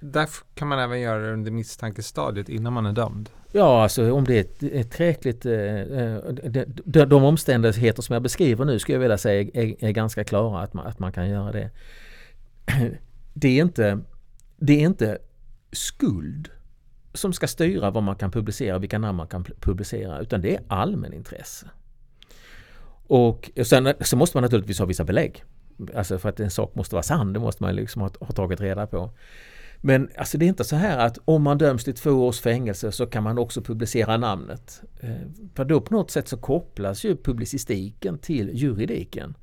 där 0.00 0.28
kan 0.54 0.68
man 0.68 0.78
även 0.78 1.00
göra 1.00 1.18
det 1.18 1.32
under 1.32 1.50
misstankestadiet 1.50 2.48
innan 2.48 2.72
man 2.72 2.86
är 2.86 2.92
dömd? 2.92 3.30
Ja, 3.52 3.82
alltså 3.82 4.12
om 4.12 4.24
det 4.24 4.36
är 4.36 4.40
ett, 4.40 4.62
ett 4.62 4.90
tillräckligt... 4.90 5.46
Eh, 5.46 5.80
eh 5.80 6.18
de, 6.84 7.04
de, 7.04 7.24
omständigheter 7.24 8.02
som 8.02 8.12
jag 8.12 8.22
beskriver 8.22 8.64
nu 8.64 8.78
skulle 8.78 8.94
jag 8.94 9.00
vilja 9.00 9.18
säga 9.18 9.50
är, 9.54 9.84
är 9.84 9.90
ganska 9.90 10.24
klara 10.24 10.62
att 10.62 10.74
man, 10.74 10.86
att 10.86 10.98
man 10.98 11.12
kan 11.12 11.28
göra 11.28 11.52
det. 11.52 11.70
Det 13.38 13.48
är 13.48 13.62
inte, 13.62 14.00
det 14.56 14.72
är 14.72 14.80
inte 14.86 15.18
skuld 15.72 16.48
som 17.14 17.32
ska 17.32 17.46
styra 17.46 17.90
vad 17.90 18.02
man 18.02 18.16
kan 18.16 18.30
publicera, 18.30 18.78
vilka 18.78 18.98
namn 18.98 19.16
man 19.16 19.26
kan 19.26 19.44
publicera, 19.44 20.18
utan 20.20 20.40
det 20.40 20.54
är 20.54 20.62
allmänintresse. 20.68 21.66
Och 23.06 23.50
sen 23.64 23.94
så 24.00 24.16
måste 24.16 24.36
man 24.36 24.42
naturligtvis 24.42 24.78
ha 24.78 24.86
vissa 24.86 25.04
belägg. 25.04 25.44
Alltså 25.94 26.18
för 26.18 26.28
att 26.28 26.40
en 26.40 26.50
sak 26.50 26.74
måste 26.74 26.94
vara 26.94 27.02
sann, 27.02 27.32
det 27.32 27.38
måste 27.38 27.62
man 27.62 27.74
liksom 27.74 28.02
ha, 28.02 28.10
ha 28.20 28.32
tagit 28.32 28.60
reda 28.60 28.86
på. 28.86 29.10
Men 29.80 30.10
alltså 30.16 30.38
det 30.38 30.44
är 30.44 30.48
inte 30.48 30.64
så 30.64 30.76
här 30.76 30.98
att 30.98 31.18
om 31.24 31.42
man 31.42 31.58
döms 31.58 31.84
till 31.84 31.94
två 31.94 32.10
års 32.10 32.40
fängelse 32.40 32.92
så 32.92 33.06
kan 33.06 33.22
man 33.22 33.38
också 33.38 33.62
publicera 33.62 34.16
namnet. 34.16 34.82
Eh, 35.00 35.10
för 35.54 35.64
då 35.64 35.80
på 35.80 35.94
något 35.94 36.10
sätt 36.10 36.28
så 36.28 36.36
kopplas 36.36 37.04
ju 37.04 37.16
publicistiken 37.16 38.18
till 38.18 38.50
juridiken. 38.54 39.36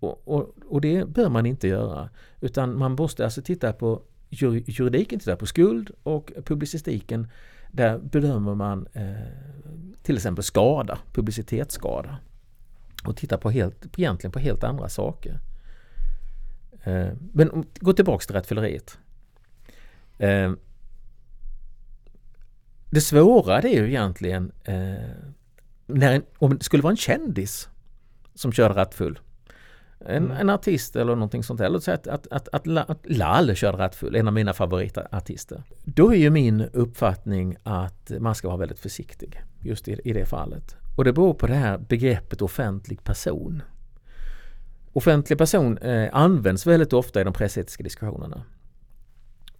Och, 0.00 0.28
och, 0.28 0.54
och, 0.66 0.80
det 0.80 1.08
bör 1.08 1.28
man 1.28 1.46
inte 1.46 1.68
göra. 1.68 2.08
Utan 2.40 2.78
man 2.78 2.92
måste 2.92 3.24
alltså 3.24 3.42
titta 3.42 3.72
på 3.72 4.02
juridiken, 4.30 5.18
titta 5.18 5.36
på 5.36 5.46
skuld 5.46 5.90
och 6.02 6.32
publicistiken. 6.44 7.28
Där 7.72 7.98
bedömer 7.98 8.54
man 8.54 8.86
eh, 8.92 9.02
till 10.02 10.16
exempel 10.16 10.44
skada, 10.44 10.98
publicitetsskada. 11.12 12.18
Och 13.04 13.16
titta 13.16 13.38
på 13.38 13.50
helt, 13.50 13.98
egentligen 13.98 14.32
på 14.32 14.38
helt 14.38 14.64
andra 14.64 14.88
saker. 14.88 15.40
Eh, 16.84 17.08
men 17.32 17.64
gå 17.80 17.92
tillbaks 17.92 18.26
till 18.26 18.36
rattfylleriet. 18.36 18.98
Eh, 20.18 20.52
det 22.90 23.00
svåra 23.00 23.60
det 23.60 23.76
är 23.76 23.82
ju 23.82 23.88
egentligen 23.88 24.52
eh, 24.64 24.74
när 25.86 26.12
en, 26.12 26.22
om 26.38 26.58
det 26.58 26.64
skulle 26.64 26.82
vara 26.82 26.90
en 26.90 26.96
kändis 26.96 27.68
som 28.34 28.52
kör 28.52 28.70
rattfull. 28.70 29.18
En, 30.00 30.24
mm. 30.24 30.36
en 30.36 30.50
artist 30.50 30.96
eller 30.96 31.14
någonting 31.14 31.42
sånt. 31.42 31.60
Eller 31.60 31.78
så 31.78 31.92
att, 31.92 32.06
att, 32.06 32.26
att, 32.30 32.48
att, 32.48 32.90
att 32.90 33.00
Lall 33.04 33.54
körde 33.54 33.78
rattfull, 33.78 34.14
en 34.14 34.28
av 34.28 34.34
mina 34.34 34.52
favoritartister. 34.52 35.62
Då 35.84 36.12
är 36.12 36.16
ju 36.16 36.30
min 36.30 36.60
uppfattning 36.60 37.56
att 37.62 38.12
man 38.18 38.34
ska 38.34 38.48
vara 38.48 38.58
väldigt 38.58 38.80
försiktig 38.80 39.42
just 39.60 39.88
i, 39.88 40.00
i 40.04 40.12
det 40.12 40.26
fallet. 40.26 40.76
Och 40.96 41.04
det 41.04 41.12
beror 41.12 41.34
på 41.34 41.46
det 41.46 41.54
här 41.54 41.78
begreppet 41.78 42.42
offentlig 42.42 43.04
person. 43.04 43.62
Offentlig 44.92 45.38
person 45.38 45.78
eh, 45.78 46.08
används 46.12 46.66
väldigt 46.66 46.92
ofta 46.92 47.20
i 47.20 47.24
de 47.24 47.32
pressetiska 47.32 47.82
diskussionerna. 47.82 48.42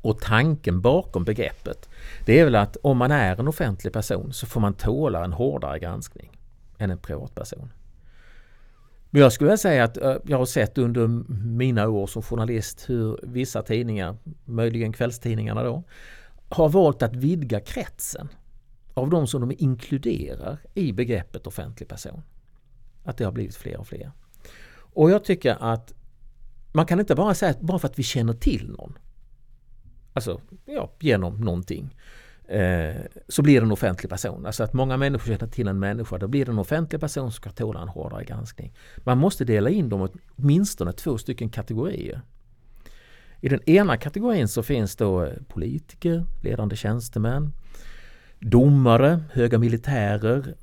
Och 0.00 0.20
tanken 0.20 0.80
bakom 0.80 1.24
begreppet, 1.24 1.88
det 2.26 2.40
är 2.40 2.44
väl 2.44 2.54
att 2.54 2.76
om 2.82 2.98
man 2.98 3.10
är 3.10 3.40
en 3.40 3.48
offentlig 3.48 3.92
person 3.92 4.32
så 4.32 4.46
får 4.46 4.60
man 4.60 4.74
tåla 4.74 5.24
en 5.24 5.32
hårdare 5.32 5.78
granskning 5.78 6.38
än 6.78 6.90
en 6.90 6.98
privatperson. 6.98 7.72
Men 9.10 9.22
jag 9.22 9.32
skulle 9.32 9.48
vilja 9.48 9.56
säga 9.56 9.84
att 9.84 9.96
eh, 9.96 10.16
jag 10.24 10.38
har 10.38 10.46
sett 10.46 10.78
under 10.78 11.06
mina 11.46 11.88
år 11.88 12.06
som 12.06 12.22
journalist 12.22 12.84
hur 12.90 13.20
vissa 13.22 13.62
tidningar, 13.62 14.16
möjligen 14.44 14.92
kvällstidningarna 14.92 15.62
då, 15.62 15.82
har 16.48 16.68
valt 16.68 17.02
att 17.02 17.16
vidga 17.16 17.60
kretsen 17.60 18.28
av 18.94 19.10
de 19.10 19.26
som 19.26 19.40
de 19.40 19.56
inkluderar 19.58 20.58
i 20.74 20.92
begreppet 20.92 21.46
offentlig 21.46 21.88
person. 21.88 22.22
Att 23.04 23.16
det 23.16 23.24
har 23.24 23.32
blivit 23.32 23.56
fler 23.56 23.76
och 23.76 23.86
fler. 23.86 24.12
Och 24.92 25.10
jag 25.10 25.24
tycker 25.24 25.56
att 25.60 25.92
man 26.72 26.86
kan 26.86 27.00
inte 27.00 27.14
bara 27.14 27.34
säga 27.34 27.50
att 27.50 27.60
bara 27.60 27.78
för 27.78 27.88
att 27.88 27.98
vi 27.98 28.02
känner 28.02 28.32
till 28.32 28.70
någon, 28.70 28.98
alltså 30.12 30.40
ja, 30.64 30.92
genom 31.00 31.40
någonting, 31.40 31.96
eh, 32.48 32.96
så 33.28 33.42
blir 33.42 33.60
det 33.60 33.66
en 33.66 33.72
offentlig 33.72 34.10
person. 34.10 34.46
Alltså 34.46 34.64
att 34.64 34.72
många 34.72 34.96
människor 34.96 35.26
känner 35.26 35.52
till 35.52 35.68
en 35.68 35.78
människa, 35.78 36.18
då 36.18 36.28
blir 36.28 36.44
det 36.44 36.52
en 36.52 36.58
offentlig 36.58 37.00
person 37.00 37.32
som 37.32 37.32
ska 37.32 37.50
tåla 37.50 37.82
en 37.82 37.88
hårdare 37.88 38.24
granskning. 38.24 38.74
Man 38.96 39.18
måste 39.18 39.44
dela 39.44 39.70
in 39.70 39.88
dem 39.88 40.06
i 40.06 40.08
åtminstone 40.36 40.92
två 40.92 41.18
stycken 41.18 41.50
kategorier. 41.50 42.22
I 43.40 43.48
den 43.48 43.68
ena 43.68 43.96
kategorin 43.96 44.48
så 44.48 44.62
finns 44.62 44.96
då 44.96 45.24
eh, 45.24 45.32
politiker, 45.48 46.24
ledande 46.42 46.76
tjänstemän, 46.76 47.52
domare, 48.40 49.24
höga 49.32 49.58
militärer, 49.58 50.54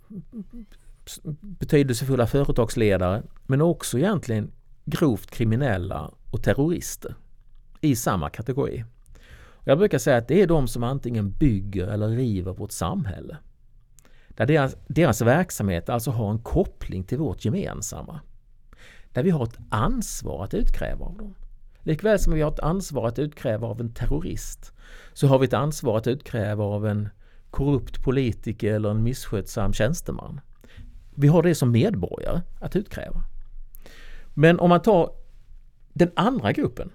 betydelsefulla 1.41 2.28
företagsledare 2.28 3.24
men 3.45 3.62
också 3.62 3.97
egentligen 3.97 4.51
grovt 4.86 5.32
kriminella 5.32 6.12
och 6.32 6.43
terrorister 6.43 7.16
i 7.82 7.95
samma 7.95 8.30
kategori. 8.30 8.84
Jag 9.64 9.78
brukar 9.78 9.97
säga 9.97 10.18
att 10.18 10.28
det 10.28 10.41
är 10.41 10.47
de 10.47 10.68
som 10.68 10.84
antingen 10.84 11.32
bygger 11.32 11.88
eller 11.88 12.08
river 12.08 12.53
vårt 12.53 12.72
samhälle. 12.72 13.38
Där 14.30 14.45
deras, 14.45 14.76
deras 14.88 15.22
verksamhet 15.22 15.89
alltså 15.89 16.12
har 16.12 16.32
en 16.32 16.39
koppling 16.39 17.03
till 17.03 17.18
vårt 17.18 17.45
gemensamma. 17.45 18.20
Där 19.14 19.24
vi 19.24 19.30
har 19.30 19.43
ett 19.43 19.60
ansvar 19.70 20.43
att 20.43 20.53
utkräva 20.53 21.06
av 21.06 21.18
dem. 21.18 21.36
Likväl 21.80 22.20
som 22.20 22.34
vi 22.34 22.41
har 22.41 22.51
ett 22.51 22.60
ansvar 22.60 23.08
att 23.08 23.20
utkräva 23.20 23.68
av 23.68 23.82
en 23.82 23.93
terrorist 23.93 24.72
så 25.14 25.28
har 25.28 25.39
vi 25.39 25.45
ett 25.45 25.53
ansvar 25.53 25.97
att 25.97 26.08
utkräva 26.08 26.64
av 26.64 26.88
en 26.88 27.10
korrupt 27.49 28.03
politiker 28.03 28.74
eller 28.74 28.89
en 28.89 29.03
misskötsam 29.03 29.74
tjänsteman. 29.74 30.41
Vi 31.16 31.28
har 31.28 31.43
det 31.43 31.55
som 31.55 31.72
medborgare 31.72 32.41
att 32.59 32.76
utkräva. 32.76 33.24
Men 34.34 34.59
om 34.59 34.70
man 34.70 34.82
tar 34.82 35.11
den 35.93 36.11
andra 36.16 36.51
gruppen 36.51 36.91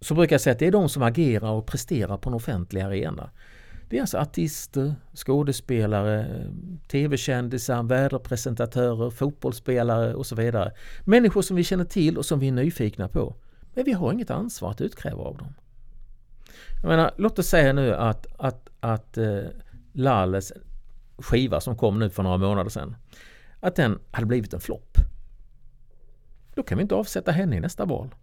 så 0.00 0.14
brukar 0.14 0.34
jag 0.34 0.40
säga 0.40 0.52
att 0.52 0.58
det 0.58 0.66
är 0.66 0.72
de 0.72 0.88
som 0.88 1.02
agerar 1.02 1.50
och 1.50 1.66
presterar 1.66 2.16
på 2.16 2.30
en 2.30 2.34
offentlig 2.34 2.80
arena. 2.80 3.30
Det 3.88 3.96
är 3.96 4.00
alltså 4.00 4.18
artister, 4.18 4.94
skådespelare, 5.14 6.46
tv-kändisar, 6.88 7.82
väderpresentatörer, 7.82 9.10
fotbollsspelare 9.10 10.14
och 10.14 10.26
så 10.26 10.34
vidare. 10.34 10.72
Människor 11.04 11.42
som 11.42 11.56
vi 11.56 11.64
känner 11.64 11.84
till 11.84 12.18
och 12.18 12.26
som 12.26 12.38
vi 12.38 12.48
är 12.48 12.52
nyfikna 12.52 13.08
på. 13.08 13.36
Men 13.74 13.84
vi 13.84 13.92
har 13.92 14.12
inget 14.12 14.30
ansvar 14.30 14.70
att 14.70 14.80
utkräva 14.80 15.22
av 15.22 15.36
dem. 15.36 15.54
Jag 16.82 16.88
menar, 16.88 17.10
låt 17.16 17.38
oss 17.38 17.46
säga 17.46 17.72
nu 17.72 17.94
att, 17.94 18.26
att, 18.38 18.68
att 18.80 19.18
eh, 19.18 19.40
Lalles 19.92 20.52
skiva 21.18 21.60
som 21.60 21.76
kom 21.76 21.98
nu 21.98 22.10
för 22.10 22.22
några 22.22 22.36
månader 22.36 22.70
sedan, 22.70 22.96
att 23.60 23.76
den 23.76 23.98
hade 24.10 24.26
blivit 24.26 24.54
en 24.54 24.60
flopp. 24.60 24.98
Då 26.54 26.62
kan 26.62 26.78
vi 26.78 26.82
inte 26.82 26.94
avsätta 26.94 27.32
henne 27.32 27.56
i 27.56 27.60
nästa 27.60 27.84
val. 27.84 28.14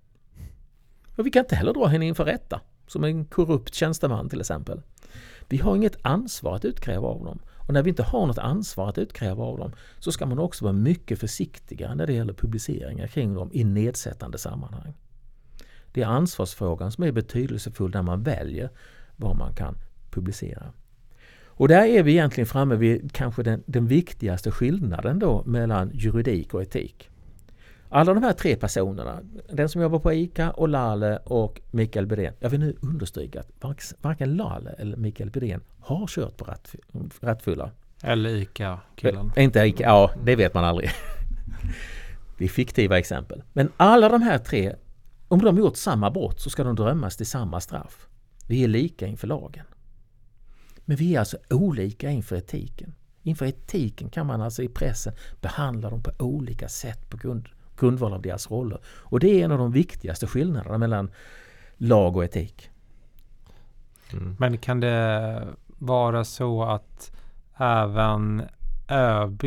Och 1.16 1.26
vi 1.26 1.32
kan 1.32 1.44
inte 1.44 1.56
heller 1.56 1.74
dra 1.74 1.86
henne 1.86 2.06
inför 2.06 2.26
rätta, 2.26 2.62
som 2.88 3.04
en 3.04 3.26
korrupt 3.26 3.74
tjänsteman 3.74 4.30
till 4.30 4.40
exempel. 4.40 4.82
Vi 5.50 5.58
har 5.58 5.76
inget 5.76 5.98
ansvar 6.02 6.56
att 6.56 6.66
utkräva 6.66 7.08
av 7.08 7.24
dem. 7.24 7.40
Och 7.68 7.74
när 7.74 7.84
vi 7.84 7.90
inte 7.90 8.04
har 8.04 8.28
något 8.28 8.38
ansvar 8.38 8.90
att 8.90 8.98
utkräva 8.98 9.44
av 9.44 9.58
dem 9.58 9.72
så 10.00 10.12
ska 10.12 10.26
man 10.26 10.40
också 10.40 10.66
vara 10.66 10.74
mycket 10.74 11.20
försiktiga 11.20 11.96
när 11.96 12.08
det 12.08 12.14
gäller 12.14 12.34
publiceringar 12.34 13.08
kring 13.08 13.34
dem 13.34 13.50
i 13.54 13.64
nedsättande 13.64 14.38
sammanhang. 14.38 14.94
Det 15.92 16.02
är 16.02 16.08
ansvarsfrågan 16.08 16.92
som 16.92 17.04
är 17.04 17.12
betydelsefull 17.12 17.92
när 17.94 18.02
man 18.02 18.24
väljer 18.24 18.70
vad 19.16 19.38
man 19.38 19.54
kan 19.54 19.78
publicera. 20.12 20.74
Och 21.58 21.68
där 21.68 21.86
är 21.86 22.04
vi 22.04 22.12
egentligen 22.12 22.46
framme 22.46 22.76
vid 22.76 23.12
kanske 23.14 23.44
den, 23.44 23.64
den 23.66 23.88
viktigaste 23.88 24.52
skillnaden 24.52 25.20
då 25.20 25.44
mellan 25.46 25.92
juridik 25.94 26.54
och 26.54 26.62
etik. 26.62 27.10
Alla 27.90 28.14
de 28.14 28.24
här 28.24 28.34
tre 28.34 28.56
personerna, 28.56 29.20
den 29.50 29.70
som 29.70 29.82
jobbar 29.82 30.00
på 30.00 30.14
ICA 30.14 30.52
och 30.52 30.70
Lale 30.70 31.18
och 31.18 31.62
Mikael 31.72 32.06
Bydén. 32.06 32.34
Jag 32.40 32.50
vill 32.50 32.60
nu 32.60 32.76
understryka 32.82 33.40
att 33.40 33.94
varken 34.02 34.36
Lale 34.36 34.70
eller 34.70 34.98
Mikael 34.98 35.32
Bydén 35.32 35.62
har 35.80 36.08
kört 36.08 36.38
på 36.38 36.46
rattf 36.46 36.76
rattfulla. 37.22 37.72
Eller 38.04 38.30
ICA-killen. 38.30 39.32
Äh, 39.36 39.44
inte 39.44 39.60
ICA, 39.60 39.84
ja 39.84 40.12
det 40.24 40.36
vet 40.36 40.54
man 40.54 40.66
aldrig. 40.66 40.90
det 42.38 42.46
är 42.46 42.50
fiktiva 42.50 43.00
exempel. 43.00 43.44
Men 43.54 43.72
alla 43.78 44.10
de 44.10 44.22
här 44.22 44.38
tre, 44.38 44.76
om 45.28 45.40
de 45.40 45.58
gjort 45.58 45.78
samma 45.78 46.12
brott 46.12 46.40
så 46.40 46.50
ska 46.50 46.64
de 46.64 46.76
dömas 46.76 47.18
till 47.18 47.26
samma 47.26 47.60
straff. 47.60 48.08
Vi 48.48 48.64
är 48.64 48.68
lika 48.68 49.08
inför 49.08 49.28
lagen. 49.28 49.66
Men 50.86 50.98
vi 50.98 51.16
är 51.16 51.20
alltså 51.20 51.38
olika 51.50 52.10
inför 52.10 52.36
etiken. 52.36 52.94
Inför 53.22 53.46
etiken 53.46 54.10
kan 54.10 54.28
man 54.28 54.42
alltså 54.42 54.64
i 54.64 54.68
pressen 54.68 55.14
behandla 55.42 55.90
dem 55.90 56.04
på 56.04 56.12
olika 56.20 56.70
sätt 56.70 57.10
på 57.10 57.18
grund, 57.18 57.50
grundval 57.80 58.14
av 58.14 58.22
deras 58.22 58.52
roller. 58.52 58.80
Och 58.86 59.20
det 59.20 59.28
är 59.28 59.46
en 59.46 59.52
av 59.52 59.58
de 59.58 59.72
viktigaste 59.72 60.28
skillnaderna 60.28 60.78
mellan 60.78 61.12
lag 61.78 62.18
och 62.18 62.24
etik. 62.24 62.70
Mm. 64.14 64.36
Men 64.40 64.58
kan 64.58 64.80
det 64.80 65.48
vara 65.68 66.26
så 66.26 66.64
att 66.64 67.12
även 67.58 68.44
ÖB 68.90 69.44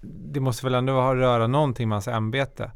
det 0.00 0.40
måste 0.40 0.66
väl 0.66 0.74
ändå 0.74 0.92
ha 0.92 1.14
röra 1.14 1.46
någonting 1.46 1.88
med 1.88 1.96
hans 1.96 2.08
ämbete? 2.08 2.70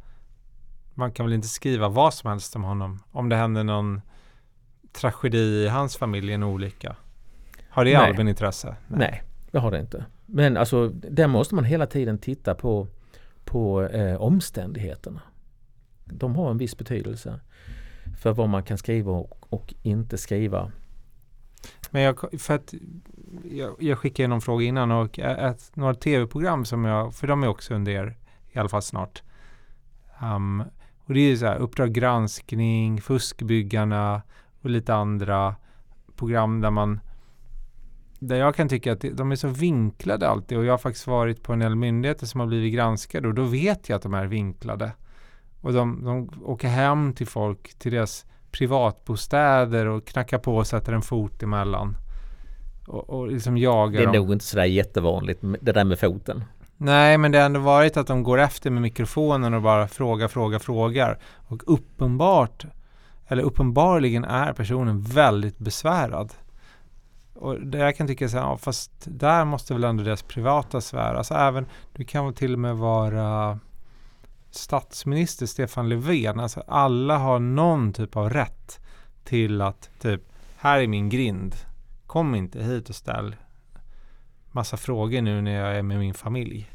Man 0.94 1.12
kan 1.12 1.26
väl 1.26 1.32
inte 1.32 1.48
skriva 1.48 1.88
vad 1.88 2.14
som 2.14 2.30
helst 2.30 2.56
om 2.56 2.64
honom? 2.64 3.02
Om 3.10 3.28
det 3.28 3.36
händer 3.36 3.64
någon 3.64 4.00
tragedi 4.92 5.64
i 5.64 5.68
hans 5.68 5.96
familj, 5.96 6.32
en 6.32 6.42
olycka? 6.42 6.96
Har 7.68 7.84
det 7.84 7.98
Nej. 7.98 8.08
allmänintresse? 8.08 8.76
Nej. 8.88 9.22
det 9.50 9.58
har 9.58 9.70
det 9.70 9.80
inte. 9.80 10.04
Men 10.26 10.56
alltså, 10.56 10.88
där 10.88 11.26
måste 11.26 11.54
man 11.54 11.64
hela 11.64 11.86
tiden 11.86 12.18
titta 12.18 12.54
på, 12.54 12.86
på 13.44 13.82
eh, 13.82 14.16
omständigheterna. 14.16 15.20
De 16.04 16.36
har 16.36 16.50
en 16.50 16.58
viss 16.58 16.78
betydelse 16.78 17.40
för 18.18 18.32
vad 18.32 18.48
man 18.48 18.62
kan 18.62 18.78
skriva 18.78 19.12
och, 19.12 19.46
och 19.48 19.74
inte 19.82 20.18
skriva. 20.18 20.72
Men 21.90 22.02
jag, 22.02 22.40
för 22.40 22.54
att 22.54 22.74
jag, 23.44 23.76
jag 23.78 23.98
skickade 23.98 24.28
någon 24.28 24.40
fråga 24.40 24.64
innan 24.64 24.90
och 24.90 25.18
ett, 25.18 25.76
några 25.76 25.94
tv-program 25.94 26.64
som 26.64 26.84
jag, 26.84 27.14
för 27.14 27.26
de 27.26 27.42
är 27.42 27.48
också 27.48 27.74
under 27.74 27.92
er, 27.92 28.16
i 28.52 28.58
alla 28.58 28.68
fall 28.68 28.82
snart. 28.82 29.22
Um, 30.22 30.60
och 31.04 31.14
det 31.14 31.20
är 31.20 31.28
ju 31.30 31.36
så 31.36 31.46
här 31.46 31.56
Uppdrag 31.56 31.92
granskning, 31.92 33.00
Fuskbyggarna 33.00 34.22
och 34.62 34.70
lite 34.70 34.94
andra 34.94 35.54
program 36.16 36.60
där 36.60 36.70
man 36.70 37.00
där 38.18 38.36
jag 38.36 38.54
kan 38.54 38.68
tycka 38.68 38.92
att 38.92 39.04
de 39.12 39.32
är 39.32 39.36
så 39.36 39.48
vinklade 39.48 40.28
alltid 40.28 40.58
och 40.58 40.64
jag 40.64 40.72
har 40.72 40.78
faktiskt 40.78 41.06
varit 41.06 41.42
på 41.42 41.52
en 41.52 41.58
del 41.58 41.74
myndigheter 41.76 42.26
som 42.26 42.40
har 42.40 42.46
blivit 42.46 42.74
granskade 42.74 43.28
och 43.28 43.34
då 43.34 43.42
vet 43.42 43.88
jag 43.88 43.96
att 43.96 44.02
de 44.02 44.14
är 44.14 44.26
vinklade. 44.26 44.92
Och 45.60 45.72
de, 45.72 46.04
de 46.04 46.30
åker 46.44 46.68
hem 46.68 47.12
till 47.12 47.26
folk, 47.26 47.74
till 47.78 47.92
deras 47.92 48.26
privatbostäder 48.50 49.86
och 49.86 50.06
knackar 50.06 50.38
på 50.38 50.56
och 50.56 50.66
sätter 50.66 50.92
en 50.92 51.02
fot 51.02 51.42
emellan. 51.42 51.96
Och, 52.86 53.10
och 53.10 53.28
liksom 53.28 53.58
jagar 53.58 53.98
Det 54.00 54.02
är 54.04 54.06
dem. 54.06 54.16
nog 54.16 54.32
inte 54.32 54.44
sådär 54.44 54.64
jättevanligt 54.64 55.40
det 55.60 55.72
där 55.72 55.84
med 55.84 55.98
foten. 55.98 56.44
Nej, 56.76 57.18
men 57.18 57.32
det 57.32 57.38
har 57.38 57.46
ändå 57.46 57.60
varit 57.60 57.96
att 57.96 58.06
de 58.06 58.22
går 58.22 58.38
efter 58.38 58.70
med 58.70 58.82
mikrofonen 58.82 59.54
och 59.54 59.62
bara 59.62 59.88
frågar, 59.88 60.28
frågar, 60.28 60.58
frågar. 60.58 61.18
Och 61.34 61.62
uppenbart, 61.66 62.66
eller 63.32 63.42
uppenbarligen 63.42 64.24
är 64.24 64.52
personen 64.52 65.00
väldigt 65.00 65.58
besvärad. 65.58 66.32
Och 67.34 67.60
det 67.60 67.78
jag 67.78 67.96
kan 67.96 68.06
tycka 68.06 68.28
så 68.28 68.36
här, 68.36 68.44
ja, 68.44 68.56
fast 68.56 68.92
där 69.04 69.44
måste 69.44 69.74
väl 69.74 69.84
ändå 69.84 70.04
deras 70.04 70.22
privata 70.22 70.80
sfär, 70.80 71.14
alltså 71.14 71.34
även, 71.34 71.66
du 71.92 72.04
kan 72.04 72.24
väl 72.24 72.34
till 72.34 72.52
och 72.52 72.58
med 72.58 72.76
vara 72.76 73.58
statsminister 74.50 75.46
Stefan 75.46 75.88
Löfven, 75.88 76.40
alltså 76.40 76.60
alla 76.66 77.18
har 77.18 77.38
någon 77.38 77.92
typ 77.92 78.16
av 78.16 78.30
rätt 78.30 78.80
till 79.24 79.60
att 79.60 79.90
typ, 80.00 80.22
här 80.56 80.80
är 80.80 80.86
min 80.86 81.08
grind, 81.08 81.54
kom 82.06 82.34
inte 82.34 82.62
hit 82.62 82.88
och 82.88 82.94
ställ 82.94 83.36
massa 84.50 84.76
frågor 84.76 85.22
nu 85.22 85.40
när 85.42 85.54
jag 85.54 85.76
är 85.76 85.82
med 85.82 85.98
min 85.98 86.14
familj. 86.14 86.70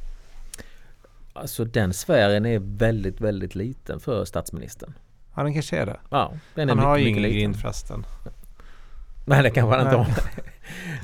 Alltså 1.33 1.65
den 1.65 1.93
sfären 1.93 2.45
är 2.45 2.59
väldigt, 2.59 3.21
väldigt 3.21 3.55
liten 3.55 3.99
för 3.99 4.25
statsministern. 4.25 4.93
Ja, 5.37 5.43
den 5.43 5.53
kanske 5.53 5.77
är 5.77 5.85
det. 5.85 5.99
Ja, 6.09 6.33
den 6.55 6.69
är 6.69 6.75
Han 6.75 6.77
mycket, 6.77 6.87
har 6.87 6.97
ju 6.97 7.09
ingen 7.09 7.23
grind 7.23 7.59
förresten. 7.59 8.05
Nej, 9.25 9.43
det 9.43 9.49
kanske 9.49 9.75
han 9.75 9.85
inte 9.85 9.97
har. 9.97 10.07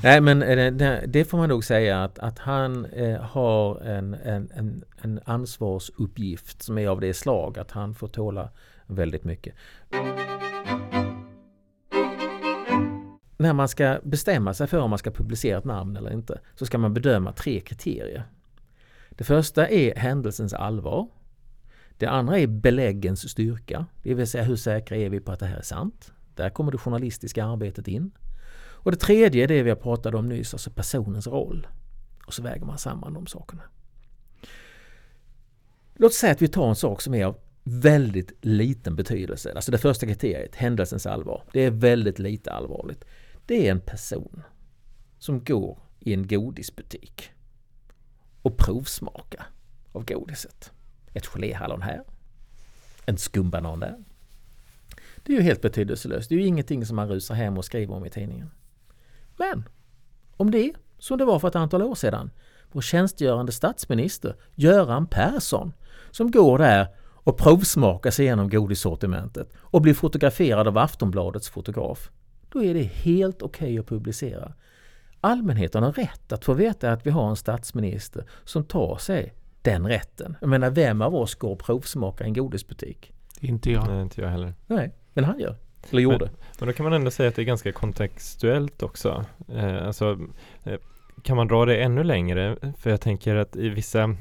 Nej, 0.02 0.20
men 0.20 0.42
eh, 0.42 0.72
det, 0.72 1.04
det 1.06 1.24
får 1.24 1.38
man 1.38 1.48
nog 1.48 1.64
säga 1.64 2.04
att, 2.04 2.18
att 2.18 2.38
han 2.38 2.84
eh, 2.84 3.20
har 3.20 3.80
en, 3.80 4.14
en, 4.14 4.50
en, 4.54 4.84
en 5.02 5.20
ansvarsuppgift 5.24 6.62
som 6.62 6.78
är 6.78 6.88
av 6.88 7.00
det 7.00 7.14
slag 7.14 7.58
att 7.58 7.70
han 7.70 7.94
får 7.94 8.08
tåla 8.08 8.48
väldigt 8.86 9.24
mycket. 9.24 9.54
När 13.36 13.52
man 13.52 13.68
ska 13.68 13.98
bestämma 14.02 14.54
sig 14.54 14.66
för 14.66 14.78
om 14.78 14.90
man 14.90 14.98
ska 14.98 15.10
publicera 15.10 15.58
ett 15.58 15.64
namn 15.64 15.96
eller 15.96 16.12
inte 16.12 16.40
så 16.54 16.66
ska 16.66 16.78
man 16.78 16.94
bedöma 16.94 17.32
tre 17.32 17.60
kriterier. 17.60 18.24
Det 19.10 19.24
första 19.24 19.68
är 19.68 19.96
händelsens 19.96 20.54
allvar. 20.54 21.08
Det 21.98 22.06
andra 22.06 22.38
är 22.38 22.46
beläggens 22.46 23.30
styrka, 23.30 23.86
det 24.02 24.14
vill 24.14 24.26
säga 24.26 24.44
hur 24.44 24.56
säkra 24.56 24.96
är 24.96 25.10
vi 25.10 25.20
på 25.20 25.32
att 25.32 25.40
det 25.40 25.46
här 25.46 25.56
är 25.56 25.62
sant. 25.62 26.12
Där 26.34 26.50
kommer 26.50 26.72
det 26.72 26.78
journalistiska 26.78 27.44
arbetet 27.44 27.88
in. 27.88 28.10
Och 28.56 28.90
det 28.90 28.96
tredje 28.96 29.44
är 29.44 29.48
det 29.48 29.62
vi 29.62 29.70
har 29.70 29.76
pratat 29.76 30.14
om 30.14 30.28
nyss, 30.28 30.54
alltså 30.54 30.70
personens 30.70 31.26
roll. 31.26 31.66
Och 32.26 32.34
så 32.34 32.42
väger 32.42 32.64
man 32.64 32.78
samman 32.78 33.14
de 33.14 33.26
sakerna. 33.26 33.62
Låt 35.94 36.10
oss 36.10 36.16
säga 36.16 36.32
att 36.32 36.42
vi 36.42 36.48
tar 36.48 36.68
en 36.68 36.76
sak 36.76 37.00
som 37.00 37.14
är 37.14 37.24
av 37.24 37.36
väldigt 37.64 38.32
liten 38.40 38.96
betydelse. 38.96 39.52
Alltså 39.54 39.72
det 39.72 39.78
första 39.78 40.06
kriteriet, 40.06 40.54
händelsens 40.54 41.06
allvar. 41.06 41.42
Det 41.52 41.60
är 41.60 41.70
väldigt 41.70 42.18
lite 42.18 42.52
allvarligt. 42.52 43.04
Det 43.46 43.66
är 43.66 43.70
en 43.70 43.80
person 43.80 44.42
som 45.18 45.44
går 45.44 45.78
i 46.00 46.14
en 46.14 46.26
godisbutik 46.26 47.30
och 48.42 48.56
provsmakar 48.58 49.46
av 49.92 50.04
godiset. 50.04 50.72
Ett 51.14 51.26
geléhallon 51.26 51.82
här, 51.82 52.02
en 53.04 53.18
skumbanan 53.18 53.80
där, 53.80 53.96
det 55.22 55.32
är 55.32 55.36
ju 55.36 55.42
helt 55.42 55.62
betydelselöst. 55.62 56.28
Det 56.28 56.34
är 56.34 56.38
ju 56.38 56.46
ingenting 56.46 56.86
som 56.86 56.96
man 56.96 57.08
rusar 57.08 57.34
hem 57.34 57.58
och 57.58 57.64
skriver 57.64 57.94
om 57.94 58.06
i 58.06 58.10
tidningen. 58.10 58.50
Men 59.36 59.68
om 60.36 60.50
det 60.50 60.58
är 60.58 60.74
som 60.98 61.18
det 61.18 61.24
var 61.24 61.38
för 61.38 61.48
ett 61.48 61.56
antal 61.56 61.82
år 61.82 61.94
sedan, 61.94 62.30
vår 62.72 62.80
tjänstgörande 62.80 63.52
statsminister 63.52 64.36
Göran 64.54 65.06
Persson 65.06 65.72
som 66.10 66.30
går 66.30 66.58
där 66.58 66.88
och 67.00 67.38
provsmakar 67.38 68.10
sig 68.10 68.24
igenom 68.24 68.50
godissortimentet 68.50 69.52
och 69.56 69.82
blir 69.82 69.94
fotograferad 69.94 70.68
av 70.68 70.78
Aftonbladets 70.78 71.48
fotograf. 71.48 72.10
Då 72.48 72.64
är 72.64 72.74
det 72.74 72.82
helt 72.82 73.42
okej 73.42 73.66
okay 73.66 73.78
att 73.78 73.86
publicera. 73.86 74.52
Allmänheten 75.20 75.82
har 75.82 75.92
rätt 75.92 76.32
att 76.32 76.44
få 76.44 76.52
veta 76.52 76.92
att 76.92 77.06
vi 77.06 77.10
har 77.10 77.30
en 77.30 77.36
statsminister 77.36 78.24
som 78.44 78.64
tar 78.64 78.96
sig 78.96 79.34
den 79.64 79.88
rätten. 79.88 80.36
Jag 80.40 80.48
menar, 80.48 80.70
vem 80.70 81.02
av 81.02 81.14
oss 81.14 81.34
går 81.34 81.50
och 81.50 81.58
provsmakar 81.58 82.24
en 82.24 82.32
godisbutik? 82.32 83.12
Inte 83.40 83.70
jag. 83.70 83.88
Nej, 83.88 84.02
inte 84.02 84.20
jag 84.20 84.28
heller. 84.28 84.54
Nej, 84.66 84.90
men 85.12 85.24
han 85.24 85.40
gör. 85.40 85.56
Eller 85.90 86.02
gjorde. 86.02 86.30
Men 86.58 86.68
då 86.68 86.72
kan 86.72 86.84
man 86.84 86.92
ändå 86.92 87.10
säga 87.10 87.28
att 87.28 87.36
det 87.36 87.42
är 87.42 87.46
ganska 87.46 87.72
kontextuellt 87.72 88.82
också. 88.82 89.24
Eh, 89.48 89.86
alltså, 89.86 90.18
eh, 90.64 90.78
kan 91.22 91.36
man 91.36 91.48
dra 91.48 91.64
det 91.64 91.76
ännu 91.76 92.04
längre? 92.04 92.56
För 92.78 92.90
jag 92.90 93.00
tänker 93.00 93.36
att 93.36 93.56
i 93.56 93.68
vissa 93.68 94.16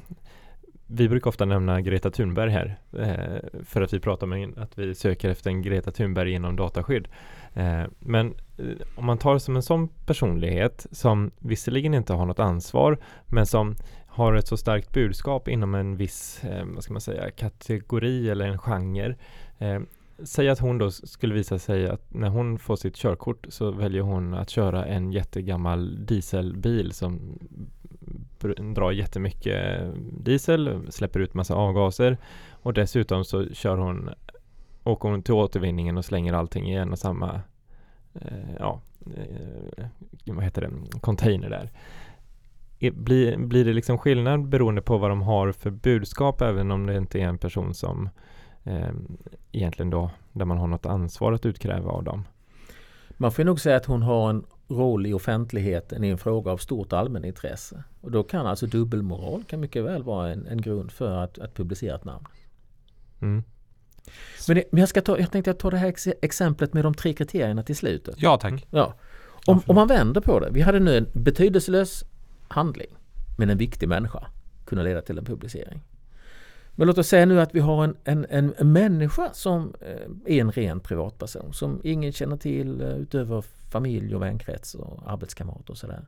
vi 0.88 1.10
brukar 1.10 1.30
ofta 1.30 1.46
nämna 1.46 1.82
Greta 1.82 2.12
Thunberg 2.12 2.52
här 2.52 2.78
eh, 2.98 3.64
för 3.66 3.82
att 3.82 3.94
vi 3.94 4.00
pratar 4.00 4.28
om 4.28 4.54
att 4.58 4.78
vi 4.78 4.96
söker 4.96 5.30
efter 5.30 5.50
en 5.50 5.62
Greta 5.62 5.92
Thunberg 5.92 6.32
inom 6.32 6.56
dataskydd. 6.56 7.08
Eh, 7.54 7.84
men 8.00 8.36
eh, 8.58 8.66
om 8.96 9.06
man 9.06 9.18
tar 9.18 9.38
som 9.38 9.56
en 9.56 9.64
sån 9.64 9.88
personlighet 9.88 10.86
som 10.92 11.32
visserligen 11.40 11.94
inte 11.94 12.14
har 12.14 12.26
något 12.26 12.40
ansvar 12.40 12.98
men 13.26 13.46
som 13.46 13.76
har 14.14 14.34
ett 14.34 14.48
så 14.48 14.58
starkt 14.58 14.94
budskap 14.94 15.48
inom 15.48 15.76
en 15.76 15.98
viss, 15.98 16.44
eh, 16.44 16.66
vad 16.66 16.84
ska 16.84 16.94
man 16.94 17.02
säga, 17.02 17.32
kategori 17.32 18.30
eller 18.30 18.46
en 18.46 18.58
genre. 18.58 19.16
Eh, 19.58 19.80
säg 20.24 20.50
att 20.50 20.60
hon 20.60 20.78
då 20.78 20.92
skulle 20.92 21.34
visa 21.34 21.60
sig 21.60 21.90
att 21.90 22.14
när 22.14 22.30
hon 22.30 22.60
får 22.60 22.76
sitt 22.76 22.96
körkort 22.96 23.46
så 23.50 23.72
väljer 23.72 24.02
hon 24.02 24.34
att 24.34 24.50
köra 24.50 24.86
en 24.86 25.12
jättegammal 25.12 26.06
dieselbil 26.06 26.92
som 26.92 27.40
drar 28.76 28.92
jättemycket 28.92 29.82
diesel, 30.26 30.88
släpper 30.90 31.20
ut 31.20 31.34
massa 31.34 31.56
avgaser 31.56 32.18
och 32.52 32.74
dessutom 32.74 33.26
så 33.26 33.46
kör 33.54 33.78
hon 33.78 34.10
åker 34.84 35.10
hon 35.10 35.22
till 35.22 35.34
återvinningen 35.34 35.98
och 35.98 36.06
slänger 36.06 36.34
allting 36.34 36.72
i 36.72 36.76
en 36.76 36.92
och 36.92 37.00
samma 37.00 37.42
eh, 38.14 38.56
ja, 38.60 38.82
eh, 39.16 39.86
vad 40.26 40.44
heter 40.44 40.62
det, 40.62 41.00
container 41.00 41.50
där. 41.50 41.70
Blir, 42.92 43.38
blir 43.38 43.66
det 43.66 43.74
liksom 43.74 43.98
skillnad 43.98 44.48
beroende 44.48 44.82
på 44.82 44.98
vad 44.98 45.12
de 45.12 45.22
har 45.22 45.52
för 45.52 45.70
budskap 45.70 46.42
även 46.42 46.72
om 46.72 46.86
det 46.86 46.98
inte 46.98 47.20
är 47.20 47.26
en 47.26 47.38
person 47.38 47.74
som 47.74 48.10
eh, 48.64 48.90
egentligen 49.52 49.90
då 49.90 50.12
där 50.32 50.46
man 50.46 50.58
har 50.58 50.68
något 50.68 50.86
ansvar 50.86 51.34
att 51.34 51.46
utkräva 51.46 51.92
av 51.92 52.04
dem? 52.04 52.24
Man 53.18 53.32
får 53.32 53.44
nog 53.44 53.60
säga 53.60 53.78
att 53.78 53.86
hon 53.86 54.02
har 54.02 54.30
en 54.30 54.46
roll 54.68 55.06
i 55.06 55.14
offentligheten 55.14 56.04
i 56.04 56.10
en 56.10 56.18
fråga 56.18 56.52
av 56.52 56.58
stort 56.58 56.94
allmänintresse. 56.94 57.84
Och 58.02 58.12
då 58.12 58.24
kan 58.24 58.46
alltså 58.46 58.68
dubbelmoral 58.68 59.44
kan 59.44 59.60
mycket 59.60 59.84
väl 59.84 60.04
vara 60.04 60.32
en, 60.32 60.48
en 60.48 60.62
grund 60.62 60.92
för 60.92 61.18
att, 61.18 61.40
att 61.40 61.54
publicera 61.54 61.96
ett 61.96 62.06
namn. 62.06 62.26
Mm. 63.22 63.44
Men, 64.48 64.56
det, 64.56 64.64
men 64.72 64.80
jag, 64.80 64.90
ska 64.90 65.02
ta, 65.02 65.20
jag 65.20 65.32
tänkte 65.32 65.54
ta 65.54 65.70
det 65.70 65.78
här 65.78 65.88
ex 65.88 66.08
exemplet 66.22 66.74
med 66.74 66.86
de 66.86 66.94
tre 66.94 67.14
kriterierna 67.14 67.64
till 67.64 67.76
slutet. 67.76 68.16
Ja 68.18 68.38
tack. 68.38 68.68
Ja. 68.70 68.94
Om, 69.46 69.62
om 69.66 69.76
man 69.76 69.88
vänder 69.88 70.22
på 70.22 70.40
det. 70.40 70.50
Vi 70.52 70.62
hade 70.62 70.80
nu 70.80 70.98
en 70.98 71.08
betydelselös 71.14 72.04
handling 72.54 72.98
men 73.38 73.50
en 73.50 73.58
viktig 73.58 73.90
människa 73.90 74.28
kunna 74.66 74.84
leda 74.84 75.02
till 75.02 75.18
en 75.18 75.26
publicering. 75.26 75.82
Men 76.76 76.88
låt 76.88 76.98
oss 76.98 77.08
säga 77.08 77.26
nu 77.26 77.42
att 77.42 77.56
vi 77.56 77.60
har 77.60 77.84
en, 77.84 77.96
en, 78.04 78.54
en 78.58 78.72
människa 78.72 79.30
som 79.34 79.74
eh, 79.82 80.36
är 80.36 80.42
en 80.42 80.52
ren 80.52 80.80
privatperson 80.80 81.54
som 81.54 81.82
ingen 81.84 82.12
känner 82.12 82.38
till 82.38 82.82
eh, 82.82 82.88
utöver 82.88 83.42
familj 83.72 84.16
och 84.16 84.22
vänkrets 84.22 84.76
och 84.76 85.12
arbetskamrater 85.12 85.72
och 85.72 85.78
sådär. 85.78 86.06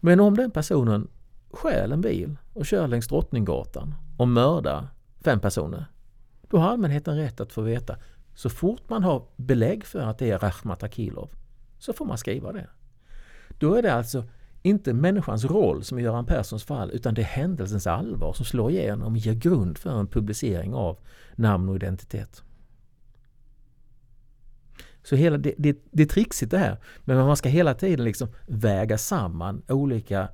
Men 0.00 0.20
om 0.20 0.36
den 0.36 0.50
personen 0.50 1.08
stjäl 1.50 1.92
en 1.92 2.00
bil 2.00 2.36
och 2.52 2.66
kör 2.66 2.88
längs 2.88 3.08
Drottninggatan 3.08 3.94
och 4.16 4.28
mördar 4.28 4.88
fem 5.20 5.40
personer 5.40 5.86
då 6.48 6.58
har 6.58 6.68
allmänheten 6.68 7.16
rätt 7.16 7.40
att 7.40 7.52
få 7.52 7.60
veta 7.62 7.96
så 8.34 8.50
fort 8.50 8.88
man 8.88 9.04
har 9.04 9.26
belägg 9.36 9.84
för 9.84 10.00
att 10.00 10.18
det 10.18 10.30
är 10.30 10.38
Rakhmat 10.38 10.82
Akilov 10.82 11.30
så 11.78 11.92
får 11.92 12.04
man 12.04 12.18
skriva 12.18 12.52
det. 12.52 12.66
Då 13.58 13.74
är 13.74 13.82
det 13.82 13.94
alltså 13.94 14.24
inte 14.62 14.92
människans 14.92 15.44
roll 15.44 15.84
som 15.84 15.98
i 15.98 16.02
Göran 16.02 16.26
Perssons 16.26 16.64
fall 16.64 16.90
utan 16.90 17.14
det 17.14 17.22
är 17.22 17.26
händelsens 17.26 17.86
allvar 17.86 18.32
som 18.32 18.44
slår 18.44 18.70
igenom 18.70 19.12
och 19.12 19.18
ger 19.18 19.34
grund 19.34 19.78
för 19.78 19.90
en 20.00 20.06
publicering 20.06 20.74
av 20.74 20.98
namn 21.34 21.68
och 21.68 21.76
identitet. 21.76 22.42
Så 25.02 25.16
hela, 25.16 25.38
det, 25.38 25.54
det, 25.58 25.78
det 25.90 26.02
är 26.02 26.06
trixigt 26.06 26.50
det 26.50 26.58
här. 26.58 26.78
Men 27.04 27.16
man 27.16 27.36
ska 27.36 27.48
hela 27.48 27.74
tiden 27.74 28.04
liksom 28.04 28.28
väga 28.46 28.98
samman 28.98 29.62
olika 29.68 30.28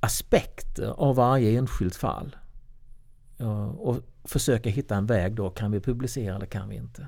aspekter 0.00 0.88
av 0.88 1.16
varje 1.16 1.58
enskilt 1.58 1.96
fall. 1.96 2.36
Och 3.78 3.96
försöka 4.24 4.70
hitta 4.70 4.96
en 4.96 5.06
väg 5.06 5.34
då, 5.34 5.50
kan 5.50 5.70
vi 5.70 5.80
publicera 5.80 6.36
eller 6.36 6.46
kan 6.46 6.68
vi 6.68 6.76
inte? 6.76 7.06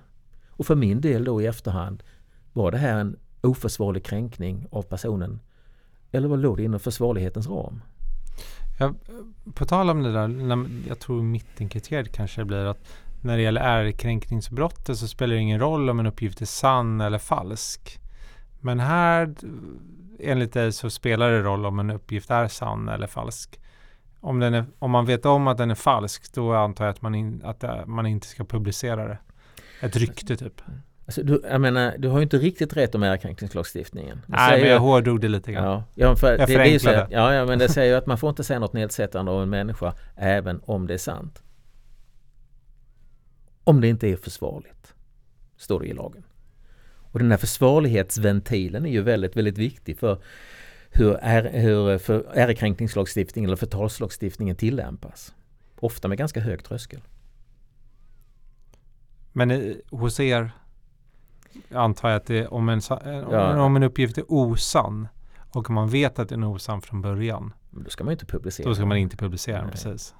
Och 0.48 0.66
för 0.66 0.74
min 0.74 1.00
del 1.00 1.24
då 1.24 1.42
i 1.42 1.46
efterhand, 1.46 2.02
var 2.52 2.70
det 2.70 2.78
här 2.78 2.98
en 2.98 3.16
oförsvarlig 3.40 4.04
kränkning 4.04 4.66
av 4.70 4.82
personen? 4.82 5.40
Eller 6.12 6.28
vad 6.28 6.38
låg 6.38 6.56
det 6.56 6.62
inom 6.62 6.80
försvarlighetens 6.80 7.48
ram? 7.48 7.82
Ja, 8.78 8.94
på 9.54 9.64
tal 9.64 9.90
om 9.90 10.02
det 10.02 10.12
där, 10.12 10.66
jag 10.88 10.98
tror 10.98 11.22
mittenkriteriet 11.22 12.12
kanske 12.12 12.44
blir 12.44 12.64
att 12.64 12.88
när 13.22 13.36
det 13.36 13.42
gäller 13.42 13.60
ärekränkningsbrottet 13.60 14.98
så 14.98 15.08
spelar 15.08 15.34
det 15.34 15.40
ingen 15.40 15.60
roll 15.60 15.90
om 15.90 16.00
en 16.00 16.06
uppgift 16.06 16.40
är 16.40 16.46
sann 16.46 17.00
eller 17.00 17.18
falsk. 17.18 18.00
Men 18.60 18.80
här, 18.80 19.34
enligt 20.18 20.52
dig, 20.52 20.72
så 20.72 20.90
spelar 20.90 21.30
det 21.30 21.42
roll 21.42 21.66
om 21.66 21.78
en 21.78 21.90
uppgift 21.90 22.30
är 22.30 22.48
sann 22.48 22.88
eller 22.88 23.06
falsk. 23.06 23.60
Om, 24.20 24.38
den 24.38 24.54
är, 24.54 24.64
om 24.78 24.90
man 24.90 25.06
vet 25.06 25.26
om 25.26 25.48
att 25.48 25.58
den 25.58 25.70
är 25.70 25.74
falsk, 25.74 26.34
då 26.34 26.54
antar 26.54 26.84
jag 26.84 26.92
att 26.92 27.02
man, 27.02 27.14
in, 27.14 27.42
att 27.44 27.64
eh, 27.64 27.86
man 27.86 28.06
inte 28.06 28.26
ska 28.26 28.44
publicera 28.44 29.08
det. 29.08 29.18
Ett 29.80 29.96
rykte 29.96 30.36
typ. 30.36 30.62
Alltså, 31.10 31.22
du, 31.22 31.40
jag 31.44 31.60
menar, 31.60 31.94
du 31.98 32.08
har 32.08 32.18
ju 32.18 32.22
inte 32.22 32.38
riktigt 32.38 32.76
rätt 32.76 32.94
om 32.94 33.02
ärekränkningslagstiftningen. 33.02 34.22
Nej, 34.26 34.60
men 34.60 34.70
jag 34.70 34.80
hårdrog 34.80 35.20
det 35.20 35.28
lite 35.28 35.52
grann. 35.52 35.64
Ja, 35.64 35.84
ja, 35.94 36.16
för 36.16 36.30
jag 36.30 36.48
det, 36.48 36.54
förenklade. 36.54 36.96
Det 36.96 37.06
ja, 37.10 37.34
ja, 37.34 37.46
men 37.46 37.58
det 37.58 37.68
säger 37.72 37.92
ju 37.92 37.98
att 37.98 38.06
man 38.06 38.18
får 38.18 38.30
inte 38.30 38.44
säga 38.44 38.58
något 38.58 38.72
nedsättande 38.72 39.32
av 39.32 39.42
en 39.42 39.50
människa, 39.50 39.94
även 40.16 40.60
om 40.64 40.86
det 40.86 40.94
är 40.94 40.98
sant. 40.98 41.42
Om 43.64 43.80
det 43.80 43.88
inte 43.88 44.08
är 44.08 44.16
försvarligt, 44.16 44.94
står 45.56 45.80
det 45.80 45.86
i 45.86 45.92
lagen. 45.92 46.22
Och 47.12 47.18
den 47.18 47.30
här 47.30 47.38
försvarlighetsventilen 47.38 48.86
är 48.86 48.90
ju 48.90 49.02
väldigt, 49.02 49.36
väldigt 49.36 49.58
viktig 49.58 49.98
för 49.98 50.22
hur, 50.90 51.14
är, 51.14 51.60
hur 51.60 51.98
för 51.98 52.26
ärekränkningslagstiftningen 52.34 53.48
eller 53.48 53.56
förtalslagstiftningen 53.56 54.56
tillämpas. 54.56 55.34
Ofta 55.76 56.08
med 56.08 56.18
ganska 56.18 56.40
hög 56.40 56.64
tröskel. 56.64 57.00
Men 59.32 59.76
hos 59.90 60.20
er 60.20 60.50
antar 61.70 62.08
jag 62.08 62.16
att 62.16 62.26
det, 62.26 62.46
om, 62.46 62.68
en, 62.68 62.80
ja. 63.04 63.62
om 63.62 63.76
en 63.76 63.82
uppgift 63.82 64.18
är 64.18 64.24
osann 64.28 65.08
och 65.50 65.70
man 65.70 65.88
vet 65.88 66.18
att 66.18 66.28
den 66.28 66.42
är 66.42 66.48
osann 66.48 66.82
från 66.82 67.02
början. 67.02 67.52
Då 67.70 67.90
ska 67.90 68.04
man 68.04 68.12
inte 68.12 68.26
publicera. 68.26 68.68
Då 68.68 68.74
ska 68.74 68.86
man 68.86 68.96
inte 68.96 69.16
publicera 69.16 69.60
den, 69.60 69.70
precis. 69.70 70.14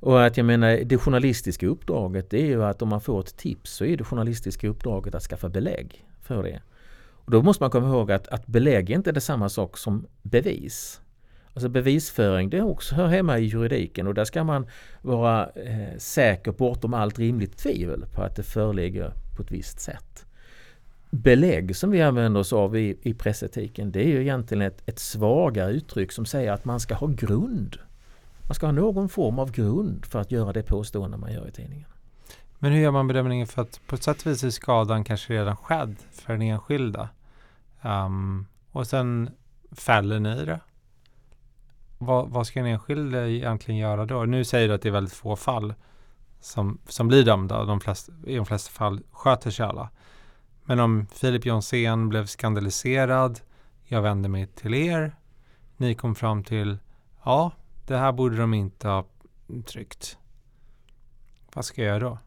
Och 0.00 0.24
att 0.24 0.36
jag 0.36 0.46
menar 0.46 0.78
det 0.84 0.98
journalistiska 0.98 1.66
uppdraget 1.66 2.30
det 2.30 2.42
är 2.42 2.46
ju 2.46 2.64
att 2.64 2.82
om 2.82 2.88
man 2.88 3.00
får 3.00 3.20
ett 3.20 3.36
tips 3.36 3.72
så 3.72 3.84
är 3.84 3.96
det 3.96 4.04
journalistiska 4.04 4.68
uppdraget 4.68 5.14
att 5.14 5.22
skaffa 5.22 5.48
belägg 5.48 6.06
för 6.20 6.42
det. 6.42 6.62
Och 7.24 7.30
då 7.30 7.42
måste 7.42 7.62
man 7.62 7.70
komma 7.70 7.88
ihåg 7.88 8.12
att, 8.12 8.28
att 8.28 8.46
belägg 8.46 8.90
är 8.90 8.94
inte 8.94 9.10
är 9.10 9.20
samma 9.20 9.48
sak 9.48 9.78
som 9.78 10.06
bevis. 10.22 11.00
Alltså 11.54 11.68
bevisföring 11.68 12.50
det 12.50 12.62
också 12.62 12.94
hör 12.94 13.06
hemma 13.06 13.38
i 13.38 13.44
juridiken 13.44 14.06
och 14.06 14.14
där 14.14 14.24
ska 14.24 14.44
man 14.44 14.66
vara 15.02 15.50
eh, 15.50 15.98
säker 15.98 16.52
bortom 16.52 16.94
allt 16.94 17.18
rimligt 17.18 17.58
tvivel 17.58 18.04
på 18.14 18.22
att 18.22 18.36
det 18.36 18.42
föreligger 18.42 19.12
på 19.36 19.42
ett 19.42 19.50
visst 19.50 19.80
sätt. 19.80 20.26
Belägg 21.14 21.76
som 21.76 21.90
vi 21.90 22.02
använder 22.02 22.40
oss 22.40 22.52
av 22.52 22.76
i, 22.76 22.98
i 23.02 23.14
pressetiken 23.14 23.92
det 23.92 24.04
är 24.04 24.08
ju 24.08 24.20
egentligen 24.20 24.62
ett, 24.62 24.82
ett 24.86 24.98
svagare 24.98 25.72
uttryck 25.72 26.12
som 26.12 26.26
säger 26.26 26.52
att 26.52 26.64
man 26.64 26.80
ska 26.80 26.94
ha 26.94 27.06
grund. 27.06 27.76
Man 28.48 28.54
ska 28.54 28.66
ha 28.66 28.72
någon 28.72 29.08
form 29.08 29.38
av 29.38 29.50
grund 29.50 30.06
för 30.06 30.20
att 30.20 30.30
göra 30.30 30.52
det 30.52 30.62
påstående 30.62 31.16
man 31.16 31.32
gör 31.32 31.48
i 31.48 31.50
tidningen. 31.50 31.88
Men 32.58 32.72
hur 32.72 32.80
gör 32.80 32.90
man 32.90 33.08
bedömningen 33.08 33.46
för 33.46 33.62
att 33.62 33.80
på 33.86 33.94
ett 33.94 34.02
sätt 34.02 34.20
och 34.20 34.26
vis 34.26 34.44
är 34.44 34.50
skadan 34.50 35.04
kanske 35.04 35.32
redan 35.32 35.56
skedd 35.56 35.96
för 36.12 36.32
den 36.32 36.42
enskilda? 36.42 37.08
Um, 37.82 38.46
och 38.70 38.86
sen 38.86 39.30
fäller 39.72 40.20
ni 40.20 40.44
det? 40.44 40.60
Vad, 41.98 42.30
vad 42.30 42.46
ska 42.46 42.60
en 42.60 42.66
enskilde 42.66 43.30
egentligen 43.30 43.80
göra 43.80 44.06
då? 44.06 44.24
Nu 44.24 44.44
säger 44.44 44.68
du 44.68 44.74
att 44.74 44.82
det 44.82 44.88
är 44.88 44.92
väldigt 44.92 45.14
få 45.14 45.36
fall 45.36 45.74
som, 46.40 46.78
som 46.88 47.08
blir 47.08 47.24
dömda. 47.24 47.64
De 47.64 47.80
flest, 47.80 48.08
I 48.26 48.36
de 48.36 48.46
flesta 48.46 48.70
fall 48.70 49.00
sköter 49.10 49.50
sig 49.50 49.66
alla. 49.66 49.90
Men 50.64 50.80
om 50.80 51.06
Filip 51.06 51.46
Jonsén 51.46 52.08
blev 52.08 52.26
skandaliserad, 52.26 53.40
jag 53.84 54.02
vände 54.02 54.28
mig 54.28 54.46
till 54.46 54.74
er, 54.74 55.16
ni 55.76 55.94
kom 55.94 56.14
fram 56.14 56.44
till 56.44 56.78
ja, 57.24 57.52
det 57.86 57.96
här 57.96 58.12
borde 58.12 58.36
de 58.36 58.54
inte 58.54 58.88
ha 58.88 59.06
tryckt. 59.66 60.18
Vad 61.54 61.64
ska 61.64 61.82
jag 61.82 61.88
göra 61.88 61.98
då? 61.98 62.18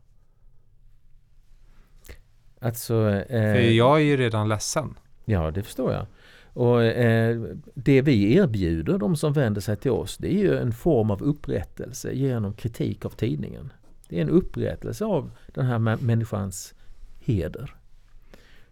Alltså, 2.60 3.10
eh, 3.10 3.54
För 3.54 3.60
jag 3.60 3.96
är 3.96 4.04
ju 4.04 4.18
redan 4.18 4.48
ledsen. 4.48 4.98
Ja, 5.26 5.52
det 5.52 5.64
förstår 5.64 5.94
jag. 5.94 6.06
Och 6.54 6.84
eh, 6.84 7.42
Det 7.74 8.02
vi 8.02 8.36
erbjuder 8.36 8.98
de 8.98 9.16
som 9.16 9.34
vänder 9.34 9.62
sig 9.62 9.78
till 9.78 9.92
oss 9.92 10.18
det 10.18 10.34
är 10.34 10.38
ju 10.38 10.58
en 10.58 10.72
form 10.72 11.12
av 11.12 11.24
upprättelse 11.24 12.12
genom 12.12 12.54
kritik 12.54 13.06
av 13.06 13.10
tidningen. 13.10 13.74
Det 14.10 14.18
är 14.18 14.22
en 14.22 14.30
upprättelse 14.30 15.06
av 15.06 15.32
den 15.48 15.66
här 15.66 15.80
människans 15.80 16.74
heder. 17.20 17.76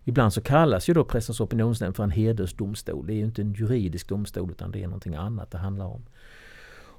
Ibland 0.03 0.33
så 0.33 0.41
kallas 0.41 0.89
ju 0.89 0.93
då 0.93 1.03
Pressens 1.03 1.39
opinionsnämnd 1.39 1.95
för 1.95 2.03
en 2.03 2.11
hedersdomstol. 2.11 3.07
Det 3.07 3.13
är 3.13 3.15
ju 3.15 3.25
inte 3.25 3.41
en 3.41 3.53
juridisk 3.53 4.07
domstol 4.07 4.51
utan 4.51 4.71
det 4.71 4.83
är 4.83 4.87
någonting 4.87 5.15
annat 5.15 5.51
det 5.51 5.57
handlar 5.57 5.85
om. 5.85 6.05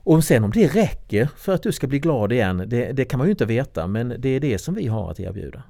Och 0.06 0.24
sen 0.24 0.44
om 0.44 0.50
det 0.50 0.68
räcker 0.68 1.28
för 1.36 1.54
att 1.54 1.62
du 1.62 1.72
ska 1.72 1.86
bli 1.86 1.98
glad 1.98 2.32
igen, 2.32 2.64
det, 2.66 2.92
det 2.92 3.04
kan 3.04 3.18
man 3.18 3.26
ju 3.26 3.30
inte 3.30 3.46
veta 3.46 3.86
men 3.86 4.14
det 4.18 4.28
är 4.28 4.40
det 4.40 4.58
som 4.58 4.74
vi 4.74 4.86
har 4.86 5.10
att 5.10 5.20
erbjuda. 5.20 5.62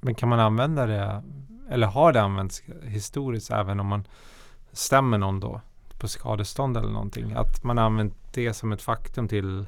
Men 0.00 0.14
kan 0.14 0.28
man 0.28 0.40
använda 0.40 0.86
det, 0.86 1.22
eller 1.70 1.86
har 1.86 2.12
det 2.12 2.22
använts 2.22 2.62
historiskt 2.82 3.50
även 3.50 3.80
om 3.80 3.86
man 3.86 4.06
stämmer 4.72 5.18
någon 5.18 5.40
då 5.40 5.60
på 5.98 6.08
skadestånd 6.08 6.76
eller 6.76 6.92
någonting? 6.92 7.32
Att 7.32 7.64
man 7.64 7.78
använt 7.78 8.14
det 8.34 8.54
som 8.54 8.72
ett 8.72 8.82
faktum 8.82 9.28
till, 9.28 9.66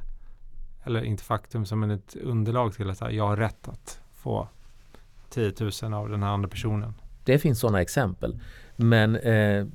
eller 0.83 1.03
inte 1.03 1.23
faktum, 1.23 1.65
som 1.65 1.91
ett 1.91 2.15
underlag 2.15 2.73
till 2.73 2.89
att 2.89 3.13
jag 3.13 3.27
har 3.27 3.37
rätt 3.37 3.67
att 3.67 3.99
få 4.15 4.47
10 5.35 5.53
000 5.83 5.93
av 5.93 6.09
den 6.09 6.23
här 6.23 6.29
andra 6.29 6.49
personen. 6.49 6.93
Det 7.23 7.39
finns 7.39 7.59
sådana 7.59 7.81
exempel. 7.81 8.39
Men 8.75 9.15
eh, 9.15 9.65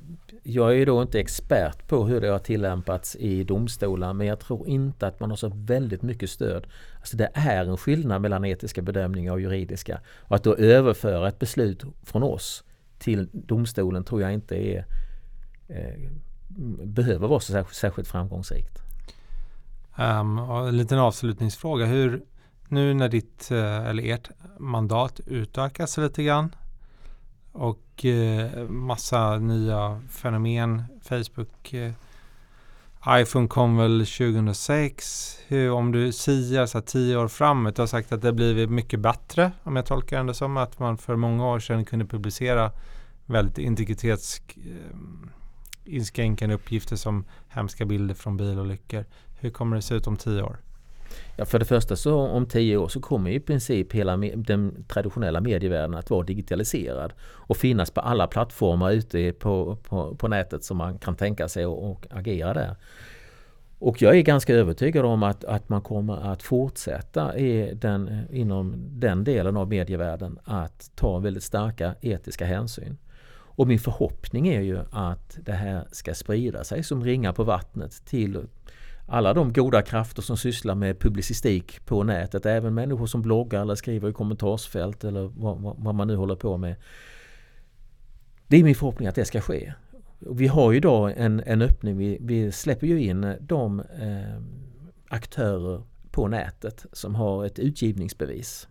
jag 0.43 0.71
är 0.71 0.75
ju 0.75 0.85
då 0.85 1.01
inte 1.01 1.19
expert 1.19 1.87
på 1.87 2.05
hur 2.05 2.21
det 2.21 2.27
har 2.27 2.39
tillämpats 2.39 3.15
i 3.15 3.43
domstolar 3.43 4.13
men 4.13 4.27
jag 4.27 4.39
tror 4.39 4.67
inte 4.67 5.07
att 5.07 5.19
man 5.19 5.29
har 5.29 5.37
så 5.37 5.51
väldigt 5.55 6.01
mycket 6.01 6.29
stöd. 6.29 6.67
Alltså 6.99 7.17
det 7.17 7.29
är 7.33 7.65
en 7.65 7.77
skillnad 7.77 8.21
mellan 8.21 8.45
etiska 8.45 8.81
bedömningar 8.81 9.33
och 9.33 9.41
juridiska. 9.41 9.99
Och 10.19 10.35
att 10.35 10.43
då 10.43 10.55
överföra 10.55 11.27
ett 11.27 11.39
beslut 11.39 11.83
från 12.03 12.23
oss 12.23 12.63
till 12.99 13.29
domstolen 13.31 14.03
tror 14.03 14.21
jag 14.21 14.33
inte 14.33 14.55
är 14.55 14.85
eh, 15.67 16.09
behöver 16.83 17.27
vara 17.27 17.39
så 17.39 17.65
särskilt, 17.71 18.07
framgångsrikt. 18.07 18.79
Um, 19.97 20.37
en 20.37 20.77
liten 20.77 20.99
avslutningsfråga. 20.99 21.85
Hur, 21.85 22.21
nu 22.71 22.93
när 22.93 23.09
ditt 23.09 23.51
eh, 23.51 23.87
eller 23.87 24.03
ert 24.03 24.29
mandat 24.57 25.19
utökas 25.25 25.97
lite 25.97 26.23
grann 26.23 26.55
och 27.51 28.05
eh, 28.05 28.69
massa 28.69 29.37
nya 29.37 30.01
fenomen. 30.09 30.83
Facebook 31.01 31.73
eh, 31.73 31.91
iPhone 33.07 33.47
kom 33.47 33.77
väl 33.77 34.05
2006. 34.05 35.37
Hur, 35.47 35.71
om 35.71 35.91
du 35.91 36.11
siar 36.11 36.65
så 36.65 36.77
här, 36.77 36.85
tio 36.85 37.17
år 37.17 37.27
framåt, 37.27 37.75
du 37.75 37.81
har 37.81 37.87
sagt 37.87 38.11
att 38.11 38.21
det 38.21 38.33
blivit 38.33 38.69
mycket 38.69 38.99
bättre 38.99 39.51
om 39.63 39.75
jag 39.75 39.85
tolkar 39.85 40.23
det 40.23 40.33
som 40.33 40.57
att 40.57 40.79
man 40.79 40.97
för 40.97 41.15
många 41.15 41.47
år 41.47 41.59
sedan 41.59 41.85
kunde 41.85 42.05
publicera 42.05 42.71
väldigt 43.25 43.57
integritetsinskränkande 43.57 46.55
uppgifter 46.55 46.95
som 46.95 47.25
hemska 47.49 47.85
bilder 47.85 48.15
från 48.15 48.37
bilolyckor. 48.37 49.05
Hur 49.39 49.49
kommer 49.49 49.75
det 49.75 49.81
se 49.81 49.95
ut 49.95 50.07
om 50.07 50.17
tio 50.17 50.43
år? 50.43 50.59
Ja, 51.35 51.45
för 51.45 51.59
det 51.59 51.65
första 51.65 51.95
så 51.95 52.19
om 52.19 52.45
tio 52.45 52.77
år 52.77 52.87
så 52.87 52.99
kommer 52.99 53.31
i 53.31 53.39
princip 53.39 53.93
hela 53.93 54.17
den 54.17 54.85
traditionella 54.87 55.41
medievärlden 55.41 55.95
att 55.95 56.09
vara 56.09 56.23
digitaliserad 56.23 57.13
och 57.23 57.57
finnas 57.57 57.91
på 57.91 58.01
alla 58.01 58.27
plattformar 58.27 58.91
ute 58.91 59.31
på, 59.31 59.75
på, 59.75 60.15
på 60.15 60.27
nätet 60.27 60.63
som 60.63 60.77
man 60.77 60.99
kan 60.99 61.15
tänka 61.15 61.47
sig 61.47 61.65
och, 61.65 61.91
och 61.91 62.07
agera 62.09 62.53
där. 62.53 62.75
Och 63.79 64.01
jag 64.01 64.17
är 64.17 64.21
ganska 64.21 64.53
övertygad 64.53 65.05
om 65.05 65.23
att, 65.23 65.43
att 65.43 65.69
man 65.69 65.81
kommer 65.81 66.31
att 66.31 66.43
fortsätta 66.43 67.37
i 67.37 67.73
den, 67.73 68.27
inom 68.31 68.73
den 68.77 69.23
delen 69.23 69.57
av 69.57 69.69
medievärlden 69.69 70.39
att 70.43 70.91
ta 70.95 71.19
väldigt 71.19 71.43
starka 71.43 71.95
etiska 72.01 72.45
hänsyn. 72.45 72.97
Och 73.61 73.67
min 73.67 73.79
förhoppning 73.79 74.47
är 74.47 74.61
ju 74.61 74.79
att 74.91 75.37
det 75.41 75.51
här 75.51 75.87
ska 75.91 76.13
sprida 76.13 76.63
sig 76.63 76.83
som 76.83 77.03
ringar 77.03 77.33
på 77.33 77.43
vattnet 77.43 78.05
till 78.05 78.41
alla 79.11 79.33
de 79.33 79.53
goda 79.53 79.81
krafter 79.81 80.21
som 80.21 80.37
sysslar 80.37 80.75
med 80.75 80.99
publicistik 80.99 81.85
på 81.85 82.03
nätet, 82.03 82.45
även 82.45 82.73
människor 82.73 83.05
som 83.05 83.21
bloggar 83.21 83.61
eller 83.61 83.75
skriver 83.75 84.09
i 84.09 84.13
kommentarsfält 84.13 85.03
eller 85.03 85.31
vad, 85.37 85.75
vad, 85.77 85.95
man 85.95 86.07
nu 86.07 86.15
håller 86.15 86.35
på 86.35 86.57
med. 86.57 86.75
Det 88.47 88.57
är 88.57 88.63
min 88.63 88.75
förhoppning 88.75 89.07
att 89.07 89.15
det 89.15 89.25
ska 89.25 89.41
ske. 89.41 89.73
Vi 90.19 90.47
har 90.47 90.71
ju 90.71 90.77
idag 90.77 91.13
en, 91.17 91.43
en 91.45 91.61
öppning, 91.61 91.97
vi, 91.97 92.17
vi 92.21 92.51
släpper 92.51 92.87
ju 92.87 93.03
in 93.03 93.35
de 93.39 93.79
eh, 93.79 94.41
aktörer 95.07 95.83
på 96.11 96.27
nätet 96.27 96.85
som 96.91 97.15
har 97.15 97.45
ett 97.45 97.59
utgivningsbevis. 97.59 98.67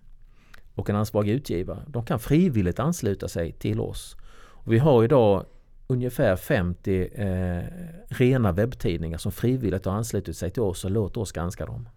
och 0.75 0.91
en 0.91 0.97
ansvarig 0.97 1.31
utgivare. 1.31 1.83
De 1.87 2.05
kan 2.05 2.19
frivilligt 2.19 2.79
ansluta 2.79 3.29
sig 3.29 3.53
till 3.53 3.81
oss. 3.81 4.17
Och 4.33 4.73
vi 4.73 4.79
har 4.79 5.05
idag 5.05 5.45
ungefär 5.91 6.37
50 6.37 7.09
eh, 7.15 7.65
rena 8.09 8.53
webbtidningar 8.53 9.19
som 9.19 9.33
frivilligt 9.33 9.85
har 9.85 9.93
anslutit 9.93 10.37
sig 10.37 10.51
till 10.51 10.63
oss 10.63 10.85
och 10.85 10.91
låter 10.91 11.21
oss 11.21 11.33
granska 11.33 11.67
dem. 11.67 11.89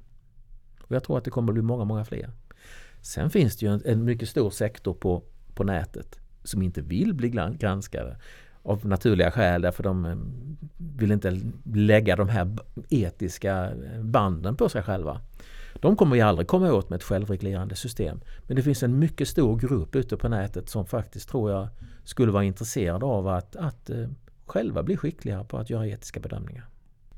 Och 0.80 0.96
jag 0.96 1.04
tror 1.04 1.18
att 1.18 1.24
det 1.24 1.32
kommer 1.32 1.52
att 1.52 1.54
bli 1.54 1.64
många, 1.64 1.84
många 1.84 2.06
fler. 2.06 2.32
Sen 3.02 3.30
finns 3.30 3.58
det 3.58 3.66
ju 3.66 3.74
en, 3.74 3.82
en 3.86 4.04
mycket 4.04 4.30
stor 4.30 4.50
sektor 4.50 4.94
på, 4.94 5.24
på 5.56 5.64
nätet 5.64 6.20
som 6.44 6.62
inte 6.62 6.82
vill 6.82 7.14
bli 7.14 7.30
granskade 7.60 8.18
av 8.64 8.86
naturliga 8.86 9.32
skäl 9.32 9.62
därför 9.62 9.84
de 9.84 10.06
eh, 10.06 10.16
vill 10.78 11.12
inte 11.12 11.42
lägga 11.74 12.16
de 12.16 12.30
här 12.30 12.58
etiska 12.90 13.72
banden 14.00 14.56
på 14.56 14.70
sig 14.70 14.84
själva. 14.84 15.22
De 15.84 15.96
kommer 15.96 16.16
vi 16.16 16.22
aldrig 16.22 16.48
komma 16.48 16.74
åt 16.74 16.90
med 16.90 16.98
ett 16.98 17.04
självreglerande 17.04 17.76
system. 17.76 18.22
Men 18.48 18.56
det 18.56 18.64
finns 18.64 18.84
en 18.84 19.00
mycket 19.00 19.28
stor 19.28 19.58
grupp 19.58 19.96
ute 19.96 20.18
på 20.18 20.30
nätet 20.30 20.70
som 20.70 20.86
faktiskt 20.86 21.30
tror 21.30 21.52
jag 21.52 21.68
skulle 22.04 22.32
vara 22.32 22.44
intresserade 22.44 23.06
av 23.06 23.28
att, 23.28 23.56
att 23.56 23.90
uh, 23.90 24.08
själva 24.46 24.84
bli 24.84 24.98
skickligare 24.98 25.46
på 25.46 25.58
att 25.58 25.70
göra 25.70 25.88
etiska 25.88 26.20
bedömningar. 26.20 26.66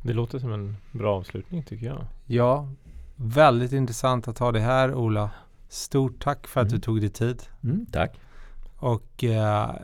Det 0.02 0.14
låter 0.14 0.40
som 0.40 0.54
en 0.54 0.78
bra 0.92 1.18
avslutning 1.18 1.64
tycker 1.64 1.86
jag. 1.86 2.06
Ja, 2.26 2.70
väldigt 3.16 3.72
intressant 3.72 4.28
att 4.28 4.40
ha 4.40 4.52
det 4.52 4.60
här 4.60 4.94
Ola. 4.94 5.30
Stort 5.70 6.24
tack 6.24 6.48
för 6.48 6.62
att 6.62 6.68
mm. 6.68 6.80
du 6.80 6.82
tog 6.82 7.02
dig 7.02 7.10
tid. 7.10 7.44
Mm, 7.64 7.86
tack. 7.92 8.20
Och 8.76 9.24
eh, 9.24 9.76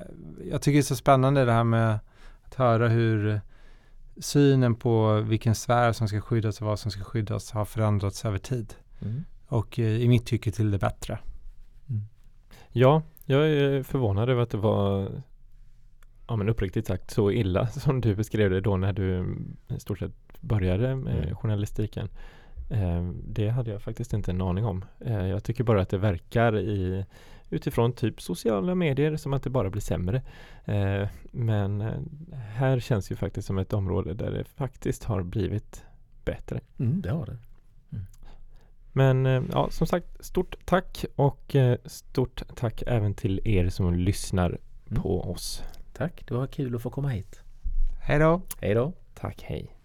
jag 0.52 0.62
tycker 0.62 0.78
det 0.78 0.80
är 0.80 0.82
så 0.82 0.96
spännande 0.96 1.46
det 1.46 1.52
här 1.52 1.64
med 1.64 2.00
att 2.44 2.56
höra 2.56 2.88
hur 2.88 3.42
synen 4.22 4.76
på 4.76 5.22
vilken 5.22 5.56
sfär 5.56 5.92
som 5.92 6.08
ska 6.08 6.22
skyddas 6.22 6.62
och 6.62 6.68
vad 6.68 6.80
som 6.80 6.92
ska 6.92 7.04
skyddas 7.04 7.52
har 7.52 7.66
förändrats 7.66 8.26
över 8.26 8.38
tid. 8.38 8.74
Mm. 9.02 9.24
Och 9.48 9.80
eh, 9.80 10.02
i 10.02 10.08
mitt 10.08 10.26
tycke 10.26 10.52
till 10.52 10.72
det 10.72 10.78
bättre. 10.78 11.20
Mm. 11.90 12.02
Ja, 12.70 13.02
jag 13.26 13.50
är 13.50 13.84
förvånad 13.84 14.30
över 14.30 14.42
att 14.42 14.50
det 14.50 14.58
var 14.58 15.10
ja, 16.28 16.36
men 16.36 16.50
uppriktigt 16.50 16.88
sagt 16.88 17.12
så 17.12 17.32
illa 17.32 17.68
som 17.68 18.02
du 18.02 18.16
beskrev 18.16 18.50
det 18.50 18.62
då 18.62 18.78
när 18.78 18.94
du 18.94 19.36
i 19.68 19.80
stort 19.80 20.00
sett 20.00 20.42
började 20.42 20.96
med 20.96 21.24
mm. 21.24 21.36
journalistiken. 21.36 22.10
Eh, 22.70 23.10
det 23.28 23.50
hade 23.50 23.72
jag 23.72 23.82
faktiskt 23.82 24.14
inte 24.14 24.32
en 24.32 24.42
aning 24.42 24.66
om. 24.66 24.86
Eh, 25.00 25.28
jag 25.28 25.44
tycker 25.44 25.64
bara 25.64 25.82
att 25.82 25.90
det 25.90 25.98
verkar 25.98 26.60
i 26.60 27.06
utifrån 27.52 27.94
typ 27.94 28.22
sociala 28.22 28.76
medier 28.76 29.16
som 29.16 29.34
att 29.34 29.44
det 29.44 29.50
bara 29.50 29.70
blir 29.70 29.82
sämre. 29.82 30.22
Eh, 30.66 31.08
men 31.32 31.82
eh, 31.82 31.94
här 32.38 32.80
känns 32.80 33.12
ju 33.12 33.16
faktiskt 33.16 33.48
som 33.48 33.58
ett 33.58 33.74
område 33.74 34.14
där 34.14 34.32
det 34.32 34.44
faktiskt 34.44 35.04
har 35.04 35.24
blivit 35.24 35.84
bättre. 36.26 36.60
Mm, 36.80 37.02
det 37.02 37.12
har 37.12 37.26
det. 37.26 37.38
Mm. 37.92 38.06
Men 38.92 39.26
eh, 39.26 39.44
ja, 39.52 39.70
som 39.70 39.88
sagt, 39.88 40.26
stort 40.26 40.66
tack 40.66 41.06
och 41.16 41.56
eh, 41.56 41.78
stort 41.86 42.44
tack 42.56 42.84
även 42.88 43.14
till 43.14 43.42
er 43.46 43.70
som 43.70 43.94
lyssnar 43.94 44.58
mm. 44.90 45.02
på 45.02 45.22
oss. 45.22 45.64
Tack, 45.94 46.24
det 46.28 46.34
var 46.34 46.48
kul 46.48 46.76
att 46.76 46.82
få 46.82 46.90
komma 46.90 47.10
hit. 47.10 47.42
Hej 48.02 48.20
då! 48.20 48.42
Hej 48.62 48.74
då! 48.74 48.94
Tack, 49.14 49.44
hej! 49.44 49.76